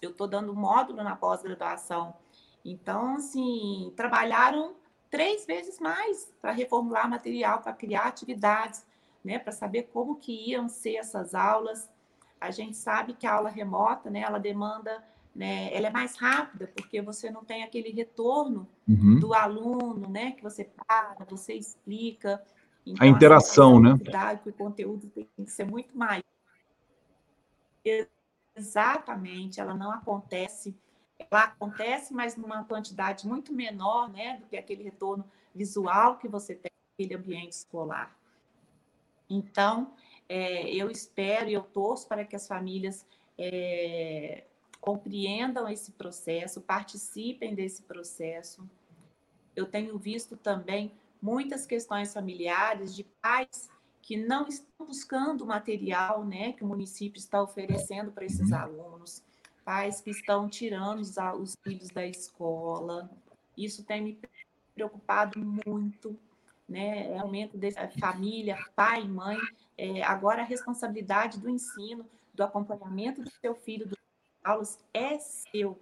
Eu 0.00 0.10
estou 0.10 0.26
dando 0.26 0.54
módulo 0.54 1.02
na 1.02 1.14
pós-graduação. 1.14 2.14
Então, 2.64 3.16
assim, 3.16 3.92
trabalharam 3.94 4.74
três 5.10 5.44
vezes 5.44 5.78
mais 5.78 6.32
para 6.40 6.52
reformular 6.52 7.06
material, 7.06 7.60
para 7.60 7.74
criar 7.74 8.06
atividades 8.06 8.82
né, 9.22 9.38
para 9.38 9.52
saber 9.52 9.90
como 9.92 10.16
que 10.16 10.50
iam 10.50 10.70
ser 10.70 10.96
essas 10.96 11.34
aulas. 11.34 11.90
A 12.40 12.50
gente 12.50 12.78
sabe 12.78 13.12
que 13.12 13.26
a 13.26 13.34
aula 13.34 13.50
remota, 13.50 14.08
né, 14.08 14.20
ela 14.20 14.38
demanda, 14.38 15.04
né, 15.36 15.68
ela 15.74 15.88
é 15.88 15.90
mais 15.90 16.16
rápida, 16.16 16.66
porque 16.74 17.02
você 17.02 17.30
não 17.30 17.44
tem 17.44 17.62
aquele 17.62 17.90
retorno 17.90 18.66
uhum. 18.88 19.20
do 19.20 19.34
aluno, 19.34 20.08
né, 20.08 20.32
que 20.32 20.42
você 20.42 20.64
para, 20.64 21.14
você 21.28 21.52
explica. 21.52 22.42
Então, 22.86 23.06
a 23.06 23.08
interação, 23.08 23.78
né? 23.78 23.92
O 24.46 24.52
conteúdo 24.52 25.08
tem 25.08 25.28
que 25.36 25.50
ser 25.50 25.66
muito 25.66 25.96
mais. 25.96 26.22
Exatamente, 28.56 29.60
ela 29.60 29.74
não 29.74 29.90
acontece 29.90 30.74
ela 31.18 31.44
acontece, 31.44 32.12
mas 32.12 32.36
numa 32.36 32.64
quantidade 32.64 33.26
muito 33.26 33.52
menor, 33.52 34.10
né, 34.10 34.36
do 34.36 34.46
que 34.46 34.56
aquele 34.56 34.82
retorno 34.82 35.24
visual 35.54 36.18
que 36.18 36.28
você 36.28 36.54
tem 36.54 36.70
naquele 36.90 37.18
ambiente 37.18 37.52
escolar. 37.52 38.14
Então, 39.28 39.94
é, 40.28 40.68
eu 40.68 40.90
espero 40.90 41.48
e 41.48 41.54
eu 41.54 41.62
torço 41.62 42.06
para 42.06 42.24
que 42.24 42.36
as 42.36 42.46
famílias 42.46 43.06
é, 43.38 44.44
compreendam 44.86 45.68
esse 45.68 45.90
processo, 45.90 46.60
participem 46.60 47.56
desse 47.56 47.82
processo. 47.82 48.64
Eu 49.56 49.66
tenho 49.66 49.98
visto 49.98 50.36
também 50.36 50.92
muitas 51.20 51.66
questões 51.66 52.14
familiares 52.14 52.94
de 52.94 53.02
pais 53.20 53.68
que 54.00 54.16
não 54.16 54.46
estão 54.46 54.86
buscando 54.86 55.42
o 55.42 55.46
material 55.46 56.24
né, 56.24 56.52
que 56.52 56.62
o 56.62 56.68
município 56.68 57.18
está 57.18 57.42
oferecendo 57.42 58.12
para 58.12 58.24
esses 58.24 58.52
uhum. 58.52 58.56
alunos, 58.56 59.24
pais 59.64 60.00
que 60.00 60.10
estão 60.10 60.48
tirando 60.48 61.00
os, 61.00 61.16
os 61.40 61.56
filhos 61.64 61.88
da 61.88 62.06
escola. 62.06 63.10
Isso 63.56 63.82
tem 63.82 64.00
me 64.00 64.20
preocupado 64.72 65.40
muito, 65.66 66.16
né? 66.68 67.12
É 67.12 67.18
aumento 67.18 67.58
da 67.58 67.88
família, 67.98 68.56
pai, 68.76 69.02
mãe. 69.02 69.38
É, 69.76 70.04
agora 70.04 70.42
a 70.42 70.44
responsabilidade 70.44 71.40
do 71.40 71.50
ensino, 71.50 72.06
do 72.32 72.44
acompanhamento 72.44 73.22
do 73.22 73.30
seu 73.40 73.56
filho 73.56 73.88
dos 73.88 73.95
aulas 74.46 74.78
é 74.94 75.18
seu. 75.18 75.78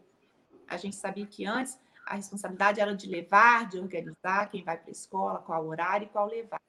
A 0.66 0.76
gente 0.76 0.96
sabia 0.96 1.26
que 1.26 1.44
antes 1.44 1.78
a 2.06 2.16
responsabilidade 2.16 2.80
era 2.80 2.94
de 2.94 3.06
levar, 3.06 3.68
de 3.68 3.78
organizar 3.78 4.50
quem 4.50 4.62
vai 4.62 4.76
para 4.76 4.88
a 4.88 4.92
escola, 4.92 5.38
qual 5.38 5.66
horário 5.66 6.06
e 6.06 6.08
qual 6.08 6.26
levar. 6.26 6.60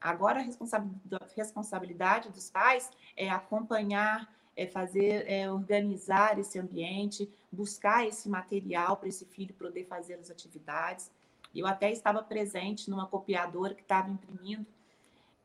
Agora 0.00 0.40
a 0.40 1.36
responsabilidade 1.36 2.28
dos 2.30 2.50
pais 2.50 2.90
é 3.16 3.30
acompanhar, 3.30 4.28
é 4.56 4.66
fazer, 4.66 5.24
é 5.30 5.50
organizar 5.50 6.38
esse 6.38 6.58
ambiente, 6.58 7.30
buscar 7.50 8.06
esse 8.06 8.28
material 8.28 8.96
para 8.96 9.08
esse 9.08 9.24
filho 9.24 9.54
poder 9.54 9.86
fazer 9.86 10.14
as 10.14 10.30
atividades. 10.30 11.10
Eu 11.54 11.66
até 11.66 11.90
estava 11.90 12.22
presente 12.22 12.90
numa 12.90 13.06
copiadora 13.06 13.74
que 13.74 13.82
estava 13.82 14.10
imprimindo 14.10 14.66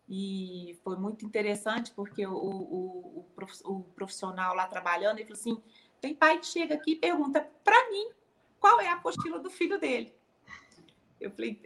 e 0.10 0.80
foi 0.84 0.96
muito 0.98 1.26
interessante 1.26 1.92
porque 1.92 2.26
o, 2.26 2.34
o, 2.34 3.26
o 3.66 3.84
profissional 3.96 4.56
lá 4.56 4.66
trabalhando, 4.66 5.20
ele 5.20 5.28
falou 5.28 5.40
assim, 5.40 5.62
tem 6.00 6.16
pai 6.16 6.40
que 6.40 6.46
chega 6.46 6.76
aqui 6.76 6.92
e 6.92 6.96
pergunta 6.96 7.42
para 7.64 7.90
mim 7.90 8.10
qual 8.60 8.80
é 8.80 8.88
a 8.88 8.94
apostila 8.94 9.40
do 9.40 9.50
filho 9.50 9.80
dele. 9.80 10.14
Eu 11.20 11.32
falei, 11.32 11.62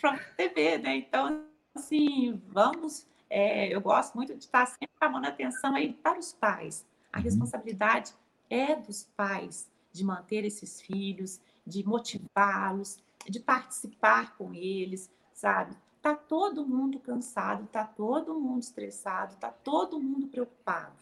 para 0.00 0.18
TV, 0.36 0.78
né? 0.78 0.96
Então, 0.96 1.46
assim, 1.74 2.42
vamos. 2.46 3.06
É, 3.28 3.68
eu 3.68 3.80
gosto 3.80 4.14
muito 4.14 4.34
de 4.34 4.44
estar 4.44 4.66
sempre 4.66 4.90
chamando 4.98 5.26
atenção 5.26 5.74
aí 5.74 5.92
para 5.92 6.18
os 6.18 6.32
pais. 6.32 6.86
A 7.12 7.18
uhum. 7.18 7.24
responsabilidade 7.24 8.14
é 8.48 8.74
dos 8.74 9.04
pais 9.16 9.70
de 9.92 10.04
manter 10.04 10.44
esses 10.44 10.80
filhos, 10.80 11.40
de 11.66 11.86
motivá-los, 11.86 12.98
de 13.28 13.40
participar 13.40 14.36
com 14.36 14.54
eles, 14.54 15.10
sabe? 15.32 15.76
Tá 16.06 16.14
todo 16.14 16.64
mundo 16.64 17.00
cansado, 17.00 17.66
tá 17.66 17.84
todo 17.84 18.38
mundo 18.38 18.60
estressado, 18.60 19.34
tá 19.40 19.50
todo 19.50 20.00
mundo 20.00 20.28
preocupado. 20.28 20.94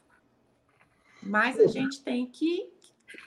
Mas 1.23 1.61
a 1.61 1.67
gente 1.67 2.03
tem 2.03 2.25
que, 2.25 2.73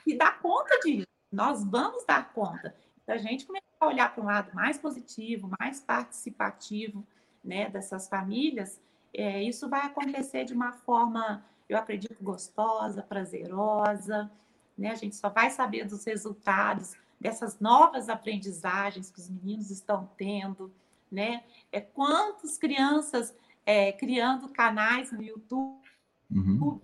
que 0.02 0.16
dar 0.16 0.40
conta 0.40 0.76
disso. 0.80 1.06
Nós 1.30 1.62
vamos 1.62 2.04
dar 2.04 2.32
conta. 2.32 2.74
A 3.06 3.16
gente 3.16 3.46
começar 3.46 3.64
a 3.78 3.86
olhar 3.86 4.12
para 4.12 4.20
um 4.20 4.26
lado 4.26 4.52
mais 4.52 4.76
positivo, 4.76 5.48
mais 5.60 5.78
participativo, 5.78 7.06
né, 7.44 7.70
dessas 7.70 8.08
famílias, 8.08 8.80
é, 9.14 9.40
isso 9.40 9.68
vai 9.68 9.82
acontecer 9.82 10.42
de 10.46 10.54
uma 10.54 10.72
forma, 10.72 11.44
eu 11.68 11.78
acredito, 11.78 12.16
gostosa, 12.20 13.04
prazerosa, 13.04 14.28
né? 14.76 14.90
A 14.90 14.96
gente 14.96 15.14
só 15.14 15.28
vai 15.28 15.48
saber 15.48 15.84
dos 15.84 16.04
resultados 16.04 16.96
dessas 17.20 17.60
novas 17.60 18.08
aprendizagens 18.08 19.12
que 19.12 19.20
os 19.20 19.30
meninos 19.30 19.70
estão 19.70 20.10
tendo, 20.16 20.72
né? 21.10 21.42
É 21.70 21.80
quantas 21.80 22.58
crianças 22.58 23.34
é, 23.64 23.92
criando 23.92 24.48
canais 24.48 25.12
no 25.12 25.22
YouTube. 25.22 25.88
Uhum. 26.30 26.80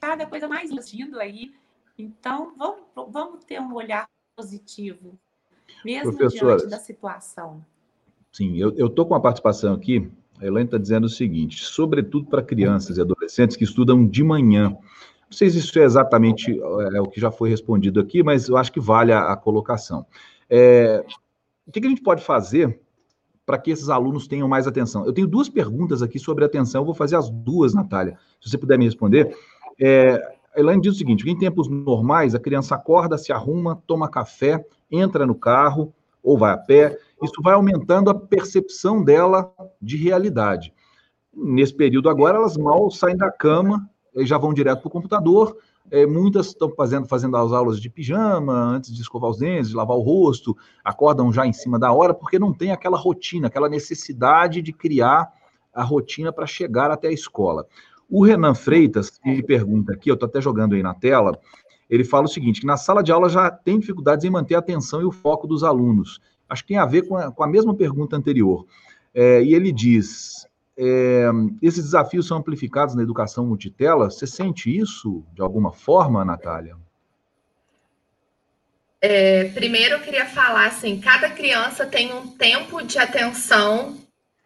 Cada 0.00 0.26
coisa 0.26 0.48
mais 0.48 0.70
assistindo 0.72 1.18
aí. 1.18 1.54
Então, 1.98 2.54
vamos, 2.56 2.84
vamos 2.94 3.44
ter 3.44 3.60
um 3.60 3.74
olhar 3.74 4.08
positivo, 4.36 5.18
mesmo 5.84 6.12
diante 6.28 6.66
da 6.66 6.78
situação. 6.78 7.64
Sim, 8.32 8.56
eu 8.58 8.86
estou 8.86 9.06
com 9.06 9.14
a 9.14 9.20
participação 9.20 9.72
aqui 9.72 10.12
a 10.40 10.46
Elaine 10.46 10.66
está 10.66 10.78
dizendo 10.78 11.04
o 11.04 11.10
seguinte: 11.10 11.64
sobretudo 11.64 12.26
para 12.26 12.42
crianças 12.42 12.98
e 12.98 13.00
adolescentes 13.00 13.56
que 13.56 13.64
estudam 13.64 14.06
de 14.06 14.22
manhã. 14.22 14.76
Não 15.28 15.36
sei 15.36 15.50
se 15.50 15.58
isso 15.58 15.78
é 15.78 15.82
exatamente 15.82 16.52
é, 16.52 17.00
o 17.00 17.06
que 17.06 17.20
já 17.20 17.30
foi 17.30 17.50
respondido 17.50 18.00
aqui, 18.00 18.22
mas 18.22 18.48
eu 18.48 18.56
acho 18.56 18.72
que 18.72 18.80
vale 18.80 19.12
a, 19.12 19.32
a 19.32 19.36
colocação. 19.36 20.06
É, 20.48 21.04
o 21.66 21.72
que, 21.72 21.80
que, 21.80 21.86
a 21.86 21.90
gente 21.90 22.02
pode 22.02 22.22
fazer 22.22 22.80
para 23.44 23.58
que 23.58 23.70
esses 23.70 23.88
alunos 23.88 24.28
tenham 24.28 24.48
mais 24.48 24.68
atenção? 24.68 25.04
Eu 25.04 25.12
tenho 25.12 25.26
duas 25.26 25.48
perguntas 25.48 26.00
aqui 26.00 26.18
sobre 26.18 26.44
atenção, 26.44 26.82
eu 26.82 26.86
vou 26.86 26.94
fazer 26.94 27.16
as 27.16 27.28
duas, 27.28 27.74
Natália. 27.74 28.16
Se 28.40 28.50
você 28.50 28.58
puder 28.58 28.78
me 28.78 28.84
responder. 28.84 29.36
É, 29.80 30.14
a 30.54 30.60
Elaine 30.60 30.80
diz 30.80 30.94
o 30.94 30.98
seguinte: 30.98 31.28
em 31.28 31.36
tempos 31.36 31.68
normais, 31.68 32.34
a 32.34 32.40
criança 32.40 32.76
acorda, 32.76 33.18
se 33.18 33.32
arruma, 33.32 33.82
toma 33.86 34.08
café, 34.08 34.64
entra 34.90 35.26
no 35.26 35.34
carro 35.34 35.92
ou 36.22 36.38
vai 36.38 36.52
a 36.52 36.56
pé, 36.56 36.98
isso 37.22 37.40
vai 37.40 37.54
aumentando 37.54 38.10
a 38.10 38.14
percepção 38.14 39.02
dela 39.02 39.52
de 39.80 39.96
realidade. 39.96 40.74
Nesse 41.32 41.72
período 41.72 42.08
agora, 42.08 42.38
elas 42.38 42.56
mal 42.56 42.90
saem 42.90 43.16
da 43.16 43.30
cama 43.30 43.88
já 44.24 44.38
vão 44.38 44.54
direto 44.54 44.80
para 44.80 44.88
o 44.88 44.90
computador. 44.90 45.56
É, 45.90 46.06
muitas 46.06 46.48
estão 46.48 46.70
fazendo, 46.70 47.06
fazendo 47.06 47.36
as 47.36 47.52
aulas 47.52 47.80
de 47.80 47.90
pijama, 47.90 48.52
antes 48.52 48.94
de 48.94 49.00
escovar 49.00 49.30
os 49.30 49.38
dentes, 49.38 49.70
de 49.70 49.76
lavar 49.76 49.96
o 49.96 50.00
rosto, 50.00 50.56
acordam 50.84 51.32
já 51.32 51.46
em 51.46 51.52
cima 51.52 51.78
da 51.78 51.92
hora, 51.92 52.14
porque 52.14 52.38
não 52.38 52.52
tem 52.52 52.72
aquela 52.72 52.96
rotina, 52.96 53.46
aquela 53.46 53.68
necessidade 53.68 54.62
de 54.62 54.72
criar 54.72 55.30
a 55.72 55.82
rotina 55.82 56.32
para 56.32 56.46
chegar 56.46 56.90
até 56.90 57.08
a 57.08 57.12
escola. 57.12 57.66
O 58.08 58.24
Renan 58.24 58.54
Freitas 58.54 59.20
me 59.24 59.42
pergunta 59.42 59.92
aqui, 59.92 60.10
eu 60.10 60.14
estou 60.14 60.28
até 60.28 60.40
jogando 60.40 60.74
aí 60.74 60.82
na 60.82 60.94
tela, 60.94 61.38
ele 61.88 62.04
fala 62.04 62.24
o 62.24 62.28
seguinte, 62.28 62.60
que 62.60 62.66
na 62.66 62.76
sala 62.76 63.02
de 63.02 63.12
aula 63.12 63.28
já 63.28 63.50
tem 63.50 63.78
dificuldades 63.78 64.24
em 64.24 64.30
manter 64.30 64.54
a 64.56 64.58
atenção 64.58 65.00
e 65.00 65.04
o 65.04 65.12
foco 65.12 65.46
dos 65.46 65.62
alunos 65.62 66.20
acho 66.48 66.62
que 66.62 66.68
tem 66.68 66.78
a 66.78 66.86
ver 66.86 67.06
com 67.06 67.16
a, 67.16 67.30
com 67.30 67.42
a 67.42 67.46
mesma 67.46 67.74
pergunta 67.74 68.16
anterior. 68.16 68.66
É, 69.14 69.42
e 69.42 69.54
ele 69.54 69.72
diz: 69.72 70.46
é, 70.78 71.26
esses 71.62 71.84
desafios 71.84 72.26
são 72.26 72.38
amplificados 72.38 72.94
na 72.94 73.02
educação 73.02 73.46
multitela. 73.46 74.10
Você 74.10 74.26
sente 74.26 74.74
isso 74.74 75.24
de 75.34 75.40
alguma 75.40 75.72
forma, 75.72 76.24
Natália? 76.24 76.76
É, 79.00 79.44
primeiro, 79.50 79.94
eu 79.94 80.00
queria 80.00 80.26
falar 80.26 80.66
assim: 80.66 81.00
cada 81.00 81.30
criança 81.30 81.86
tem 81.86 82.12
um 82.12 82.28
tempo 82.28 82.82
de 82.82 82.98
atenção 82.98 83.96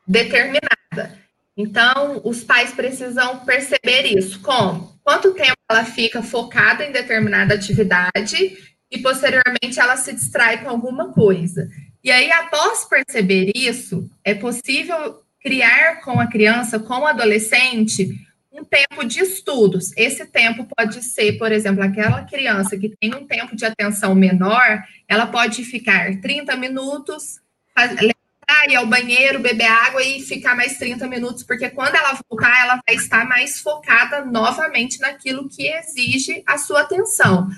determinada. 0.07 1.18
Então, 1.57 2.20
os 2.24 2.45
pais 2.45 2.72
precisam 2.72 3.41
perceber 3.41 4.07
isso. 4.07 4.41
Como? 4.41 4.99
Quanto 5.03 5.35
tempo 5.35 5.57
ela 5.68 5.85
fica 5.85 6.22
focada 6.22 6.85
em 6.85 6.93
determinada 6.93 7.55
atividade 7.55 8.57
e, 8.91 8.99
posteriormente, 8.99 9.78
ela 9.78 9.97
se 9.97 10.12
distrai 10.12 10.62
com 10.62 10.70
alguma 10.70 11.12
coisa. 11.12 11.68
E 12.03 12.11
aí, 12.11 12.31
após 12.33 12.85
perceber 12.85 13.53
isso, 13.55 14.09
é 14.24 14.35
possível 14.35 15.20
criar 15.41 16.01
com 16.03 16.20
a 16.20 16.26
criança, 16.26 16.78
com 16.78 17.01
o 17.01 17.07
adolescente, 17.07 18.14
um 18.53 18.64
tempo 18.64 19.05
de 19.05 19.20
estudos. 19.20 19.91
Esse 19.97 20.26
tempo 20.26 20.66
pode 20.76 21.03
ser, 21.03 21.38
por 21.38 21.51
exemplo, 21.51 21.82
aquela 21.82 22.24
criança 22.24 22.76
que 22.76 22.95
tem 23.01 23.14
um 23.14 23.26
tempo 23.26 23.57
de 23.57 23.64
atenção 23.64 24.14
menor, 24.14 24.82
ela 25.09 25.26
pode 25.26 25.64
ficar 25.64 26.20
30 26.20 26.57
minutos, 26.57 27.41
levantar, 27.76 28.68
ir 28.68 28.76
ao 28.76 28.86
banheiro, 28.86 29.38
beber 29.38 29.68
água 29.68 30.03
e 30.03 30.20
ficar 30.20 30.55
mais 30.57 30.76
30 30.76 31.07
minutos, 31.07 31.43
porque 31.43 31.70
quando 31.70 31.95
ela 31.95 32.18
voltar, 32.28 32.64
ela 32.64 32.80
vai 32.86 32.97
estar 32.97 33.26
mais 33.26 33.61
focada 33.61 34.24
novamente 34.24 35.01
naquilo 35.01 35.49
que 35.49 35.66
exige 35.66 36.43
a 36.47 36.59
sua 36.59 36.82
atenção. 36.82 37.49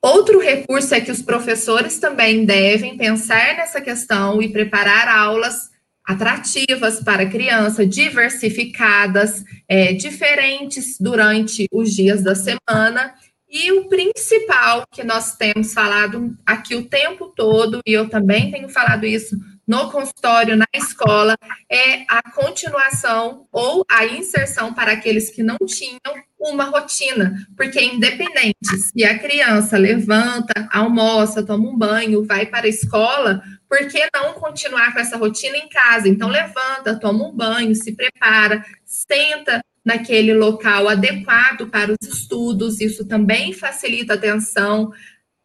Outro 0.00 0.38
recurso 0.38 0.94
é 0.94 1.00
que 1.00 1.10
os 1.10 1.22
professores 1.22 1.98
também 1.98 2.44
devem 2.44 2.96
pensar 2.96 3.56
nessa 3.56 3.80
questão 3.80 4.40
e 4.40 4.52
preparar 4.52 5.08
aulas 5.08 5.70
atrativas 6.06 7.00
para 7.00 7.26
criança, 7.26 7.84
diversificadas, 7.84 9.44
é, 9.68 9.92
diferentes 9.92 10.96
durante 11.00 11.66
os 11.72 11.92
dias 11.92 12.22
da 12.22 12.34
semana. 12.34 13.14
E 13.48 13.72
o 13.72 13.88
principal 13.88 14.84
que 14.92 15.02
nós 15.04 15.36
temos 15.36 15.72
falado 15.72 16.36
aqui 16.44 16.74
o 16.74 16.84
tempo 16.84 17.32
todo, 17.34 17.80
e 17.86 17.92
eu 17.92 18.08
também 18.08 18.50
tenho 18.50 18.68
falado 18.68 19.04
isso 19.04 19.36
no 19.66 19.90
consultório, 19.90 20.56
na 20.56 20.66
escola, 20.72 21.36
é 21.70 22.04
a 22.08 22.22
continuação 22.30 23.46
ou 23.50 23.84
a 23.90 24.06
inserção 24.06 24.72
para 24.72 24.92
aqueles 24.92 25.30
que 25.30 25.42
não 25.42 25.56
tinham 25.66 26.00
uma 26.38 26.64
rotina, 26.64 27.34
porque 27.56 27.82
independente 27.82 28.54
se 28.76 29.04
a 29.04 29.18
criança 29.18 29.76
levanta, 29.76 30.68
almoça, 30.70 31.42
toma 31.42 31.68
um 31.68 31.76
banho, 31.76 32.24
vai 32.24 32.46
para 32.46 32.66
a 32.66 32.70
escola, 32.70 33.42
por 33.68 33.88
que 33.88 34.06
não 34.14 34.34
continuar 34.34 34.92
com 34.92 35.00
essa 35.00 35.16
rotina 35.16 35.56
em 35.56 35.68
casa? 35.68 36.08
Então 36.08 36.28
levanta, 36.28 36.98
toma 37.00 37.26
um 37.26 37.32
banho, 37.34 37.74
se 37.74 37.92
prepara, 37.92 38.64
senta 38.84 39.60
naquele 39.84 40.34
local 40.34 40.88
adequado 40.88 41.68
para 41.68 41.92
os 41.92 42.08
estudos, 42.08 42.80
isso 42.80 43.06
também 43.06 43.52
facilita 43.52 44.12
a 44.12 44.16
atenção. 44.16 44.92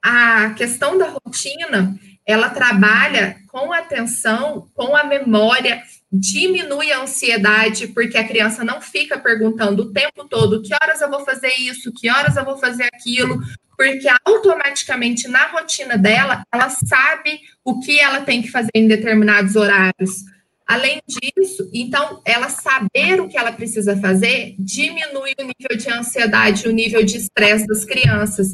A 0.04 0.52
questão 0.52 0.98
da 0.98 1.10
rotina 1.10 1.96
ela 2.26 2.50
trabalha 2.50 3.38
com 3.48 3.74
atenção, 3.74 4.70
com 4.74 4.96
a 4.96 5.04
memória, 5.04 5.82
diminui 6.12 6.92
a 6.92 7.02
ansiedade, 7.02 7.88
porque 7.88 8.18
a 8.18 8.28
criança 8.28 8.64
não 8.64 8.82
fica 8.82 9.18
perguntando 9.18 9.84
o 9.84 9.92
tempo 9.92 10.28
todo 10.28 10.62
que 10.62 10.74
horas 10.74 11.02
eu 11.02 11.10
vou 11.10 11.26
fazer 11.26 11.54
isso, 11.58 11.94
que 11.94 12.10
horas 12.10 12.36
eu 12.36 12.46
vou 12.46 12.58
fazer 12.58 12.90
aquilo, 12.94 13.40
porque 13.78 14.08
automaticamente 14.26 15.28
na 15.28 15.48
rotina 15.48 15.98
dela, 15.98 16.44
ela 16.54 16.70
sabe 16.70 17.40
o 17.64 17.80
que 17.80 18.00
ela 18.00 18.22
tem 18.22 18.42
que 18.42 18.52
fazer 18.52 18.72
em 18.76 18.88
determinados 18.88 19.56
horários. 19.56 20.24
Além 20.68 21.02
disso, 21.06 21.70
então, 21.74 22.22
ela 22.24 22.48
saber 22.48 23.20
o 23.20 23.28
que 23.28 23.38
ela 23.38 23.52
precisa 23.52 23.98
fazer 23.98 24.56
diminui 24.58 25.34
o 25.38 25.44
nível 25.44 25.78
de 25.78 25.90
ansiedade, 25.90 26.68
o 26.68 26.72
nível 26.72 27.04
de 27.04 27.18
estresse 27.18 27.68
das 27.68 27.84
crianças. 27.84 28.54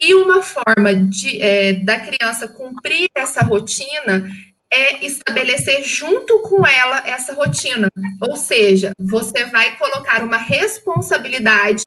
E 0.00 0.14
uma 0.14 0.42
forma 0.42 0.94
de, 0.94 1.40
é, 1.40 1.72
da 1.72 1.98
criança 1.98 2.46
cumprir 2.48 3.08
essa 3.14 3.42
rotina 3.42 4.28
é 4.70 5.04
estabelecer 5.04 5.82
junto 5.84 6.40
com 6.40 6.66
ela 6.66 7.02
essa 7.06 7.32
rotina. 7.32 7.88
Ou 8.20 8.36
seja, 8.36 8.92
você 8.98 9.44
vai 9.46 9.76
colocar 9.76 10.22
uma 10.22 10.36
responsabilidade 10.36 11.84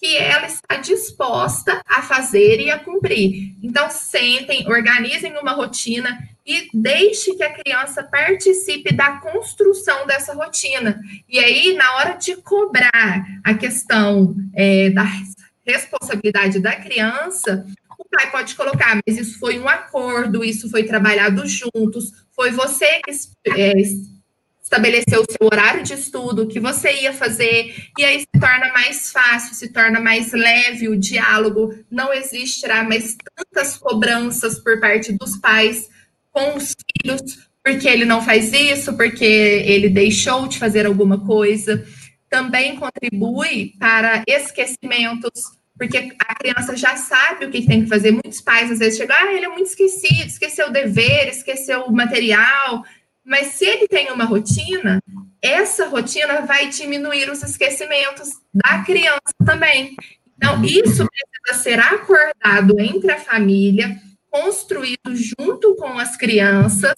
que 0.00 0.16
ela 0.16 0.46
está 0.46 0.76
disposta 0.76 1.82
a 1.84 2.02
fazer 2.02 2.60
e 2.60 2.70
a 2.70 2.78
cumprir. 2.78 3.56
Então, 3.60 3.90
sentem, 3.90 4.68
organizem 4.68 5.36
uma 5.38 5.52
rotina 5.52 6.16
e 6.46 6.68
deixe 6.72 7.34
que 7.34 7.42
a 7.42 7.52
criança 7.52 8.04
participe 8.04 8.94
da 8.94 9.18
construção 9.18 10.06
dessa 10.06 10.34
rotina. 10.34 11.00
E 11.28 11.38
aí, 11.40 11.74
na 11.74 11.96
hora 11.96 12.14
de 12.14 12.36
cobrar 12.36 13.26
a 13.42 13.54
questão 13.54 14.36
é, 14.54 14.90
da 14.90 15.02
responsabilidade 15.72 16.58
da 16.58 16.76
criança, 16.76 17.66
o 17.98 18.04
pai 18.08 18.30
pode 18.30 18.54
colocar, 18.54 18.98
mas 19.06 19.18
isso 19.18 19.38
foi 19.38 19.58
um 19.58 19.68
acordo, 19.68 20.44
isso 20.44 20.70
foi 20.70 20.84
trabalhado 20.84 21.44
juntos, 21.46 22.12
foi 22.34 22.50
você 22.50 23.00
que 23.00 23.10
é, 23.56 23.72
estabeleceu 24.62 25.22
o 25.22 25.32
seu 25.32 25.48
horário 25.50 25.82
de 25.82 25.94
estudo, 25.94 26.46
que 26.46 26.60
você 26.60 27.02
ia 27.02 27.12
fazer, 27.12 27.74
e 27.98 28.04
aí 28.04 28.20
se 28.20 28.40
torna 28.40 28.72
mais 28.72 29.10
fácil, 29.10 29.54
se 29.54 29.72
torna 29.72 29.98
mais 29.98 30.32
leve 30.32 30.88
o 30.88 30.96
diálogo, 30.96 31.74
não 31.90 32.12
existirá 32.12 32.84
mais 32.84 33.16
tantas 33.34 33.76
cobranças 33.78 34.58
por 34.58 34.78
parte 34.78 35.12
dos 35.12 35.38
pais 35.38 35.88
com 36.30 36.56
os 36.56 36.74
filhos, 37.02 37.48
porque 37.64 37.88
ele 37.88 38.04
não 38.04 38.22
faz 38.22 38.52
isso, 38.52 38.94
porque 38.96 39.24
ele 39.24 39.88
deixou 39.88 40.46
de 40.46 40.58
fazer 40.58 40.86
alguma 40.86 41.24
coisa. 41.26 41.84
Também 42.28 42.76
contribui 42.76 43.72
para 43.78 44.22
esquecimentos, 44.26 45.57
porque 45.78 46.12
a 46.18 46.34
criança 46.34 46.76
já 46.76 46.96
sabe 46.96 47.46
o 47.46 47.50
que 47.50 47.64
tem 47.64 47.84
que 47.84 47.88
fazer. 47.88 48.10
Muitos 48.10 48.40
pais 48.40 48.70
às 48.70 48.80
vezes 48.80 48.98
chegam, 48.98 49.16
ah, 49.16 49.32
ele 49.32 49.46
é 49.46 49.48
muito 49.48 49.68
esquecido, 49.68 50.26
esqueceu 50.26 50.68
o 50.68 50.72
dever, 50.72 51.28
esqueceu 51.28 51.82
o 51.84 51.92
material. 51.92 52.84
Mas 53.24 53.48
se 53.48 53.64
ele 53.64 53.86
tem 53.86 54.10
uma 54.10 54.24
rotina, 54.24 55.00
essa 55.40 55.86
rotina 55.86 56.40
vai 56.42 56.68
diminuir 56.68 57.30
os 57.30 57.42
esquecimentos 57.42 58.30
da 58.52 58.82
criança 58.82 59.34
também. 59.46 59.94
Então, 60.36 60.64
isso 60.64 61.06
precisa 61.06 61.62
ser 61.62 61.78
acordado 61.78 62.78
entre 62.80 63.12
a 63.12 63.18
família, 63.18 63.96
construído 64.30 65.14
junto 65.14 65.74
com 65.76 65.98
as 65.98 66.16
crianças, 66.16 66.94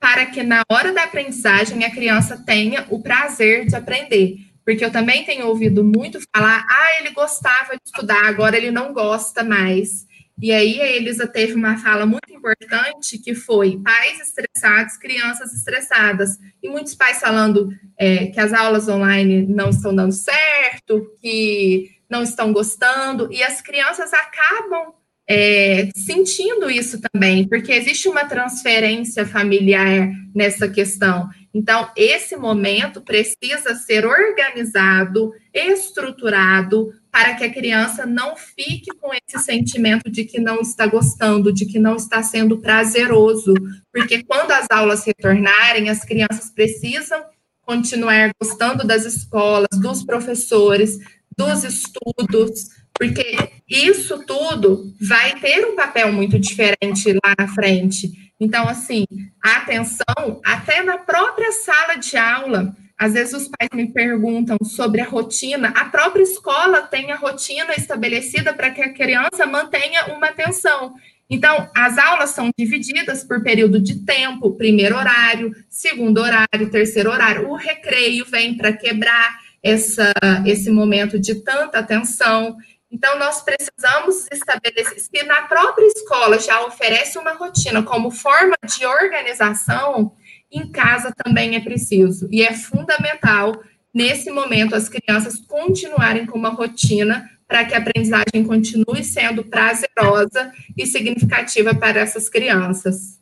para 0.00 0.26
que 0.26 0.42
na 0.42 0.62
hora 0.70 0.92
da 0.92 1.04
aprendizagem 1.04 1.84
a 1.84 1.90
criança 1.90 2.36
tenha 2.36 2.86
o 2.90 3.02
prazer 3.02 3.66
de 3.66 3.76
aprender. 3.76 4.38
Porque 4.64 4.84
eu 4.84 4.90
também 4.90 5.24
tenho 5.24 5.46
ouvido 5.46 5.84
muito 5.84 6.18
falar, 6.34 6.66
ah, 6.68 7.00
ele 7.00 7.10
gostava 7.10 7.74
de 7.74 7.82
estudar, 7.84 8.24
agora 8.26 8.56
ele 8.56 8.70
não 8.70 8.92
gosta 8.92 9.44
mais. 9.44 10.06
E 10.40 10.50
aí 10.50 10.80
a 10.80 10.86
Elisa 10.90 11.26
teve 11.26 11.54
uma 11.54 11.76
fala 11.76 12.04
muito 12.04 12.32
importante 12.32 13.18
que 13.18 13.34
foi 13.34 13.78
pais 13.78 14.20
estressados, 14.20 14.96
crianças 14.96 15.52
estressadas. 15.52 16.38
E 16.62 16.68
muitos 16.68 16.94
pais 16.94 17.20
falando 17.20 17.68
é, 17.96 18.26
que 18.26 18.40
as 18.40 18.52
aulas 18.52 18.88
online 18.88 19.46
não 19.46 19.70
estão 19.70 19.94
dando 19.94 20.12
certo, 20.12 21.06
que 21.20 21.90
não 22.10 22.22
estão 22.22 22.52
gostando, 22.52 23.32
e 23.32 23.42
as 23.42 23.60
crianças 23.60 24.12
acabam 24.12 24.92
é, 25.28 25.88
sentindo 25.96 26.70
isso 26.70 27.00
também, 27.00 27.48
porque 27.48 27.72
existe 27.72 28.08
uma 28.08 28.24
transferência 28.24 29.26
familiar 29.26 30.10
nessa 30.34 30.68
questão. 30.68 31.28
Então, 31.52 31.88
esse 31.96 32.36
momento 32.36 33.00
precisa 33.00 33.74
ser 33.76 34.04
organizado, 34.04 35.32
estruturado, 35.52 36.92
para 37.12 37.34
que 37.34 37.44
a 37.44 37.52
criança 37.52 38.04
não 38.04 38.34
fique 38.36 38.90
com 39.00 39.12
esse 39.14 39.42
sentimento 39.44 40.10
de 40.10 40.24
que 40.24 40.40
não 40.40 40.60
está 40.60 40.84
gostando, 40.86 41.52
de 41.52 41.64
que 41.64 41.78
não 41.78 41.94
está 41.94 42.22
sendo 42.24 42.58
prazeroso, 42.58 43.54
porque 43.92 44.24
quando 44.24 44.50
as 44.50 44.66
aulas 44.68 45.04
retornarem, 45.04 45.88
as 45.88 46.04
crianças 46.04 46.50
precisam 46.50 47.22
continuar 47.62 48.32
gostando 48.40 48.84
das 48.84 49.04
escolas, 49.04 49.68
dos 49.80 50.04
professores, 50.04 50.98
dos 51.36 51.64
estudos, 51.64 52.68
porque 52.98 53.36
isso 53.68 54.24
tudo 54.24 54.94
vai 55.00 55.38
ter 55.40 55.66
um 55.66 55.76
papel 55.76 56.12
muito 56.12 56.38
diferente 56.38 57.12
lá 57.12 57.34
na 57.38 57.48
frente. 57.48 58.32
Então, 58.40 58.68
assim, 58.68 59.04
a 59.42 59.56
atenção, 59.56 60.40
até 60.44 60.82
na 60.82 60.98
própria 60.98 61.52
sala 61.52 61.96
de 61.96 62.16
aula, 62.16 62.74
às 62.98 63.14
vezes 63.14 63.34
os 63.34 63.48
pais 63.48 63.70
me 63.74 63.92
perguntam 63.92 64.56
sobre 64.62 65.00
a 65.00 65.06
rotina, 65.06 65.68
a 65.68 65.86
própria 65.86 66.22
escola 66.22 66.82
tem 66.82 67.10
a 67.10 67.16
rotina 67.16 67.74
estabelecida 67.74 68.54
para 68.54 68.70
que 68.70 68.82
a 68.82 68.92
criança 68.92 69.46
mantenha 69.46 70.06
uma 70.14 70.28
atenção. 70.28 70.94
Então, 71.28 71.68
as 71.74 71.98
aulas 71.98 72.30
são 72.30 72.50
divididas 72.56 73.24
por 73.24 73.42
período 73.42 73.80
de 73.80 74.04
tempo, 74.04 74.56
primeiro 74.56 74.96
horário, 74.96 75.52
segundo 75.68 76.20
horário, 76.20 76.70
terceiro 76.70 77.10
horário. 77.10 77.48
O 77.48 77.56
recreio 77.56 78.26
vem 78.26 78.56
para 78.56 78.72
quebrar 78.72 79.38
essa, 79.62 80.12
esse 80.44 80.70
momento 80.70 81.18
de 81.18 81.36
tanta 81.36 81.78
atenção. 81.78 82.56
Então, 82.94 83.18
nós 83.18 83.42
precisamos 83.42 84.28
estabelecer, 84.30 85.00
se 85.00 85.22
na 85.24 85.42
própria 85.48 85.84
escola 85.88 86.38
já 86.38 86.64
oferece 86.64 87.18
uma 87.18 87.32
rotina 87.32 87.82
como 87.82 88.08
forma 88.08 88.54
de 88.64 88.86
organização, 88.86 90.12
em 90.48 90.70
casa 90.70 91.12
também 91.24 91.56
é 91.56 91.60
preciso. 91.60 92.28
E 92.30 92.44
é 92.44 92.54
fundamental, 92.54 93.60
nesse 93.92 94.30
momento, 94.30 94.76
as 94.76 94.88
crianças 94.88 95.40
continuarem 95.40 96.24
com 96.24 96.38
uma 96.38 96.50
rotina 96.50 97.28
para 97.48 97.64
que 97.64 97.74
a 97.74 97.78
aprendizagem 97.78 98.44
continue 98.46 99.02
sendo 99.02 99.42
prazerosa 99.42 100.52
e 100.78 100.86
significativa 100.86 101.74
para 101.74 101.98
essas 101.98 102.28
crianças. 102.28 103.18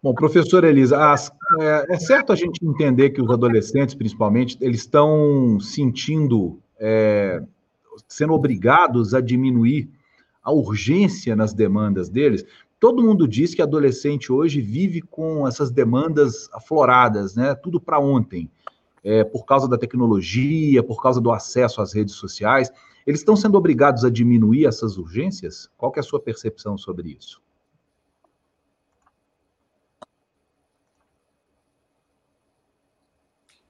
Bom, 0.00 0.14
professora 0.14 0.68
Elisa, 0.68 1.10
as, 1.10 1.28
é, 1.60 1.86
é, 1.90 1.98
certo 1.98 2.32
a 2.32 2.36
gente 2.36 2.64
entender 2.64 3.10
que 3.10 3.20
os 3.20 3.30
adolescentes, 3.30 3.96
principalmente, 3.96 4.56
eles 4.60 4.82
estão 4.82 5.58
sentindo 5.58 6.62
é, 6.78 7.42
sendo 8.08 8.32
obrigados 8.32 9.14
a 9.14 9.20
diminuir 9.20 9.90
a 10.42 10.52
urgência 10.52 11.36
nas 11.36 11.52
demandas 11.52 12.08
deles. 12.08 12.44
Todo 12.78 13.02
mundo 13.02 13.28
diz 13.28 13.54
que 13.54 13.60
adolescente 13.60 14.32
hoje 14.32 14.60
vive 14.60 15.02
com 15.02 15.46
essas 15.46 15.70
demandas 15.70 16.48
afloradas, 16.52 17.34
né? 17.36 17.54
Tudo 17.54 17.80
para 17.80 17.98
ontem, 17.98 18.50
é, 19.04 19.22
por 19.22 19.44
causa 19.44 19.68
da 19.68 19.76
tecnologia, 19.76 20.82
por 20.82 21.02
causa 21.02 21.20
do 21.20 21.30
acesso 21.30 21.82
às 21.82 21.92
redes 21.92 22.14
sociais. 22.14 22.72
Eles 23.06 23.20
estão 23.20 23.36
sendo 23.36 23.58
obrigados 23.58 24.04
a 24.04 24.10
diminuir 24.10 24.66
essas 24.66 24.96
urgências? 24.96 25.70
Qual 25.76 25.92
é 25.96 26.00
a 26.00 26.02
sua 26.02 26.20
percepção 26.20 26.78
sobre 26.78 27.10
isso? 27.18 27.40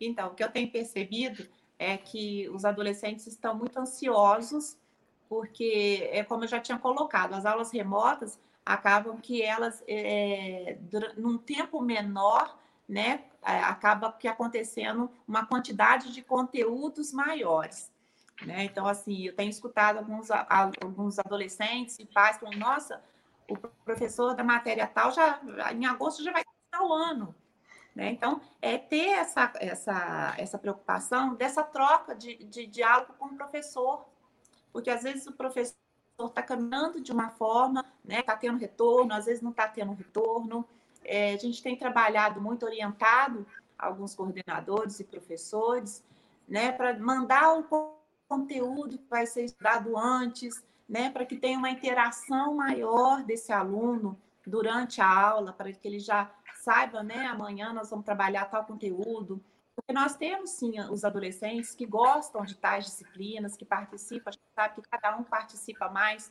Então, 0.01 0.29
o 0.29 0.35
que 0.35 0.43
eu 0.43 0.51
tenho 0.51 0.71
percebido 0.71 1.47
é 1.81 1.97
que 1.97 2.47
os 2.51 2.67
adolescentes 2.67 3.27
estão 3.27 3.55
muito 3.55 3.79
ansiosos, 3.79 4.77
porque, 5.31 6.11
é 6.13 6.23
como 6.23 6.45
eu 6.45 6.49
já 6.49 6.61
tinha 6.61 6.79
colocado, 6.79 7.33
as 7.33 7.47
aulas 7.47 7.73
remotas 7.73 8.39
acabam 8.67 9.19
que 9.19 9.41
elas, 9.41 9.83
é, 9.89 10.79
num 11.17 11.39
tempo 11.39 11.81
menor, 11.81 12.55
né, 12.87 13.25
acaba 13.43 14.13
que 14.13 14.29
acontecendo 14.29 15.11
uma 15.27 15.47
quantidade 15.47 16.13
de 16.13 16.21
conteúdos 16.21 17.15
maiores. 17.15 17.91
Né? 18.45 18.65
Então, 18.65 18.87
assim, 18.87 19.29
eu 19.29 19.35
tenho 19.35 19.49
escutado 19.49 19.99
alguns, 19.99 20.29
alguns 20.31 21.19
adolescentes 21.19 21.99
e 21.99 22.05
pais 22.05 22.37
falando, 22.37 22.59
nossa, 22.59 23.03
o 23.49 23.57
professor 23.57 24.35
da 24.35 24.45
matéria 24.45 24.87
tal 24.87 25.13
já 25.13 25.41
em 25.73 25.87
agosto 25.87 26.23
já 26.23 26.31
vai 26.31 26.45
começar 26.45 26.87
o 26.87 26.93
ano. 26.93 27.35
Né? 28.01 28.13
Então, 28.13 28.41
é 28.63 28.79
ter 28.79 29.11
essa, 29.11 29.53
essa, 29.57 30.35
essa 30.39 30.57
preocupação 30.57 31.35
dessa 31.35 31.63
troca 31.63 32.15
de, 32.15 32.43
de 32.45 32.67
diálogo 32.67 33.13
com 33.19 33.27
o 33.27 33.37
professor, 33.37 34.07
porque 34.73 34.89
às 34.89 35.03
vezes 35.03 35.27
o 35.27 35.33
professor 35.33 35.77
está 36.25 36.43
caminhando 36.43 36.99
de 36.99 37.13
uma 37.13 37.29
forma, 37.29 37.85
né? 38.03 38.21
Está 38.21 38.35
tendo 38.35 38.59
retorno, 38.59 39.13
às 39.13 39.27
vezes 39.27 39.43
não 39.43 39.51
está 39.51 39.69
tendo 39.69 39.93
retorno. 39.93 40.67
É, 41.05 41.35
a 41.35 41.37
gente 41.37 41.63
tem 41.63 41.77
trabalhado 41.77 42.41
muito 42.41 42.65
orientado 42.65 43.47
alguns 43.79 44.15
coordenadores 44.15 44.99
e 44.99 45.05
professores, 45.05 46.03
né, 46.49 46.73
para 46.73 46.99
mandar 46.99 47.53
o 47.59 47.65
conteúdo 48.27 48.97
que 48.97 49.09
vai 49.11 49.27
ser 49.27 49.45
estudado 49.45 49.97
antes, 49.99 50.65
né, 50.89 51.11
para 51.11 51.27
que 51.27 51.37
tenha 51.37 51.59
uma 51.59 51.71
interação 51.71 52.55
maior 52.55 53.23
desse 53.25 53.53
aluno 53.53 54.19
durante 54.47 55.01
a 55.01 55.07
aula, 55.09 55.53
para 55.53 55.71
que 55.71 55.87
ele 55.87 55.99
já 55.99 56.31
saiba, 56.63 57.03
né, 57.03 57.27
amanhã 57.27 57.73
nós 57.73 57.91
vamos 57.91 58.05
trabalhar 58.05 58.47
tal 58.47 58.65
conteúdo, 58.65 59.43
porque 59.75 59.93
nós 59.93 60.17
temos, 60.17 60.51
sim, 60.51 60.79
os 60.91 61.05
adolescentes 61.05 61.75
que 61.75 61.87
gostam 61.87 62.45
de 62.45 62.55
tais 62.55 62.85
disciplinas, 62.85 63.57
que 63.57 63.65
participam, 63.65 64.29
a 64.29 64.33
gente 64.33 64.45
sabe 64.55 64.75
que 64.75 64.89
cada 64.89 65.17
um 65.17 65.25
participa 65.25 65.89
mais 65.89 66.31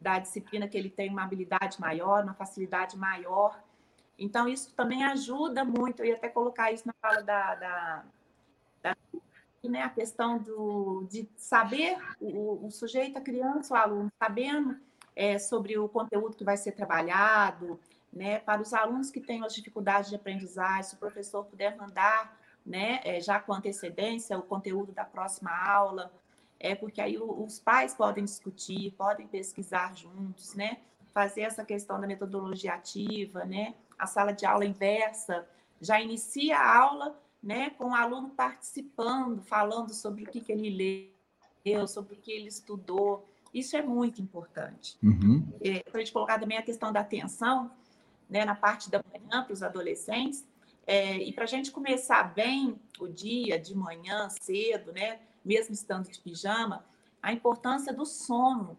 da 0.00 0.18
disciplina 0.18 0.68
que 0.68 0.76
ele 0.76 0.90
tem 0.90 1.10
uma 1.10 1.24
habilidade 1.24 1.80
maior, 1.80 2.22
uma 2.22 2.34
facilidade 2.34 2.96
maior. 2.96 3.62
Então, 4.18 4.48
isso 4.48 4.72
também 4.74 5.04
ajuda 5.04 5.64
muito, 5.64 6.04
ia 6.04 6.14
até 6.14 6.28
colocar 6.28 6.72
isso 6.72 6.86
na 6.86 6.94
fala 6.94 7.22
da, 7.22 7.54
da, 7.54 8.04
da 8.82 8.96
né, 9.64 9.82
a 9.82 9.90
questão 9.90 10.38
do, 10.38 11.06
de 11.10 11.28
saber, 11.36 11.98
o, 12.20 12.66
o 12.66 12.70
sujeito, 12.70 13.18
a 13.18 13.20
criança, 13.20 13.74
o 13.74 13.76
aluno, 13.76 14.12
sabendo 14.18 14.78
é, 15.14 15.38
sobre 15.38 15.78
o 15.78 15.88
conteúdo 15.88 16.36
que 16.36 16.44
vai 16.44 16.56
ser 16.56 16.72
trabalhado, 16.72 17.78
né, 18.16 18.38
para 18.38 18.62
os 18.62 18.72
alunos 18.72 19.10
que 19.10 19.20
têm 19.20 19.44
as 19.44 19.54
dificuldades 19.54 20.08
de 20.08 20.16
aprendizagem, 20.16 20.84
se 20.84 20.94
o 20.94 20.98
professor 20.98 21.44
puder 21.44 21.76
mandar 21.76 22.34
né, 22.64 23.00
é, 23.04 23.20
já 23.20 23.38
com 23.38 23.52
antecedência 23.52 24.38
o 24.38 24.42
conteúdo 24.42 24.90
da 24.90 25.04
próxima 25.04 25.50
aula, 25.50 26.10
é 26.58 26.74
porque 26.74 27.02
aí 27.02 27.18
os 27.18 27.60
pais 27.60 27.92
podem 27.92 28.24
discutir, 28.24 28.92
podem 28.92 29.28
pesquisar 29.28 29.94
juntos, 29.94 30.54
né, 30.54 30.78
fazer 31.12 31.42
essa 31.42 31.62
questão 31.62 32.00
da 32.00 32.06
metodologia 32.06 32.72
ativa, 32.72 33.44
né, 33.44 33.74
a 33.98 34.06
sala 34.06 34.32
de 34.32 34.46
aula 34.46 34.64
inversa, 34.64 35.46
já 35.78 36.00
inicia 36.00 36.56
a 36.56 36.78
aula 36.78 37.20
né, 37.42 37.68
com 37.70 37.90
o 37.90 37.94
aluno 37.94 38.30
participando, 38.30 39.42
falando 39.42 39.92
sobre 39.92 40.24
o 40.24 40.26
que, 40.26 40.40
que 40.40 40.52
ele 40.52 41.12
leu, 41.64 41.86
sobre 41.86 42.14
o 42.14 42.16
que 42.16 42.32
ele 42.32 42.48
estudou. 42.48 43.28
Isso 43.52 43.76
é 43.76 43.82
muito 43.82 44.22
importante. 44.22 44.96
Uhum. 45.02 45.46
É, 45.60 45.80
para 45.80 45.96
a 45.96 45.98
gente 45.98 46.12
colocar 46.12 46.38
também 46.38 46.56
a 46.56 46.62
questão 46.62 46.90
da 46.90 47.00
atenção, 47.00 47.70
né, 48.28 48.44
na 48.44 48.54
parte 48.54 48.90
da 48.90 49.02
manhã 49.12 49.44
para 49.44 49.52
os 49.52 49.62
adolescentes, 49.62 50.44
é, 50.86 51.18
e 51.18 51.32
para 51.32 51.44
a 51.44 51.48
gente 51.48 51.70
começar 51.70 52.22
bem 52.34 52.78
o 53.00 53.08
dia, 53.08 53.58
de 53.58 53.74
manhã, 53.74 54.28
cedo, 54.40 54.92
né, 54.92 55.18
mesmo 55.44 55.74
estando 55.74 56.10
de 56.10 56.20
pijama, 56.20 56.84
a 57.22 57.32
importância 57.32 57.92
do 57.92 58.06
sono, 58.06 58.76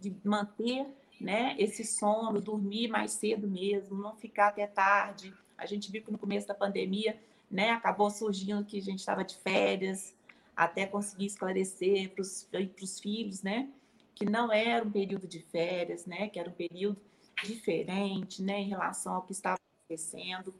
de 0.00 0.14
manter 0.24 0.86
né, 1.20 1.54
esse 1.58 1.84
sono, 1.84 2.40
dormir 2.40 2.88
mais 2.88 3.12
cedo 3.12 3.46
mesmo, 3.46 4.00
não 4.00 4.16
ficar 4.16 4.48
até 4.48 4.66
tarde. 4.66 5.32
A 5.56 5.66
gente 5.66 5.90
viu 5.92 6.02
que 6.02 6.10
no 6.10 6.18
começo 6.18 6.48
da 6.48 6.54
pandemia 6.54 7.20
né, 7.50 7.70
acabou 7.70 8.10
surgindo 8.10 8.64
que 8.64 8.78
a 8.78 8.82
gente 8.82 9.00
estava 9.00 9.22
de 9.22 9.36
férias, 9.36 10.14
até 10.56 10.86
conseguir 10.86 11.26
esclarecer 11.26 12.10
para 12.10 12.22
os 12.22 13.00
filhos, 13.00 13.42
né, 13.42 13.68
que 14.14 14.24
não 14.24 14.52
era 14.52 14.84
um 14.84 14.90
período 14.90 15.26
de 15.26 15.40
férias, 15.40 16.06
né, 16.06 16.28
que 16.28 16.38
era 16.38 16.48
um 16.48 16.54
período 16.54 17.00
diferente, 17.44 18.42
né, 18.42 18.60
em 18.60 18.68
relação 18.68 19.14
ao 19.14 19.22
que 19.22 19.32
estava 19.32 19.58
acontecendo. 19.84 20.54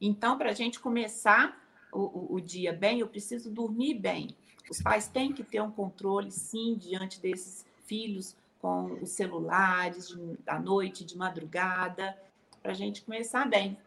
Então, 0.00 0.36
para 0.36 0.50
a 0.50 0.54
gente 0.54 0.80
começar 0.80 1.60
o, 1.92 2.34
o, 2.34 2.40
dia 2.40 2.72
bem, 2.72 3.00
eu 3.00 3.08
preciso 3.08 3.50
dormir 3.50 3.94
bem. 3.94 4.34
Os 4.70 4.82
pais 4.82 5.06
têm 5.06 5.32
que 5.32 5.44
ter 5.44 5.60
um 5.60 5.70
controle, 5.70 6.30
sim, 6.30 6.74
diante 6.74 7.20
desses 7.20 7.64
filhos 7.86 8.36
com 8.60 8.98
os 9.02 9.10
celulares 9.10 10.08
de, 10.08 10.16
da 10.38 10.58
noite, 10.58 11.04
de 11.04 11.16
madrugada, 11.16 12.16
para 12.62 12.72
a 12.72 12.74
gente 12.74 13.02
começar 13.02 13.48
bem. 13.48 13.78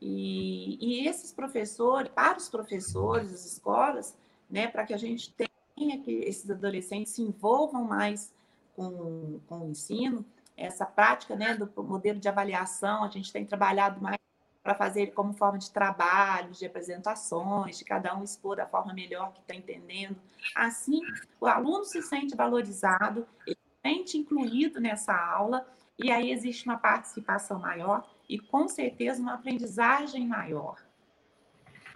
E, 0.00 0.78
e, 0.80 1.08
esses 1.08 1.32
professores, 1.32 2.10
para 2.12 2.38
os 2.38 2.48
professores, 2.48 3.32
as 3.32 3.44
escolas, 3.44 4.16
né, 4.48 4.66
para 4.66 4.84
que 4.84 4.94
a 4.94 4.96
gente 4.96 5.32
tenha 5.32 5.98
que 6.02 6.10
esses 6.10 6.50
adolescentes 6.50 7.12
se 7.12 7.22
envolvam 7.22 7.84
mais 7.84 8.32
com, 8.74 9.40
com 9.46 9.66
o 9.66 9.70
ensino, 9.70 10.24
essa 10.56 10.86
prática 10.86 11.34
né, 11.34 11.54
do 11.54 11.70
modelo 11.82 12.18
de 12.18 12.28
avaliação, 12.28 13.04
a 13.04 13.08
gente 13.08 13.32
tem 13.32 13.44
trabalhado 13.44 14.00
mais 14.00 14.18
para 14.62 14.74
fazer 14.74 15.08
como 15.08 15.32
forma 15.32 15.58
de 15.58 15.70
trabalho, 15.70 16.52
de 16.52 16.64
apresentações, 16.64 17.78
de 17.78 17.84
cada 17.84 18.16
um 18.16 18.22
expor 18.22 18.56
da 18.56 18.66
forma 18.66 18.94
melhor 18.94 19.32
que 19.32 19.40
está 19.40 19.54
entendendo. 19.54 20.16
Assim, 20.54 21.00
o 21.40 21.46
aluno 21.46 21.84
se 21.84 22.00
sente 22.00 22.36
valorizado, 22.36 23.26
ele 23.44 23.56
se 23.56 23.88
sente 23.88 24.18
incluído 24.18 24.80
nessa 24.80 25.14
aula, 25.14 25.66
e 25.98 26.10
aí 26.10 26.30
existe 26.30 26.64
uma 26.66 26.78
participação 26.78 27.58
maior 27.58 28.08
e, 28.28 28.38
com 28.38 28.68
certeza, 28.68 29.20
uma 29.20 29.34
aprendizagem 29.34 30.26
maior. 30.26 30.76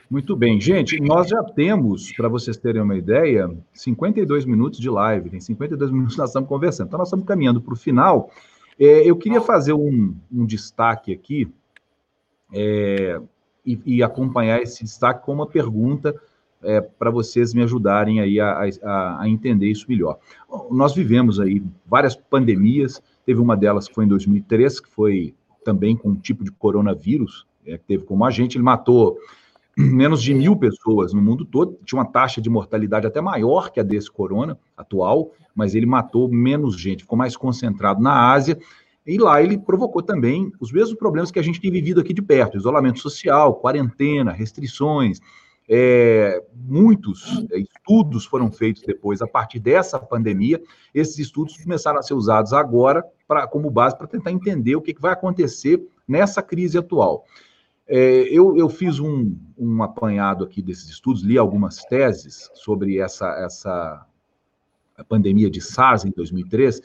Muito 0.09 0.37
bem, 0.37 0.61
gente, 0.61 1.01
nós 1.01 1.29
já 1.29 1.43
temos, 1.43 2.13
para 2.13 2.29
vocês 2.29 2.57
terem 2.57 2.81
uma 2.81 2.97
ideia, 2.97 3.51
52 3.73 4.45
minutos 4.45 4.79
de 4.79 4.89
live, 4.89 5.31
tem 5.31 5.41
52 5.41 5.91
minutos 5.93 6.17
nós 6.17 6.31
estamos 6.31 6.49
conversando, 6.49 6.87
então 6.87 6.99
nós 6.99 7.09
estamos 7.09 7.27
caminhando 7.27 7.61
para 7.61 7.75
o 7.75 7.77
final. 7.77 8.31
É, 8.79 9.09
eu 9.09 9.17
queria 9.17 9.41
fazer 9.41 9.73
um, 9.73 10.15
um 10.33 10.47
destaque 10.47 11.13
aqui 11.13 11.53
é, 12.53 13.21
e, 13.65 13.81
e, 13.85 14.03
acompanhar 14.03 14.63
esse 14.63 14.85
destaque 14.85 15.25
com 15.25 15.33
uma 15.33 15.47
pergunta 15.47 16.15
é, 16.63 16.81
para 16.81 17.11
vocês 17.11 17.53
me 17.53 17.65
ajudarem 17.65 18.21
aí 18.21 18.39
a, 18.39 18.61
a, 18.85 19.23
a, 19.23 19.29
entender 19.29 19.67
isso 19.67 19.87
melhor. 19.89 20.21
Nós 20.71 20.95
vivemos 20.95 21.41
aí 21.41 21.61
várias 21.85 22.15
pandemias, 22.15 23.03
teve 23.25 23.41
uma 23.41 23.57
delas 23.57 23.89
que 23.89 23.95
foi 23.95 24.05
em 24.05 24.09
2003, 24.09 24.79
que 24.79 24.89
foi 24.89 25.35
também 25.65 25.97
com 25.97 26.11
um 26.11 26.15
tipo 26.15 26.45
de 26.45 26.53
coronavírus, 26.53 27.45
é, 27.67 27.77
que 27.77 27.85
teve 27.85 28.05
como 28.05 28.25
agente, 28.25 28.57
ele 28.57 28.63
matou 28.63 29.19
menos 29.77 30.23
de 30.23 30.33
mil 30.33 30.57
pessoas 30.57 31.13
no 31.13 31.21
mundo 31.21 31.45
todo, 31.45 31.79
tinha 31.85 32.01
uma 32.01 32.11
taxa 32.11 32.41
de 32.41 32.49
mortalidade 32.49 33.07
até 33.07 33.21
maior 33.21 33.71
que 33.71 33.79
a 33.79 33.83
desse 33.83 34.11
corona 34.11 34.59
atual, 34.77 35.33
mas 35.55 35.75
ele 35.75 35.85
matou 35.85 36.29
menos 36.29 36.81
gente, 36.81 37.03
ficou 37.03 37.19
mais 37.19 37.37
concentrado 37.37 38.01
na 38.01 38.33
Ásia, 38.33 38.59
e 39.07 39.19
lá 39.19 39.41
ele 39.41 39.57
provocou 39.57 40.03
também 40.03 40.51
os 40.59 40.73
mesmos 40.73 40.99
problemas 40.99 41.31
que 41.31 41.39
a 41.39 41.43
gente 41.43 41.61
tem 41.61 41.71
vivido 41.71 42.01
aqui 42.01 42.13
de 42.13 42.23
perto: 42.23 42.57
isolamento 42.57 42.99
social, 42.99 43.55
quarentena, 43.55 44.33
restrições. 44.33 45.21
É, 45.69 46.43
muitos 46.55 47.45
é, 47.51 47.59
estudos 47.59 48.25
foram 48.25 48.51
feitos 48.53 48.83
depois, 48.83 49.21
a 49.21 49.27
partir 49.27 49.61
dessa 49.61 49.99
pandemia. 49.99 50.61
Esses 50.93 51.19
estudos 51.19 51.57
começaram 51.57 51.99
a 51.99 52.03
ser 52.03 52.15
usados 52.15 52.53
agora 52.53 53.05
pra, 53.29 53.47
como 53.47 53.71
base 53.71 53.97
para 53.97 54.07
tentar 54.07 54.33
entender 54.33 54.75
o 54.75 54.83
que, 54.83 54.95
que 54.95 55.01
vai 55.01 55.13
acontecer 55.13 55.81
nessa 56.07 56.43
crise 56.43 56.79
atual. 56.79 57.25
É, 57.89 58.23
eu, 58.31 58.57
eu, 58.57 58.69
fiz 58.69 58.99
um, 58.99 59.37
um, 59.57 59.83
apanhado 59.83 60.45
aqui 60.45 60.61
desses 60.61 60.89
estudos, 60.89 61.23
li 61.23 61.39
algumas 61.39 61.85
teses 61.85 62.51
sobre 62.55 62.99
essa, 62.99 63.29
essa 63.45 64.07
pandemia 65.09 65.49
de 65.49 65.61
SARS 65.61 66.05
em 66.05 66.11
2003. 66.11 66.81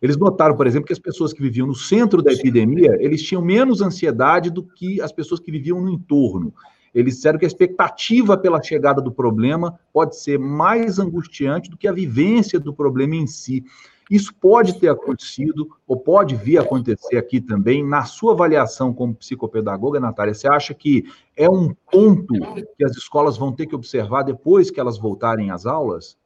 Eles 0.00 0.16
notaram, 0.16 0.56
por 0.56 0.66
exemplo, 0.66 0.86
que 0.86 0.92
as 0.92 0.98
pessoas 0.98 1.32
que 1.32 1.42
viviam 1.42 1.66
no 1.66 1.74
centro 1.74 2.22
da 2.22 2.32
epidemia, 2.32 2.96
eles 3.00 3.22
tinham 3.22 3.42
menos 3.42 3.80
ansiedade 3.82 4.50
do 4.50 4.62
que 4.62 5.00
as 5.00 5.10
pessoas 5.10 5.40
que 5.40 5.50
viviam 5.50 5.80
no 5.80 5.90
entorno. 5.90 6.54
Eles 6.94 7.16
disseram 7.16 7.38
que 7.38 7.44
a 7.44 7.48
expectativa 7.48 8.38
pela 8.38 8.62
chegada 8.62 9.02
do 9.02 9.10
problema 9.10 9.80
pode 9.92 10.16
ser 10.16 10.38
mais 10.38 11.00
angustiante 11.00 11.68
do 11.68 11.76
que 11.76 11.88
a 11.88 11.92
vivência 11.92 12.60
do 12.60 12.72
problema 12.72 13.16
em 13.16 13.26
si. 13.26 13.64
Isso 14.10 14.34
pode 14.34 14.78
ter 14.78 14.88
acontecido, 14.88 15.68
ou 15.86 15.98
pode 15.98 16.36
vir 16.36 16.58
a 16.58 16.62
acontecer 16.62 17.16
aqui 17.16 17.40
também, 17.40 17.84
na 17.84 18.04
sua 18.04 18.32
avaliação 18.34 18.92
como 18.92 19.14
psicopedagoga, 19.14 19.98
Natália, 19.98 20.34
você 20.34 20.46
acha 20.46 20.74
que 20.74 21.04
é 21.36 21.48
um 21.48 21.74
ponto 21.90 22.34
que 22.76 22.84
as 22.84 22.96
escolas 22.96 23.36
vão 23.36 23.52
ter 23.52 23.66
que 23.66 23.74
observar 23.74 24.22
depois 24.22 24.70
que 24.70 24.78
elas 24.78 24.98
voltarem 24.98 25.50
às 25.50 25.64
aulas? 25.64 26.16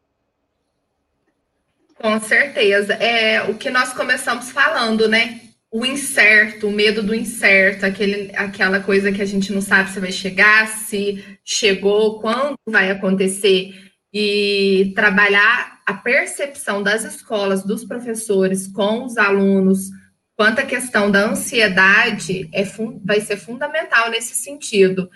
Com 2.01 2.19
certeza. 2.21 2.95
É 2.95 3.43
o 3.51 3.55
que 3.55 3.71
nós 3.71 3.93
começamos 3.93 4.51
falando, 4.51 5.09
né? 5.09 5.41
O 5.71 5.85
incerto, 5.85 6.69
o 6.69 6.73
medo 6.73 7.03
do 7.03 7.15
incerto, 7.15 7.85
aquele, 7.85 8.35
aquela 8.35 8.81
coisa 8.81 9.13
que 9.13 9.21
a 9.21 9.27
gente 9.27 9.53
não 9.53 9.61
sabe 9.61 9.91
se 9.91 10.01
vai 10.01 10.13
chegar, 10.13 10.67
se 10.69 11.23
chegou, 11.45 12.21
quando 12.21 12.57
vai 12.67 12.91
acontecer. 12.91 13.75
E 14.13 14.93
trabalhar 14.95 15.78
a 15.89 15.95
percepção 15.95 16.83
das 16.83 17.03
escolas, 17.03 17.65
dos 17.65 17.83
professores 17.83 18.67
com 18.67 19.07
os 19.07 19.17
alunos, 19.17 19.89
quanto 20.37 20.59
à 20.59 20.63
questão 20.63 21.11
da 21.11 21.31
ansiedade, 21.31 22.47
é, 22.53 22.63
vai 23.03 23.23
ser 23.23 23.39
fundamental 23.39 24.11
nesse 24.11 24.35
sentido. 24.35 25.09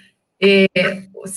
É, 0.42 0.64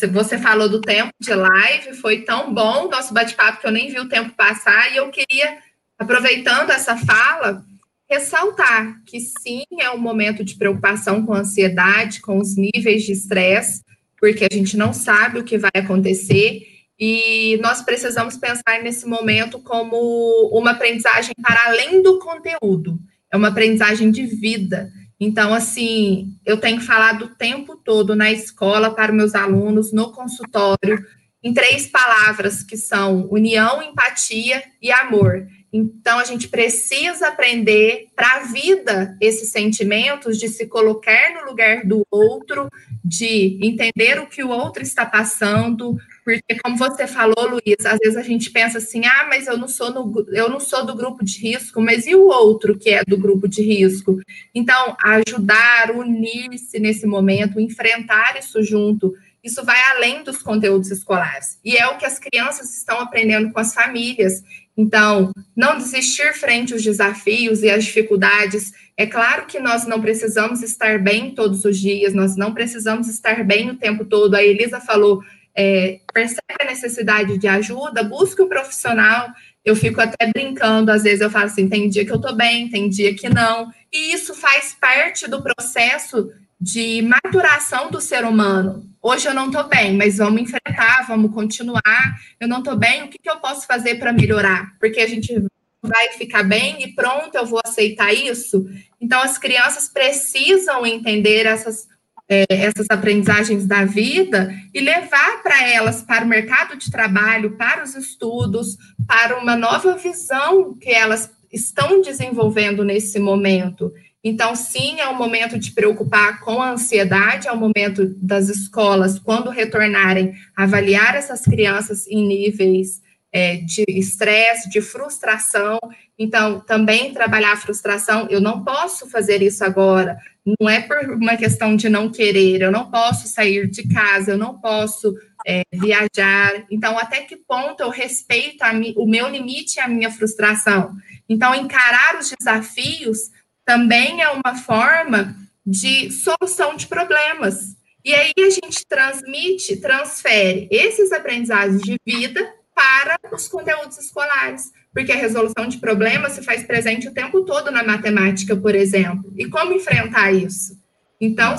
você 0.10 0.38
falou 0.38 0.70
do 0.70 0.80
tempo 0.80 1.12
de 1.20 1.34
live, 1.34 1.96
foi 1.96 2.22
tão 2.22 2.54
bom 2.54 2.86
o 2.86 2.90
nosso 2.90 3.14
bate-papo 3.14 3.60
que 3.60 3.68
eu 3.68 3.74
nem 3.74 3.90
vi 3.90 4.00
o 4.00 4.08
tempo 4.08 4.34
passar, 4.38 4.94
e 4.94 4.96
eu 4.96 5.10
queria, 5.10 5.58
aproveitando 6.00 6.70
essa 6.70 6.96
fala, 6.96 7.62
ressaltar 8.10 9.02
que 9.06 9.20
sim, 9.20 9.66
é 9.82 9.92
um 9.92 9.98
momento 9.98 10.46
de 10.46 10.56
preocupação 10.56 11.26
com 11.26 11.34
ansiedade, 11.34 12.22
com 12.22 12.38
os 12.38 12.56
níveis 12.56 13.04
de 13.04 13.12
estresse, 13.12 13.84
porque 14.18 14.48
a 14.50 14.56
gente 14.56 14.78
não 14.78 14.94
sabe 14.94 15.40
o 15.40 15.44
que 15.44 15.58
vai 15.58 15.72
acontecer 15.76 16.75
e 17.00 17.58
nós 17.62 17.82
precisamos 17.82 18.38
pensar 18.38 18.82
nesse 18.82 19.06
momento 19.06 19.60
como 19.60 20.50
uma 20.52 20.72
aprendizagem 20.72 21.34
para 21.42 21.66
além 21.68 22.02
do 22.02 22.20
conteúdo, 22.20 23.00
é 23.32 23.38
uma 23.38 23.50
aprendizagem 23.50 24.12
de 24.12 24.26
vida. 24.26 24.92
Então, 25.20 25.54
assim, 25.54 26.34
eu 26.46 26.58
tenho 26.58 26.82
falado 26.82 27.26
o 27.26 27.36
tempo 27.36 27.78
todo 27.78 28.16
na 28.16 28.32
escola 28.32 28.94
para 28.94 29.14
meus 29.14 29.34
alunos, 29.34 29.94
no 29.94 30.12
consultório, 30.12 31.06
em 31.44 31.54
três 31.54 31.88
palavras 31.88 32.64
que 32.64 32.76
são 32.76 33.28
união, 33.30 33.82
empatia 33.82 34.64
e 34.82 34.92
amor. 34.92 35.48
Então, 35.78 36.20
a 36.20 36.24
gente 36.24 36.48
precisa 36.48 37.28
aprender 37.28 38.08
para 38.16 38.36
a 38.36 38.40
vida 38.46 39.18
esses 39.20 39.52
sentimentos 39.52 40.40
de 40.40 40.48
se 40.48 40.68
colocar 40.68 41.34
no 41.34 41.50
lugar 41.50 41.86
do 41.86 42.02
outro, 42.10 42.70
de 43.04 43.60
entender 43.62 44.20
o 44.20 44.28
que 44.28 44.42
o 44.42 44.48
outro 44.50 44.82
está 44.82 45.06
passando, 45.06 45.98
porque 46.24 46.58
como 46.64 46.78
você 46.78 47.06
falou, 47.06 47.50
Luiz, 47.50 47.86
às 47.86 48.00
vezes 48.02 48.16
a 48.16 48.24
gente 48.24 48.50
pensa 48.52 48.78
assim: 48.78 49.06
"Ah, 49.06 49.28
mas 49.30 49.48
eu 49.48 49.58
não 49.58 49.68
sou 49.68 49.92
no, 49.94 50.26
eu 50.30 50.50
não 50.50 50.62
sou 50.62 50.86
do 50.86 50.96
grupo 50.96 51.26
de 51.26 51.40
risco, 51.40 51.82
mas 51.82 52.08
e 52.08 52.16
o 52.16 52.26
outro 52.28 52.78
que 52.80 52.90
é 52.92 53.04
do 53.04 53.18
grupo 53.18 53.46
de 53.48 53.62
risco?". 53.62 54.18
Então, 54.54 54.96
ajudar, 55.04 55.92
unir-se 55.92 56.80
nesse 56.80 57.06
momento, 57.06 57.60
enfrentar 57.60 58.38
isso 58.40 58.64
junto, 58.64 59.14
isso 59.44 59.64
vai 59.64 59.80
além 59.92 60.24
dos 60.24 60.42
conteúdos 60.42 60.90
escolares. 60.90 61.60
E 61.64 61.78
é 61.78 61.86
o 61.88 61.98
que 61.98 62.06
as 62.06 62.18
crianças 62.18 62.76
estão 62.76 63.00
aprendendo 63.00 63.52
com 63.54 63.60
as 63.60 63.74
famílias. 63.76 64.42
Então, 64.78 65.32
não 65.56 65.78
desistir 65.78 66.34
frente 66.34 66.74
aos 66.74 66.84
desafios 66.84 67.64
e 67.64 67.70
às 67.70 67.86
dificuldades. 67.86 68.74
É 68.98 69.06
claro 69.06 69.46
que 69.46 69.60
nós 69.60 69.86
não 69.88 70.02
precisamos 70.02 70.62
estar 70.62 71.00
bem 71.00 71.32
todos 71.32 71.64
os 71.64 71.80
dias, 71.80 72.14
nós 72.14 72.36
não 72.36 72.54
precisamos 72.54 73.08
estar 73.08 73.44
bem 73.44 73.70
o 73.70 73.76
tempo 73.76 74.04
todo. 74.04 74.36
A 74.36 74.44
Elisa 74.44 74.82
falou, 74.82 75.24
é, 75.56 76.00
percebe 76.14 76.42
a 76.60 76.66
necessidade 76.66 77.38
de 77.38 77.48
ajuda, 77.48 78.04
busque 78.04 78.42
um 78.42 78.50
profissional. 78.50 79.30
Eu 79.64 79.76
fico 79.76 80.02
até 80.02 80.28
brincando, 80.28 80.92
às 80.92 81.04
vezes 81.04 81.22
eu 81.22 81.30
falo 81.30 81.46
assim: 81.46 81.70
tem 81.70 81.90
dia 81.90 82.06
que 82.06 82.12
eu 82.12 82.20
tô 82.20 82.34
bem, 82.34 82.70
tem 82.70 82.90
dia 82.90 83.16
que 83.16 83.30
não. 83.30 83.72
E 83.92 84.14
isso 84.14 84.36
faz 84.36 84.76
parte 84.80 85.28
do 85.28 85.42
processo 85.42 86.30
de 86.60 87.02
maturação 87.02 87.92
do 87.92 88.00
ser 88.00 88.24
humano. 88.26 88.90
Hoje 89.02 89.28
eu 89.28 89.34
não 89.34 89.48
estou 89.48 89.68
bem, 89.68 89.96
mas 89.96 90.18
vamos 90.18 90.42
enfrentar, 90.42 91.06
vamos 91.08 91.34
continuar. 91.34 92.20
Eu 92.40 92.48
não 92.48 92.60
estou 92.60 92.76
bem, 92.76 93.04
o 93.04 93.08
que, 93.08 93.20
que 93.20 93.30
eu 93.30 93.38
posso 93.38 93.68
fazer 93.68 93.96
para 93.96 94.14
melhorar? 94.14 94.76
Porque 94.80 95.00
a 95.00 95.08
gente 95.08 95.34
vai 95.82 96.14
ficar 96.14 96.44
bem 96.44 96.84
e 96.84 96.94
pronto, 96.94 97.36
eu 97.36 97.46
vou 97.46 97.62
aceitar 97.64 98.14
isso. 98.14 98.66
Então, 99.00 99.22
as 99.22 99.38
crianças 99.38 99.88
precisam 99.88 100.86
entender 100.86 101.46
essas, 101.46 101.88
é, 102.28 102.46
essas 102.50 102.88
aprendizagens 102.90 103.68
da 103.68 103.86
vida 103.86 104.52
e 104.74 104.80
levar 104.80 105.44
para 105.44 105.70
elas 105.70 106.02
para 106.02 106.26
o 106.26 106.28
mercado 106.28 106.76
de 106.76 106.90
trabalho, 106.90 107.56
para 107.58 107.84
os 107.84 107.96
estudos, 107.96 108.78
para 109.08 109.38
uma 109.38 109.56
nova 109.56 109.96
visão 109.96 110.76
que 110.76 110.90
elas 110.90 111.30
estão 111.52 112.02
desenvolvendo 112.02 112.84
nesse 112.84 113.20
momento. 113.20 113.94
Então, 114.28 114.56
sim, 114.56 115.00
é 115.00 115.08
um 115.08 115.14
momento 115.14 115.60
de 115.60 115.70
preocupar 115.70 116.40
com 116.40 116.60
a 116.60 116.72
ansiedade, 116.72 117.48
é 117.48 117.54
um 117.54 117.58
momento 117.58 118.08
das 118.18 118.50
escolas, 118.50 119.20
quando 119.20 119.52
retornarem, 119.52 120.34
avaliar 120.56 121.16
essas 121.16 121.42
crianças 121.42 122.08
em 122.08 122.28
níveis 122.28 123.04
é, 123.32 123.58
de 123.58 123.86
estresse, 123.88 124.68
de 124.68 124.82
frustração. 124.82 125.78
Então, 126.18 126.60
também 126.60 127.14
trabalhar 127.14 127.54
a 127.54 127.58
frustração, 127.58 128.26
eu 128.28 128.42
não 128.42 128.64
posso 128.64 129.08
fazer 129.12 129.44
isso 129.44 129.64
agora, 129.64 130.18
não 130.60 130.68
é 130.68 130.82
por 130.82 130.98
uma 131.12 131.38
questão 131.38 131.76
de 131.76 131.88
não 131.88 132.10
querer, 132.10 132.64
eu 132.64 132.72
não 132.72 132.90
posso 132.90 133.28
sair 133.28 133.70
de 133.70 133.88
casa, 133.88 134.32
eu 134.32 134.40
não 134.40 134.58
posso 134.60 135.14
é, 135.46 135.62
viajar. 135.72 136.66
Então, 136.72 136.98
até 136.98 137.22
que 137.22 137.36
ponto 137.36 137.82
eu 137.82 137.90
respeito 137.90 138.64
o 138.98 139.06
meu 139.06 139.30
limite 139.30 139.78
e 139.78 139.82
a 139.82 139.88
minha 139.88 140.10
frustração? 140.10 140.96
Então, 141.30 141.54
encarar 141.54 142.18
os 142.20 142.34
desafios 142.40 143.30
também 143.66 144.22
é 144.22 144.30
uma 144.30 144.56
forma 144.56 145.36
de 145.66 146.12
solução 146.12 146.76
de 146.76 146.88
problemas. 146.88 147.76
E 148.04 148.14
aí 148.14 148.34
a 148.38 148.50
gente 148.50 148.86
transmite, 148.88 149.78
transfere 149.78 150.68
esses 150.70 151.12
aprendizados 151.12 151.82
de 151.82 152.00
vida 152.06 152.48
para 152.76 153.18
os 153.34 153.48
conteúdos 153.48 153.98
escolares, 153.98 154.72
porque 154.94 155.12
a 155.12 155.16
resolução 155.16 155.68
de 155.68 155.78
problemas 155.78 156.34
se 156.34 156.44
faz 156.44 156.64
presente 156.64 157.08
o 157.08 157.14
tempo 157.14 157.44
todo 157.44 157.72
na 157.72 157.84
matemática, 157.84 158.56
por 158.56 158.76
exemplo. 158.76 159.34
E 159.36 159.50
como 159.50 159.74
enfrentar 159.74 160.32
isso? 160.32 160.78
Então, 161.20 161.58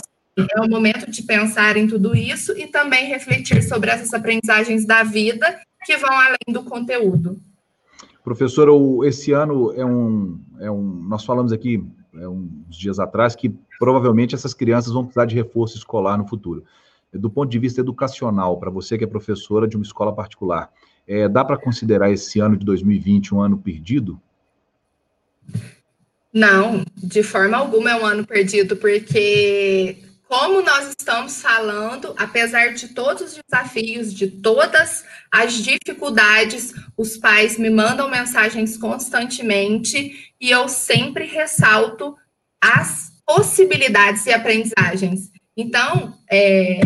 é 0.55 0.61
o 0.61 0.69
momento 0.69 1.11
de 1.11 1.23
pensar 1.23 1.77
em 1.77 1.87
tudo 1.87 2.15
isso 2.15 2.57
e 2.57 2.67
também 2.67 3.07
refletir 3.07 3.63
sobre 3.63 3.91
essas 3.91 4.13
aprendizagens 4.13 4.87
da 4.87 5.03
vida 5.03 5.59
que 5.85 5.97
vão 5.97 6.13
além 6.13 6.53
do 6.53 6.63
conteúdo. 6.63 7.41
Professora, 8.23 8.73
esse 9.05 9.33
ano 9.33 9.73
é 9.73 9.85
um, 9.85 10.39
é 10.61 10.71
um. 10.71 10.83
Nós 10.83 11.25
falamos 11.25 11.53
aqui 11.53 11.83
é, 12.21 12.29
uns 12.29 12.77
dias 12.77 12.99
atrás 12.99 13.35
que 13.35 13.55
provavelmente 13.79 14.35
essas 14.35 14.55
crianças 14.55 14.93
vão 14.93 15.05
precisar 15.05 15.27
de 15.27 15.35
reforço 15.35 15.77
escolar 15.77 16.17
no 16.17 16.27
futuro. 16.27 16.65
Do 17.13 17.31
ponto 17.31 17.51
de 17.51 17.59
vista 17.59 17.81
educacional, 17.81 18.59
para 18.59 18.71
você 18.71 18.99
que 18.99 19.05
é 19.05 19.07
professora 19.07 19.67
de 19.67 19.77
uma 19.77 19.85
escola 19.85 20.15
particular, 20.15 20.71
é, 21.07 21.29
dá 21.29 21.45
para 21.45 21.57
considerar 21.57 22.11
esse 22.11 22.41
ano 22.41 22.57
de 22.57 22.65
2020 22.65 23.35
um 23.35 23.41
ano 23.41 23.57
perdido? 23.57 24.21
Não, 26.33 26.85
de 26.97 27.23
forma 27.23 27.57
alguma 27.57 27.91
é 27.91 27.97
um 27.97 28.05
ano 28.05 28.27
perdido, 28.27 28.77
porque 28.77 30.06
como 30.29 30.61
nós 30.61 30.89
estamos 30.89 31.41
falando, 31.41 32.15
apesar 32.19 32.75
de 32.75 32.89
todos 32.89 33.23
os 33.23 33.41
desafios, 33.49 34.13
de 34.13 34.29
todas 34.29 35.05
as 35.31 35.55
dificuldades, 35.55 36.75
os 36.97 37.17
pais 37.17 37.57
me 37.59 37.71
mandam 37.71 38.11
mensagens 38.11 38.77
constantemente 38.77 40.33
e 40.41 40.51
eu 40.51 40.69
sempre 40.69 41.27
ressalto 41.27 42.17
as 42.61 43.13
possibilidades 43.25 44.27
e 44.27 44.33
aprendizagens. 44.33 45.31
Então, 45.57 46.19
é, 46.31 46.81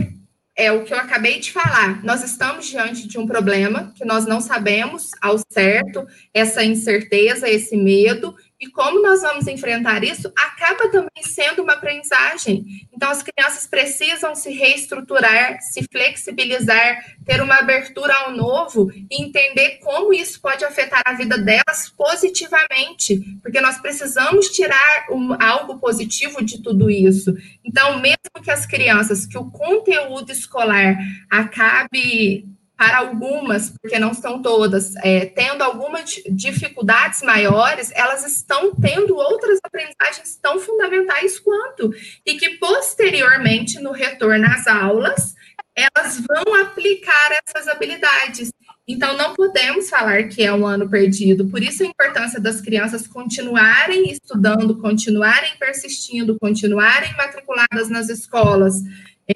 é 0.56 0.70
o 0.70 0.84
que 0.84 0.92
eu 0.92 0.98
acabei 0.98 1.38
de 1.38 1.50
falar. 1.50 2.04
Nós 2.04 2.22
estamos 2.22 2.66
diante 2.66 3.08
de 3.08 3.18
um 3.18 3.26
problema 3.26 3.92
que 3.96 4.04
nós 4.04 4.26
não 4.26 4.40
sabemos 4.40 5.10
ao 5.20 5.38
certo, 5.50 6.06
essa 6.34 6.62
incerteza, 6.62 7.48
esse 7.48 7.76
medo, 7.76 8.36
e 8.60 8.68
como 8.68 9.00
nós 9.00 9.22
vamos 9.22 9.46
enfrentar 9.46 10.04
isso, 10.04 10.30
acaba 10.36 10.90
também 10.90 11.22
sendo 11.22 11.62
uma 11.62 11.72
aprendizagem. 11.72 12.86
Então, 12.92 13.08
as 13.10 13.22
crianças 13.22 13.66
precisam 13.66 14.34
se 14.34 14.50
reestruturar, 14.50 15.62
se 15.62 15.82
flexibilizar, 15.90 17.16
ter 17.24 17.40
uma 17.40 17.56
abertura 17.56 18.14
ao 18.14 18.32
novo 18.32 18.92
e 19.10 19.22
entender 19.22 19.78
como 19.78 20.12
isso 20.12 20.40
pode 20.42 20.62
afetar 20.62 21.00
a 21.06 21.14
vida 21.14 21.38
delas 21.38 21.88
positivamente, 21.96 23.38
porque 23.40 23.62
nós 23.62 23.80
precisamos 23.80 24.50
tirar 24.50 25.06
um, 25.10 25.34
algo 25.42 25.78
positivo 25.78 26.44
de 26.44 26.62
tudo 26.62 26.90
isso. 26.90 27.34
Então, 27.64 27.98
mesmo 27.98 28.44
que 28.44 28.50
as 28.50 28.66
crianças, 28.66 29.24
que 29.24 29.38
o 29.38 29.50
conteúdo 29.50 30.30
escolar 30.30 30.98
acabe 31.30 32.46
para 32.80 32.96
algumas, 32.96 33.74
porque 33.78 33.98
não 33.98 34.14
são 34.14 34.40
todas, 34.40 34.96
é, 35.02 35.26
tendo 35.26 35.60
algumas 35.60 36.18
dificuldades 36.30 37.20
maiores, 37.20 37.92
elas 37.94 38.24
estão 38.24 38.74
tendo 38.74 39.16
outras 39.16 39.58
aprendizagens 39.62 40.38
tão 40.40 40.58
fundamentais 40.58 41.38
quanto, 41.38 41.92
e 42.24 42.38
que 42.38 42.56
posteriormente, 42.56 43.78
no 43.80 43.92
retorno 43.92 44.46
às 44.46 44.66
aulas, 44.66 45.34
elas 45.76 46.22
vão 46.26 46.54
aplicar 46.54 47.38
essas 47.44 47.68
habilidades. 47.68 48.50
Então, 48.88 49.14
não 49.14 49.34
podemos 49.34 49.90
falar 49.90 50.28
que 50.28 50.42
é 50.42 50.50
um 50.50 50.66
ano 50.66 50.88
perdido. 50.88 51.46
Por 51.48 51.62
isso, 51.62 51.82
a 51.82 51.86
importância 51.86 52.40
das 52.40 52.62
crianças 52.62 53.06
continuarem 53.06 54.10
estudando, 54.10 54.78
continuarem 54.78 55.52
persistindo, 55.58 56.38
continuarem 56.40 57.14
matriculadas 57.14 57.90
nas 57.90 58.08
escolas, 58.08 58.76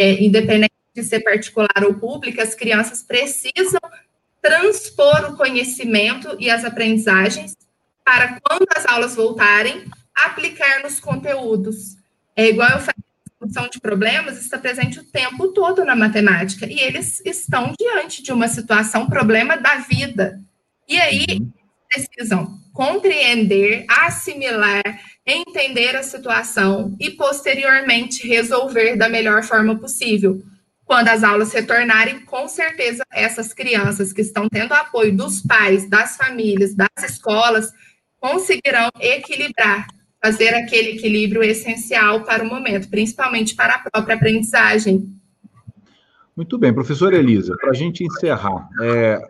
é, 0.01 0.25
independente 0.25 0.74
de 0.95 1.03
ser 1.03 1.21
particular 1.21 1.85
ou 1.85 1.95
pública, 1.95 2.43
as 2.43 2.55
crianças 2.55 3.03
precisam 3.03 3.81
transpor 4.41 5.33
o 5.33 5.37
conhecimento 5.37 6.37
e 6.39 6.51
as 6.51 6.65
aprendizagens 6.65 7.57
para, 8.05 8.39
quando 8.41 8.67
as 8.77 8.85
aulas 8.87 9.17
voltarem, 9.17 9.85
aplicar 10.15 10.83
nos 10.83 11.01
conteúdos. 11.01 11.97
É 12.37 12.49
igual 12.49 12.69
eu 12.71 12.79
falei, 12.79 12.95
a 13.27 13.39
solução 13.39 13.69
de 13.69 13.81
problemas 13.81 14.39
está 14.39 14.59
presente 14.59 15.01
o 15.01 15.05
tempo 15.05 15.49
todo 15.49 15.85
na 15.85 15.97
matemática, 15.97 16.67
e 16.67 16.79
eles 16.79 17.21
estão 17.25 17.73
diante 17.79 18.23
de 18.23 18.33
uma 18.33 18.47
situação, 18.47 19.07
problema 19.07 19.57
da 19.57 19.77
vida. 19.77 20.41
E 20.87 21.01
aí, 21.01 21.25
uhum. 21.31 21.51
precisam 21.89 22.61
compreender, 22.73 23.87
assimilar, 23.89 24.83
entender 25.27 25.97
a 25.97 26.03
situação 26.03 26.95
e, 27.01 27.11
posteriormente, 27.11 28.27
resolver 28.27 28.97
da 28.97 29.09
melhor 29.09 29.43
forma 29.43 29.79
possível. 29.79 30.43
Quando 30.85 31.09
as 31.09 31.25
aulas 31.25 31.53
retornarem, 31.53 32.21
com 32.21 32.47
certeza 32.47 33.03
essas 33.13 33.53
crianças 33.53 34.13
que 34.13 34.21
estão 34.21 34.49
tendo 34.49 34.73
apoio 34.73 35.17
dos 35.17 35.41
pais, 35.41 35.89
das 35.89 36.17
famílias, 36.17 36.75
das 36.75 36.89
escolas, 37.03 37.73
conseguirão 38.21 38.91
equilibrar, 39.01 39.87
fazer 40.23 40.55
aquele 40.55 40.91
equilíbrio 40.91 41.43
essencial 41.43 42.23
para 42.23 42.43
o 42.43 42.47
momento, 42.47 42.89
principalmente 42.89 43.55
para 43.55 43.75
a 43.75 43.91
própria 43.91 44.17
aprendizagem. 44.17 45.15
Muito 46.37 46.59
bem, 46.59 46.73
professora 46.73 47.17
Elisa, 47.17 47.57
para 47.61 47.71
a 47.71 47.75
gente 47.75 48.05
encerrar, 48.05 48.69
é, 48.81 49.21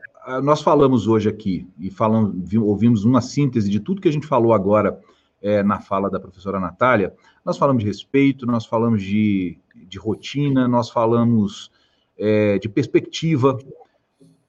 nós 0.43 0.63
falamos 0.63 1.07
hoje 1.07 1.29
aqui 1.29 1.67
e 1.79 1.91
falamos, 1.91 2.35
ouvimos 2.55 3.05
uma 3.05 3.21
síntese 3.21 3.69
de 3.69 3.79
tudo 3.79 4.01
que 4.01 4.09
a 4.09 4.13
gente 4.13 4.27
falou 4.27 4.53
agora 4.55 4.99
é, 5.43 5.63
na 5.63 5.81
fala 5.81 6.11
da 6.11 6.19
professora 6.19 6.59
Natália. 6.59 7.13
Nós 7.45 7.59
falamos 7.59 7.83
de 7.83 7.89
respeito, 7.89 8.47
nós 8.47 8.65
falamos 8.65 9.03
de 9.03 9.59
de 9.95 9.99
rotina, 9.99 10.67
nós 10.67 10.91
falamos 10.91 11.71
é, 12.19 12.59
de 12.59 12.69
perspectiva, 12.69 13.57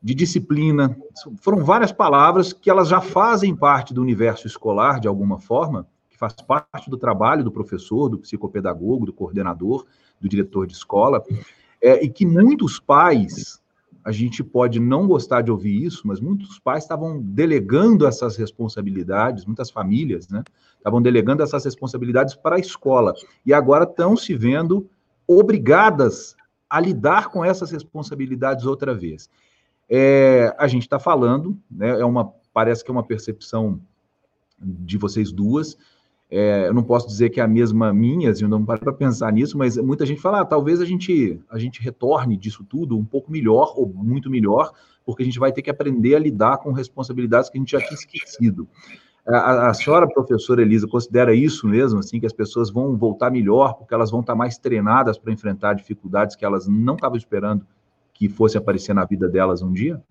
de 0.01 0.15
disciplina. 0.15 0.97
Foram 1.39 1.63
várias 1.63 1.91
palavras 1.91 2.51
que 2.51 2.69
elas 2.69 2.87
já 2.87 2.99
fazem 2.99 3.55
parte 3.55 3.93
do 3.93 4.01
universo 4.01 4.47
escolar, 4.47 4.99
de 4.99 5.07
alguma 5.07 5.39
forma, 5.39 5.87
que 6.09 6.17
faz 6.17 6.33
parte 6.33 6.89
do 6.89 6.97
trabalho 6.97 7.43
do 7.43 7.51
professor, 7.51 8.09
do 8.09 8.17
psicopedagogo, 8.17 9.05
do 9.05 9.13
coordenador, 9.13 9.85
do 10.19 10.27
diretor 10.27 10.65
de 10.65 10.73
escola, 10.73 11.23
é, 11.79 12.03
e 12.03 12.09
que 12.09 12.25
muitos 12.25 12.79
pais, 12.79 13.61
a 14.03 14.11
gente 14.11 14.43
pode 14.43 14.79
não 14.79 15.07
gostar 15.07 15.41
de 15.41 15.51
ouvir 15.51 15.83
isso, 15.83 16.07
mas 16.07 16.19
muitos 16.19 16.57
pais 16.59 16.83
estavam 16.83 17.21
delegando 17.21 18.07
essas 18.07 18.35
responsabilidades, 18.35 19.45
muitas 19.45 19.69
famílias, 19.69 20.27
né? 20.27 20.43
Estavam 20.77 21.01
delegando 21.01 21.41
essas 21.41 21.65
responsabilidades 21.65 22.35
para 22.35 22.57
a 22.57 22.59
escola. 22.59 23.13
E 23.43 23.53
agora 23.53 23.85
estão 23.85 24.15
se 24.15 24.35
vendo 24.35 24.87
obrigadas 25.27 26.35
a 26.69 26.79
lidar 26.79 27.29
com 27.29 27.43
essas 27.43 27.71
responsabilidades 27.71 28.65
outra 28.65 28.93
vez. 28.93 29.29
É, 29.89 30.53
a 30.57 30.67
gente 30.67 30.83
está 30.83 30.99
falando, 30.99 31.57
né, 31.69 31.99
é 31.99 32.05
uma, 32.05 32.33
parece 32.53 32.83
que 32.83 32.89
é 32.89 32.93
uma 32.93 33.03
percepção 33.03 33.79
de 34.59 34.97
vocês 34.97 35.31
duas. 35.31 35.77
É, 36.29 36.67
eu 36.67 36.73
não 36.73 36.83
posso 36.83 37.07
dizer 37.07 37.29
que 37.29 37.39
é 37.39 37.43
a 37.43 37.47
mesma 37.47 37.93
minha, 37.93 38.31
assim, 38.31 38.43
eu 38.43 38.49
não 38.49 38.65
paro 38.65 38.79
para 38.79 38.93
pensar 38.93 39.31
nisso, 39.31 39.57
mas 39.57 39.77
muita 39.77 40.05
gente 40.05 40.19
fala, 40.19 40.41
ah, 40.41 40.45
talvez 40.45 40.81
a 40.81 40.85
gente, 40.85 41.39
a 41.49 41.59
gente 41.59 41.81
retorne 41.81 42.35
disso 42.35 42.65
tudo 42.67 42.97
um 42.97 43.05
pouco 43.05 43.31
melhor 43.31 43.73
ou 43.77 43.87
muito 43.87 44.29
melhor, 44.29 44.73
porque 45.05 45.21
a 45.21 45.25
gente 45.25 45.37
vai 45.37 45.51
ter 45.51 45.61
que 45.61 45.69
aprender 45.69 46.15
a 46.15 46.19
lidar 46.19 46.57
com 46.57 46.71
responsabilidades 46.71 47.49
que 47.49 47.57
a 47.57 47.61
gente 47.61 47.71
já 47.71 47.79
tinha 47.79 47.93
esquecido. 47.93 48.67
A, 49.27 49.69
a, 49.69 49.73
senhora 49.73 50.07
professora 50.07 50.61
Elisa 50.61 50.87
considera 50.87 51.33
isso 51.33 51.67
mesmo, 51.67 51.99
assim, 51.99 52.19
que 52.19 52.27
as 52.27 52.33
pessoas 52.33 52.69
vão 52.69 52.95
voltar 52.95 53.31
melhor, 53.31 53.73
porque 53.73 53.93
elas 53.93 54.11
vão 54.11 54.19
estar 54.19 54.35
mais 54.35 54.57
treinadas 54.57 55.17
para 55.17 55.33
enfrentar 55.33 55.73
dificuldades 55.73 56.35
que 56.35 56.45
elas 56.45 56.67
não 56.67 56.93
estavam 56.93 57.17
esperando 57.17 57.65
que 58.13 58.29
fosse 58.29 58.55
aparecer 58.55 58.93
na 58.93 59.03
vida 59.03 59.27
delas 59.27 59.63
um 59.63 59.73
dia? 59.73 60.01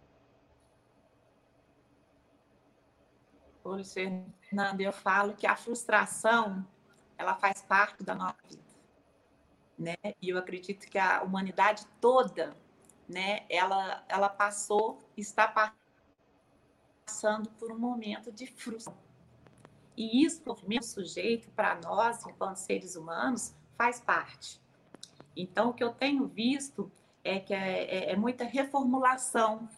Oi, 3.63 3.85
Fernando, 3.85 4.81
eu 4.81 4.93
falo 4.93 5.35
que 5.35 5.47
a 5.47 5.55
frustração, 5.55 6.67
ela 7.17 7.35
faz 7.37 7.63
parte 7.63 8.03
da 8.03 8.17
nossa 8.17 8.37
vida, 8.51 8.63
né? 9.79 9.95
E 10.21 10.29
eu 10.29 10.37
acredito 10.37 10.87
que 10.87 10.99
a 10.99 11.23
humanidade 11.23 11.87
toda, 12.01 12.57
né, 13.09 13.45
ela, 13.49 14.05
ela 14.09 14.29
passou, 14.29 14.99
está 15.17 15.47
passando 15.47 15.84
por 17.59 17.73
um 17.73 17.79
momento 17.79 18.33
de 18.33 18.47
frustração. 18.47 19.03
E 19.97 20.25
isso, 20.25 20.43
o 20.47 20.83
sujeito, 20.83 21.51
para 21.53 21.77
nós, 21.77 22.27
enquanto 22.27 22.57
seres 22.57 22.97
humanos, 22.97 23.55
faz 23.77 24.01
parte. 24.01 24.61
Então, 25.37 25.71
o 25.71 25.75
que 25.75 25.85
eu 25.85 25.93
tenho 25.93 26.27
visto 26.27 26.91
é 27.23 27.39
que 27.39 27.55
é, 27.55 27.85
é, 27.85 28.13
é 28.13 28.17
muita 28.17 28.45
reformulação, 28.45 29.69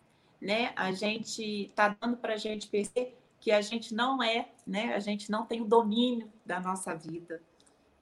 né? 0.40 0.72
A 0.74 0.92
gente 0.92 1.68
está 1.68 1.96
dando 2.00 2.16
para 2.16 2.34
a 2.34 2.36
gente 2.36 2.68
perceber 2.68 3.16
que 3.40 3.52
a 3.52 3.60
gente 3.60 3.94
não 3.94 4.22
é, 4.22 4.50
né? 4.66 4.94
A 4.94 4.98
gente 4.98 5.30
não 5.30 5.44
tem 5.44 5.60
o 5.60 5.66
domínio 5.66 6.32
da 6.44 6.60
nossa 6.60 6.94
vida. 6.94 7.42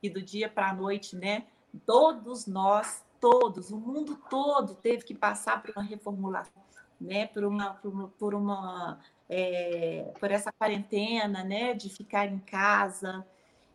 E 0.03 0.09
do 0.09 0.22
dia 0.22 0.49
para 0.49 0.70
a 0.70 0.75
noite, 0.75 1.16
né? 1.16 1.47
Todos 1.85 2.47
nós, 2.47 3.05
todos, 3.20 3.70
o 3.70 3.79
mundo 3.79 4.16
todo 4.31 4.75
teve 4.75 5.05
que 5.05 5.14
passar 5.14 5.62
por 5.62 5.70
uma 5.77 5.83
reformulação, 5.83 6.62
né? 7.01 7.27
Por 7.27 7.45
uma, 7.45 7.75
por 7.75 7.93
uma, 7.93 8.09
por 8.09 8.35
uma 8.35 9.01
é, 9.29 10.12
por 10.18 10.31
essa 10.31 10.53
quarentena, 10.53 11.43
né, 11.45 11.75
de 11.75 11.89
ficar 11.89 12.27
em 12.27 12.39
casa. 12.39 13.25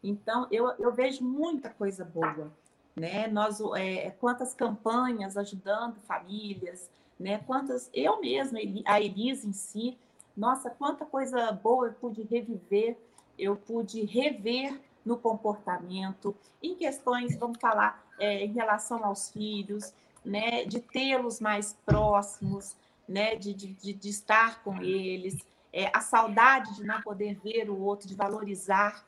Então, 0.03 0.47
eu, 0.51 0.69
eu 0.79 0.91
vejo 0.93 1.23
muita 1.23 1.69
coisa 1.69 2.05
boa, 2.05 2.51
né? 2.95 3.27
Nós, 3.27 3.59
é, 3.75 4.11
quantas 4.11 4.53
campanhas 4.53 5.35
ajudando 5.35 5.99
famílias, 6.01 6.89
né? 7.19 7.39
Quantas, 7.45 7.89
eu 7.93 8.19
mesma, 8.21 8.59
a 8.85 9.01
Elisa 9.01 9.47
em 9.47 9.53
si, 9.53 9.97
nossa, 10.35 10.69
quanta 10.69 11.05
coisa 11.05 11.51
boa 11.51 11.87
eu 11.87 11.93
pude 11.93 12.21
reviver, 12.23 12.97
eu 13.37 13.57
pude 13.57 14.05
rever 14.05 14.79
no 15.05 15.17
comportamento, 15.17 16.35
em 16.61 16.75
questões, 16.75 17.35
vamos 17.37 17.57
falar, 17.59 18.05
é, 18.19 18.45
em 18.45 18.53
relação 18.53 19.03
aos 19.03 19.29
filhos, 19.29 19.93
né? 20.23 20.63
De 20.63 20.79
tê-los 20.79 21.41
mais 21.41 21.73
próximos, 21.85 22.75
né, 23.09 23.35
de, 23.35 23.55
de, 23.55 23.73
de 23.73 24.09
estar 24.09 24.61
com 24.61 24.83
eles, 24.83 25.35
é, 25.73 25.89
a 25.91 25.99
saudade 25.99 26.75
de 26.75 26.83
não 26.83 27.01
poder 27.01 27.39
ver 27.43 27.67
o 27.67 27.79
outro, 27.79 28.07
de 28.07 28.13
valorizar 28.13 29.03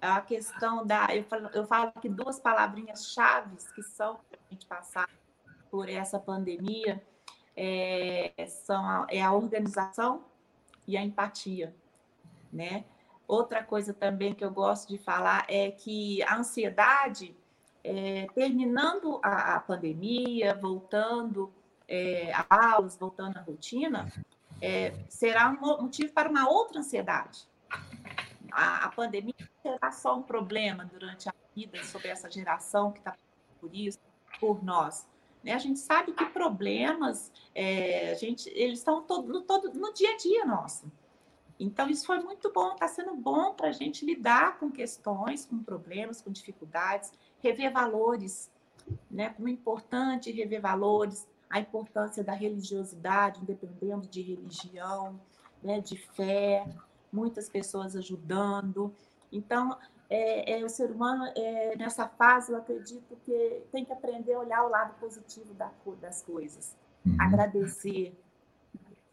a 0.00 0.20
questão 0.20 0.86
da. 0.86 1.08
Eu 1.14 1.24
falo, 1.24 1.50
eu 1.52 1.66
falo 1.66 1.92
que 2.00 2.08
duas 2.08 2.38
palavrinhas 2.38 3.12
chaves 3.12 3.70
que 3.72 3.82
são 3.82 4.20
para 4.30 4.38
a 4.38 4.52
gente 4.52 4.66
passar 4.66 5.08
por 5.68 5.88
essa 5.88 6.18
pandemia 6.18 7.02
é, 7.56 8.32
são 8.48 8.84
a, 8.84 9.06
é 9.10 9.20
a 9.20 9.32
organização 9.32 10.24
e 10.86 10.96
a 10.96 11.02
empatia, 11.02 11.74
né? 12.52 12.84
Outra 13.26 13.64
coisa 13.64 13.92
também 13.92 14.32
que 14.32 14.44
eu 14.44 14.50
gosto 14.50 14.88
de 14.88 14.98
falar 14.98 15.44
é 15.48 15.70
que 15.72 16.22
a 16.22 16.36
ansiedade, 16.36 17.34
é, 17.82 18.26
terminando 18.34 19.18
a, 19.22 19.56
a 19.56 19.60
pandemia, 19.60 20.54
voltando 20.54 21.52
é, 21.88 22.32
aulas, 22.48 22.96
voltando 22.96 23.36
à 23.36 23.40
rotina, 23.40 24.10
é, 24.60 24.94
será 25.08 25.50
um 25.50 25.82
motivo 25.82 26.12
para 26.12 26.28
uma 26.28 26.48
outra 26.48 26.80
ansiedade. 26.80 27.46
A, 28.50 28.86
a 28.86 28.88
pandemia 28.90 29.34
será 29.62 29.90
só 29.90 30.16
um 30.16 30.22
problema 30.22 30.84
durante 30.84 31.28
a 31.28 31.34
vida 31.54 31.82
sobre 31.84 32.08
essa 32.08 32.30
geração 32.30 32.92
que 32.92 32.98
está 32.98 33.16
por 33.60 33.74
isso, 33.74 33.98
por 34.40 34.62
nós. 34.62 35.06
Né? 35.42 35.52
A 35.52 35.58
gente 35.58 35.78
sabe 35.78 36.12
que 36.12 36.24
problemas, 36.26 37.32
é, 37.54 38.12
a 38.12 38.14
gente, 38.14 38.48
eles 38.50 38.78
estão 38.78 39.02
todo, 39.02 39.42
todo, 39.42 39.72
no 39.72 39.92
dia 39.92 40.12
a 40.12 40.16
dia 40.16 40.44
nosso. 40.44 40.90
Então, 41.58 41.88
isso 41.88 42.06
foi 42.06 42.18
muito 42.18 42.52
bom, 42.52 42.72
está 42.72 42.88
sendo 42.88 43.14
bom 43.14 43.54
para 43.54 43.68
a 43.68 43.72
gente 43.72 44.04
lidar 44.04 44.58
com 44.58 44.70
questões, 44.70 45.46
com 45.46 45.62
problemas, 45.62 46.20
com 46.20 46.30
dificuldades, 46.30 47.12
rever 47.40 47.72
valores, 47.72 48.50
né? 49.10 49.30
Como 49.30 49.48
é 49.48 49.52
importante 49.52 50.30
rever 50.32 50.60
valores, 50.60 51.28
a 51.52 51.60
importância 51.60 52.24
da 52.24 52.32
religiosidade, 52.32 53.42
independendo 53.42 54.08
de 54.08 54.22
religião, 54.22 55.20
né, 55.62 55.80
de 55.80 55.98
fé, 55.98 56.66
muitas 57.12 57.46
pessoas 57.46 57.94
ajudando. 57.94 58.92
Então, 59.30 59.78
é, 60.08 60.60
é, 60.60 60.64
o 60.64 60.68
ser 60.70 60.90
humano, 60.90 61.30
é, 61.36 61.76
nessa 61.76 62.08
fase, 62.08 62.52
eu 62.52 62.56
acredito 62.56 63.14
que 63.26 63.62
tem 63.70 63.84
que 63.84 63.92
aprender 63.92 64.32
a 64.32 64.40
olhar 64.40 64.64
o 64.64 64.70
lado 64.70 64.98
positivo 64.98 65.52
da, 65.52 65.70
das 66.00 66.22
coisas. 66.22 66.74
Uhum. 67.04 67.16
Agradecer. 67.20 68.18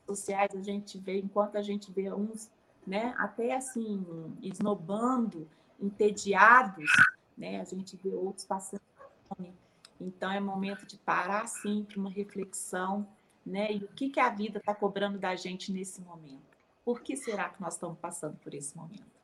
Sociais, 0.08 0.56
a 0.56 0.62
gente 0.62 0.98
vê, 0.98 1.20
enquanto 1.20 1.58
a 1.58 1.62
gente 1.62 1.92
vê 1.92 2.12
uns, 2.12 2.50
né, 2.88 3.14
até 3.18 3.54
assim, 3.54 4.04
esnobando, 4.42 5.48
entediados, 5.80 6.90
né, 7.38 7.60
a 7.60 7.66
gente 7.66 7.96
vê 7.98 8.16
outros 8.16 8.46
passando 8.46 8.82
fome 9.28 9.54
então 10.00 10.32
é 10.32 10.39
momento 10.39 10.86
de 10.86 10.97
parar 10.97 11.47
sim 11.47 11.86
para 11.88 12.00
uma 12.00 12.10
reflexão, 12.10 13.08
né? 13.45 13.74
E 13.74 13.78
o 13.78 13.88
que, 13.89 14.10
que 14.10 14.20
a 14.20 14.30
vida 14.30 14.60
está 14.60 14.74
cobrando 14.74 15.18
da 15.18 15.36
gente 15.36 15.72
nesse 15.72 16.02
momento? 16.02 16.58
Por 16.84 17.02
que 17.02 17.16
será 17.16 17.50
que 17.50 17.62
nós 17.62 17.74
estamos 17.74 17.97
passando 18.00 18.38
por 18.38 18.54
esse 18.54 18.76
momento? 18.76 19.20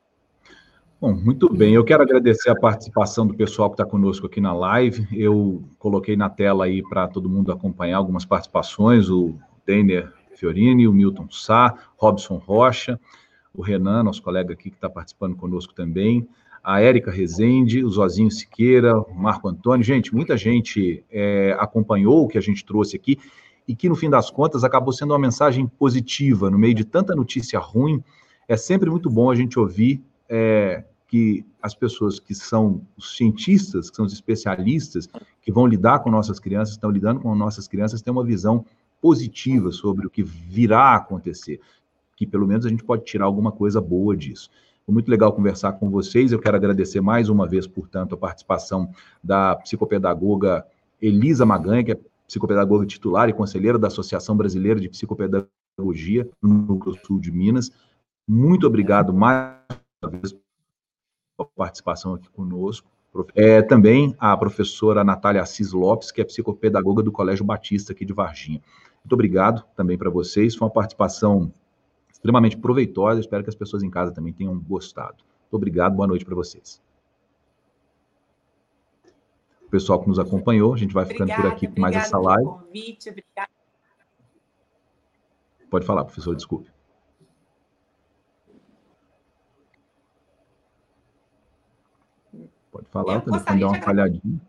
Bom, 0.99 1.13
muito 1.13 1.53
bem. 1.53 1.73
Eu 1.73 1.83
quero 1.83 2.03
agradecer 2.03 2.49
a 2.49 2.55
participação 2.55 3.27
do 3.27 3.33
pessoal 3.35 3.69
que 3.69 3.73
está 3.73 3.85
conosco 3.85 4.25
aqui 4.25 4.39
na 4.39 4.53
live. 4.53 5.07
Eu 5.11 5.63
coloquei 5.77 6.15
na 6.15 6.29
tela 6.29 6.65
aí 6.65 6.81
para 6.81 7.07
todo 7.07 7.29
mundo 7.29 7.51
acompanhar 7.51 7.97
algumas 7.97 8.25
participações, 8.25 9.09
o 9.09 9.37
Deiner 9.65 10.11
Fiorini, 10.35 10.87
o 10.87 10.93
Milton 10.93 11.29
Sá, 11.29 11.77
Robson 11.97 12.37
Rocha, 12.37 12.99
o 13.53 13.61
Renan, 13.61 14.03
nosso 14.03 14.21
colega 14.21 14.53
aqui 14.53 14.69
que 14.69 14.77
está 14.77 14.89
participando 14.89 15.35
conosco 15.35 15.73
também, 15.73 16.27
a 16.65 16.81
Érica 16.81 17.11
Rezende, 17.11 17.83
o 17.83 17.89
Zozinho 17.91 18.31
Siqueira, 18.31 18.97
o 18.99 19.13
Marco 19.13 19.47
Antônio. 19.47 19.85
Gente, 19.85 20.15
muita 20.15 20.35
gente 20.35 21.05
é, 21.11 21.55
acompanhou 21.59 22.23
o 22.23 22.27
que 22.27 22.39
a 22.39 22.41
gente 22.41 22.65
trouxe 22.65 22.95
aqui 22.95 23.19
e 23.67 23.75
que, 23.75 23.87
no 23.87 23.95
fim 23.95 24.09
das 24.09 24.31
contas, 24.31 24.63
acabou 24.63 24.91
sendo 24.91 25.11
uma 25.11 25.19
mensagem 25.19 25.67
positiva 25.67 26.49
no 26.49 26.57
meio 26.57 26.73
de 26.73 26.83
tanta 26.83 27.15
notícia 27.15 27.59
ruim. 27.59 28.03
É 28.47 28.57
sempre 28.57 28.89
muito 28.89 29.11
bom 29.11 29.29
a 29.29 29.35
gente 29.35 29.59
ouvir 29.59 30.03
é, 30.27 30.83
que 31.07 31.45
as 31.61 31.75
pessoas 31.75 32.19
que 32.19 32.33
são 32.33 32.81
os 32.97 33.15
cientistas, 33.15 33.91
que 33.91 33.95
são 33.95 34.05
os 34.05 34.13
especialistas, 34.13 35.07
que 35.43 35.51
vão 35.51 35.67
lidar 35.67 35.99
com 35.99 36.09
nossas 36.09 36.39
crianças, 36.39 36.73
estão 36.73 36.89
lidando 36.89 37.19
com 37.19 37.35
nossas 37.35 37.67
crianças, 37.67 38.01
têm 38.01 38.11
uma 38.11 38.25
visão 38.25 38.65
positiva 38.99 39.71
sobre 39.71 40.07
o 40.07 40.09
que 40.09 40.23
virá 40.23 40.79
a 40.79 40.95
acontecer, 40.95 41.59
que 42.15 42.25
pelo 42.25 42.47
menos 42.47 42.65
a 42.65 42.69
gente 42.69 42.83
pode 42.83 43.03
tirar 43.05 43.25
alguma 43.25 43.51
coisa 43.51 43.79
boa 43.79 44.17
disso. 44.17 44.49
Foi 44.85 44.93
muito 44.93 45.09
legal 45.09 45.33
conversar 45.33 45.73
com 45.73 45.89
vocês. 45.89 46.31
Eu 46.31 46.39
quero 46.39 46.55
agradecer 46.55 47.01
mais 47.01 47.27
uma 47.27 47.47
vez, 47.47 47.65
portanto, 47.65 48.13
a 48.13 48.17
participação 48.17 48.89
da 49.23 49.55
psicopedagoga 49.55 50.65
Elisa 51.01 51.45
Maganha, 51.45 51.83
que 51.83 51.91
é 51.91 51.99
psicopedagoga 52.27 52.85
titular 52.85 53.27
e 53.27 53.33
conselheira 53.33 53.79
da 53.79 53.87
Associação 53.87 54.37
Brasileira 54.37 54.79
de 54.79 54.87
Psicopedagogia 54.87 56.29
no 56.41 56.49
Núcleo 56.49 56.95
Sul 57.03 57.19
de 57.19 57.31
Minas. 57.31 57.71
Muito 58.27 58.67
obrigado 58.67 59.11
mais 59.11 59.57
uma 60.03 60.11
vez 60.11 60.33
pela 61.35 61.49
participação 61.55 62.13
aqui 62.13 62.29
conosco. 62.29 62.87
É, 63.33 63.61
também 63.61 64.13
a 64.19 64.35
professora 64.35 65.03
Natália 65.03 65.41
Assis 65.41 65.71
Lopes, 65.71 66.11
que 66.11 66.21
é 66.21 66.25
psicopedagoga 66.25 67.01
do 67.01 67.11
Colégio 67.11 67.45
Batista 67.45 67.93
aqui 67.93 68.05
de 68.05 68.13
Varginha. 68.13 68.61
Muito 69.03 69.13
obrigado 69.13 69.63
também 69.75 69.97
para 69.97 70.09
vocês. 70.09 70.55
Foi 70.55 70.67
uma 70.67 70.73
participação 70.73 71.51
extremamente 72.25 72.57
proveitosa. 72.57 73.19
Espero 73.19 73.43
que 73.43 73.49
as 73.49 73.55
pessoas 73.55 73.83
em 73.83 73.89
casa 73.89 74.11
também 74.11 74.33
tenham 74.33 74.59
gostado. 74.59 75.23
Muito 75.43 75.53
obrigado. 75.53 75.95
Boa 75.95 76.07
noite 76.07 76.25
para 76.25 76.33
vocês. 76.33 76.81
O 79.61 79.69
pessoal 79.69 80.01
que 80.01 80.07
nos 80.07 80.17
acompanhou, 80.17 80.73
a 80.73 80.77
gente 80.77 80.93
vai 80.93 81.05
ficando 81.05 81.31
obrigada, 81.31 81.49
por 81.49 81.55
aqui 81.55 81.67
com 81.67 81.79
mais 81.79 81.95
essa 81.95 82.17
live. 82.17 82.45
Convite, 82.45 83.23
Pode 85.69 85.85
falar, 85.85 86.05
professor, 86.05 86.35
desculpe. 86.35 86.71
Pode 92.71 92.87
falar, 92.89 93.21
telefone 93.21 93.59
deu 93.59 93.67
uma 93.67 93.81
falhadinha. 93.81 94.41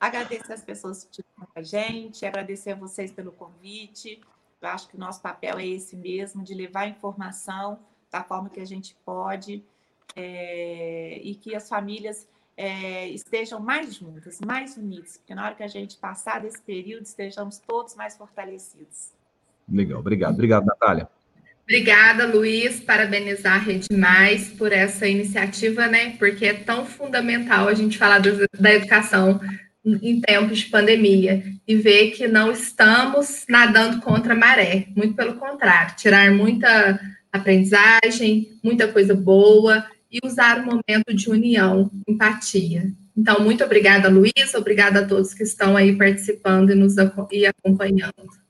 Agradecer 0.00 0.52
as 0.52 0.64
pessoas 0.64 1.04
que 1.04 1.10
estiveram 1.10 1.52
com 1.52 1.60
a 1.60 1.62
gente, 1.62 2.24
agradecer 2.24 2.70
a 2.70 2.74
vocês 2.74 3.12
pelo 3.12 3.32
convite. 3.32 4.20
Eu 4.62 4.68
acho 4.68 4.88
que 4.88 4.96
o 4.96 5.00
nosso 5.00 5.20
papel 5.20 5.58
é 5.58 5.66
esse 5.66 5.96
mesmo, 5.96 6.42
de 6.42 6.54
levar 6.54 6.86
informação 6.86 7.80
da 8.10 8.22
forma 8.22 8.48
que 8.48 8.60
a 8.60 8.64
gente 8.64 8.96
pode 9.04 9.64
é, 10.14 11.18
e 11.22 11.34
que 11.34 11.54
as 11.54 11.68
famílias 11.68 12.28
é, 12.56 13.08
estejam 13.08 13.58
mais 13.60 13.94
juntas, 13.94 14.38
mais 14.40 14.76
unidas, 14.76 15.16
porque 15.16 15.34
na 15.34 15.46
hora 15.46 15.54
que 15.54 15.62
a 15.62 15.68
gente 15.68 15.96
passar 15.96 16.40
desse 16.40 16.60
período, 16.60 17.04
estejamos 17.04 17.58
todos 17.58 17.94
mais 17.94 18.16
fortalecidos. 18.16 19.10
Legal, 19.68 20.00
obrigado. 20.00 20.34
Obrigado, 20.34 20.64
Natália. 20.64 21.08
Obrigada, 21.62 22.26
Luiz. 22.26 22.80
Parabenizar 22.80 23.54
a 23.54 23.58
Rede 23.58 23.96
Mais 23.96 24.48
por 24.48 24.72
essa 24.72 25.06
iniciativa, 25.06 25.86
né? 25.86 26.16
Porque 26.18 26.44
é 26.44 26.54
tão 26.54 26.84
fundamental 26.84 27.68
a 27.68 27.74
gente 27.74 27.96
falar 27.96 28.20
da 28.58 28.74
educação 28.74 29.40
em 29.84 30.20
tempos 30.20 30.60
de 30.60 30.66
pandemia 30.66 31.42
e 31.66 31.76
ver 31.76 32.12
que 32.12 32.28
não 32.28 32.52
estamos 32.52 33.44
nadando 33.48 34.00
contra 34.00 34.34
a 34.34 34.36
maré, 34.36 34.86
muito 34.94 35.14
pelo 35.14 35.34
contrário, 35.34 35.96
tirar 35.96 36.30
muita 36.30 37.00
aprendizagem, 37.32 38.48
muita 38.62 38.86
coisa 38.88 39.14
boa 39.14 39.84
e 40.10 40.20
usar 40.24 40.60
o 40.60 40.66
momento 40.66 41.14
de 41.14 41.30
união, 41.30 41.90
empatia. 42.06 42.92
Então, 43.16 43.40
muito 43.40 43.64
obrigada, 43.64 44.08
Luiz, 44.08 44.54
obrigada 44.54 45.00
a 45.00 45.06
todos 45.06 45.34
que 45.34 45.42
estão 45.42 45.76
aí 45.76 45.96
participando 45.96 46.70
e 46.70 46.74
nos 46.74 46.94
e 47.30 47.46
acompanhando. 47.46 48.41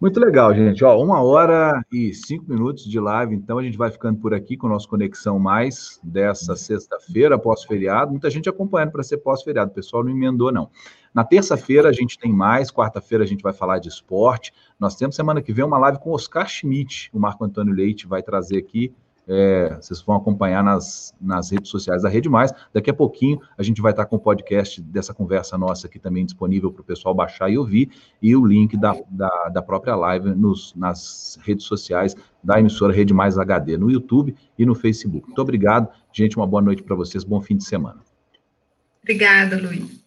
Muito 0.00 0.18
legal, 0.18 0.54
gente. 0.54 0.82
Ó, 0.82 0.98
uma 0.98 1.20
hora 1.20 1.84
e 1.92 2.14
cinco 2.14 2.46
minutos 2.48 2.84
de 2.84 2.98
live, 2.98 3.34
então 3.34 3.58
a 3.58 3.62
gente 3.62 3.76
vai 3.76 3.90
ficando 3.90 4.18
por 4.18 4.32
aqui 4.32 4.56
com 4.56 4.66
o 4.66 4.70
nosso 4.70 4.88
Conexão 4.88 5.38
Mais 5.38 6.00
dessa 6.02 6.56
sexta-feira, 6.56 7.38
pós-feriado. 7.38 8.10
Muita 8.10 8.30
gente 8.30 8.48
acompanhando 8.48 8.92
para 8.92 9.02
ser 9.02 9.18
pós-feriado, 9.18 9.70
o 9.70 9.74
pessoal 9.74 10.02
não 10.02 10.10
emendou, 10.10 10.50
não. 10.50 10.70
Na 11.12 11.22
terça-feira 11.22 11.90
a 11.90 11.92
gente 11.92 12.18
tem 12.18 12.32
mais, 12.32 12.70
quarta-feira 12.70 13.24
a 13.24 13.26
gente 13.26 13.42
vai 13.42 13.52
falar 13.52 13.78
de 13.78 13.88
esporte. 13.88 14.54
Nós 14.78 14.96
temos 14.96 15.16
semana 15.16 15.42
que 15.42 15.52
vem 15.52 15.66
uma 15.66 15.76
live 15.76 15.98
com 15.98 16.12
Oscar 16.12 16.48
Schmidt, 16.48 17.10
o 17.12 17.20
Marco 17.20 17.44
Antônio 17.44 17.74
Leite 17.74 18.06
vai 18.06 18.22
trazer 18.22 18.56
aqui 18.56 18.94
é, 19.32 19.76
vocês 19.80 20.02
vão 20.02 20.16
acompanhar 20.16 20.64
nas, 20.64 21.14
nas 21.20 21.50
redes 21.50 21.70
sociais 21.70 22.02
da 22.02 22.08
Rede 22.08 22.28
Mais. 22.28 22.52
Daqui 22.74 22.90
a 22.90 22.94
pouquinho 22.94 23.40
a 23.56 23.62
gente 23.62 23.80
vai 23.80 23.92
estar 23.92 24.04
com 24.06 24.16
o 24.16 24.18
podcast 24.18 24.82
dessa 24.82 25.14
conversa 25.14 25.56
nossa 25.56 25.86
aqui 25.86 26.00
também 26.00 26.24
disponível 26.24 26.72
para 26.72 26.82
o 26.82 26.84
pessoal 26.84 27.14
baixar 27.14 27.48
e 27.48 27.56
ouvir, 27.56 27.90
e 28.20 28.34
o 28.34 28.44
link 28.44 28.76
da, 28.76 28.96
da, 29.08 29.48
da 29.48 29.62
própria 29.62 29.94
live 29.94 30.30
nos, 30.30 30.74
nas 30.74 31.38
redes 31.42 31.64
sociais 31.64 32.16
da 32.42 32.58
emissora 32.58 32.92
Rede 32.92 33.14
Mais 33.14 33.38
HD, 33.38 33.76
no 33.76 33.88
YouTube 33.88 34.34
e 34.58 34.66
no 34.66 34.74
Facebook. 34.74 35.28
Muito 35.28 35.40
obrigado, 35.40 35.88
gente. 36.12 36.36
Uma 36.36 36.46
boa 36.46 36.60
noite 36.60 36.82
para 36.82 36.96
vocês, 36.96 37.22
bom 37.22 37.40
fim 37.40 37.56
de 37.56 37.64
semana. 37.64 38.00
Obrigada, 39.02 39.56
Luiz. 39.56 39.99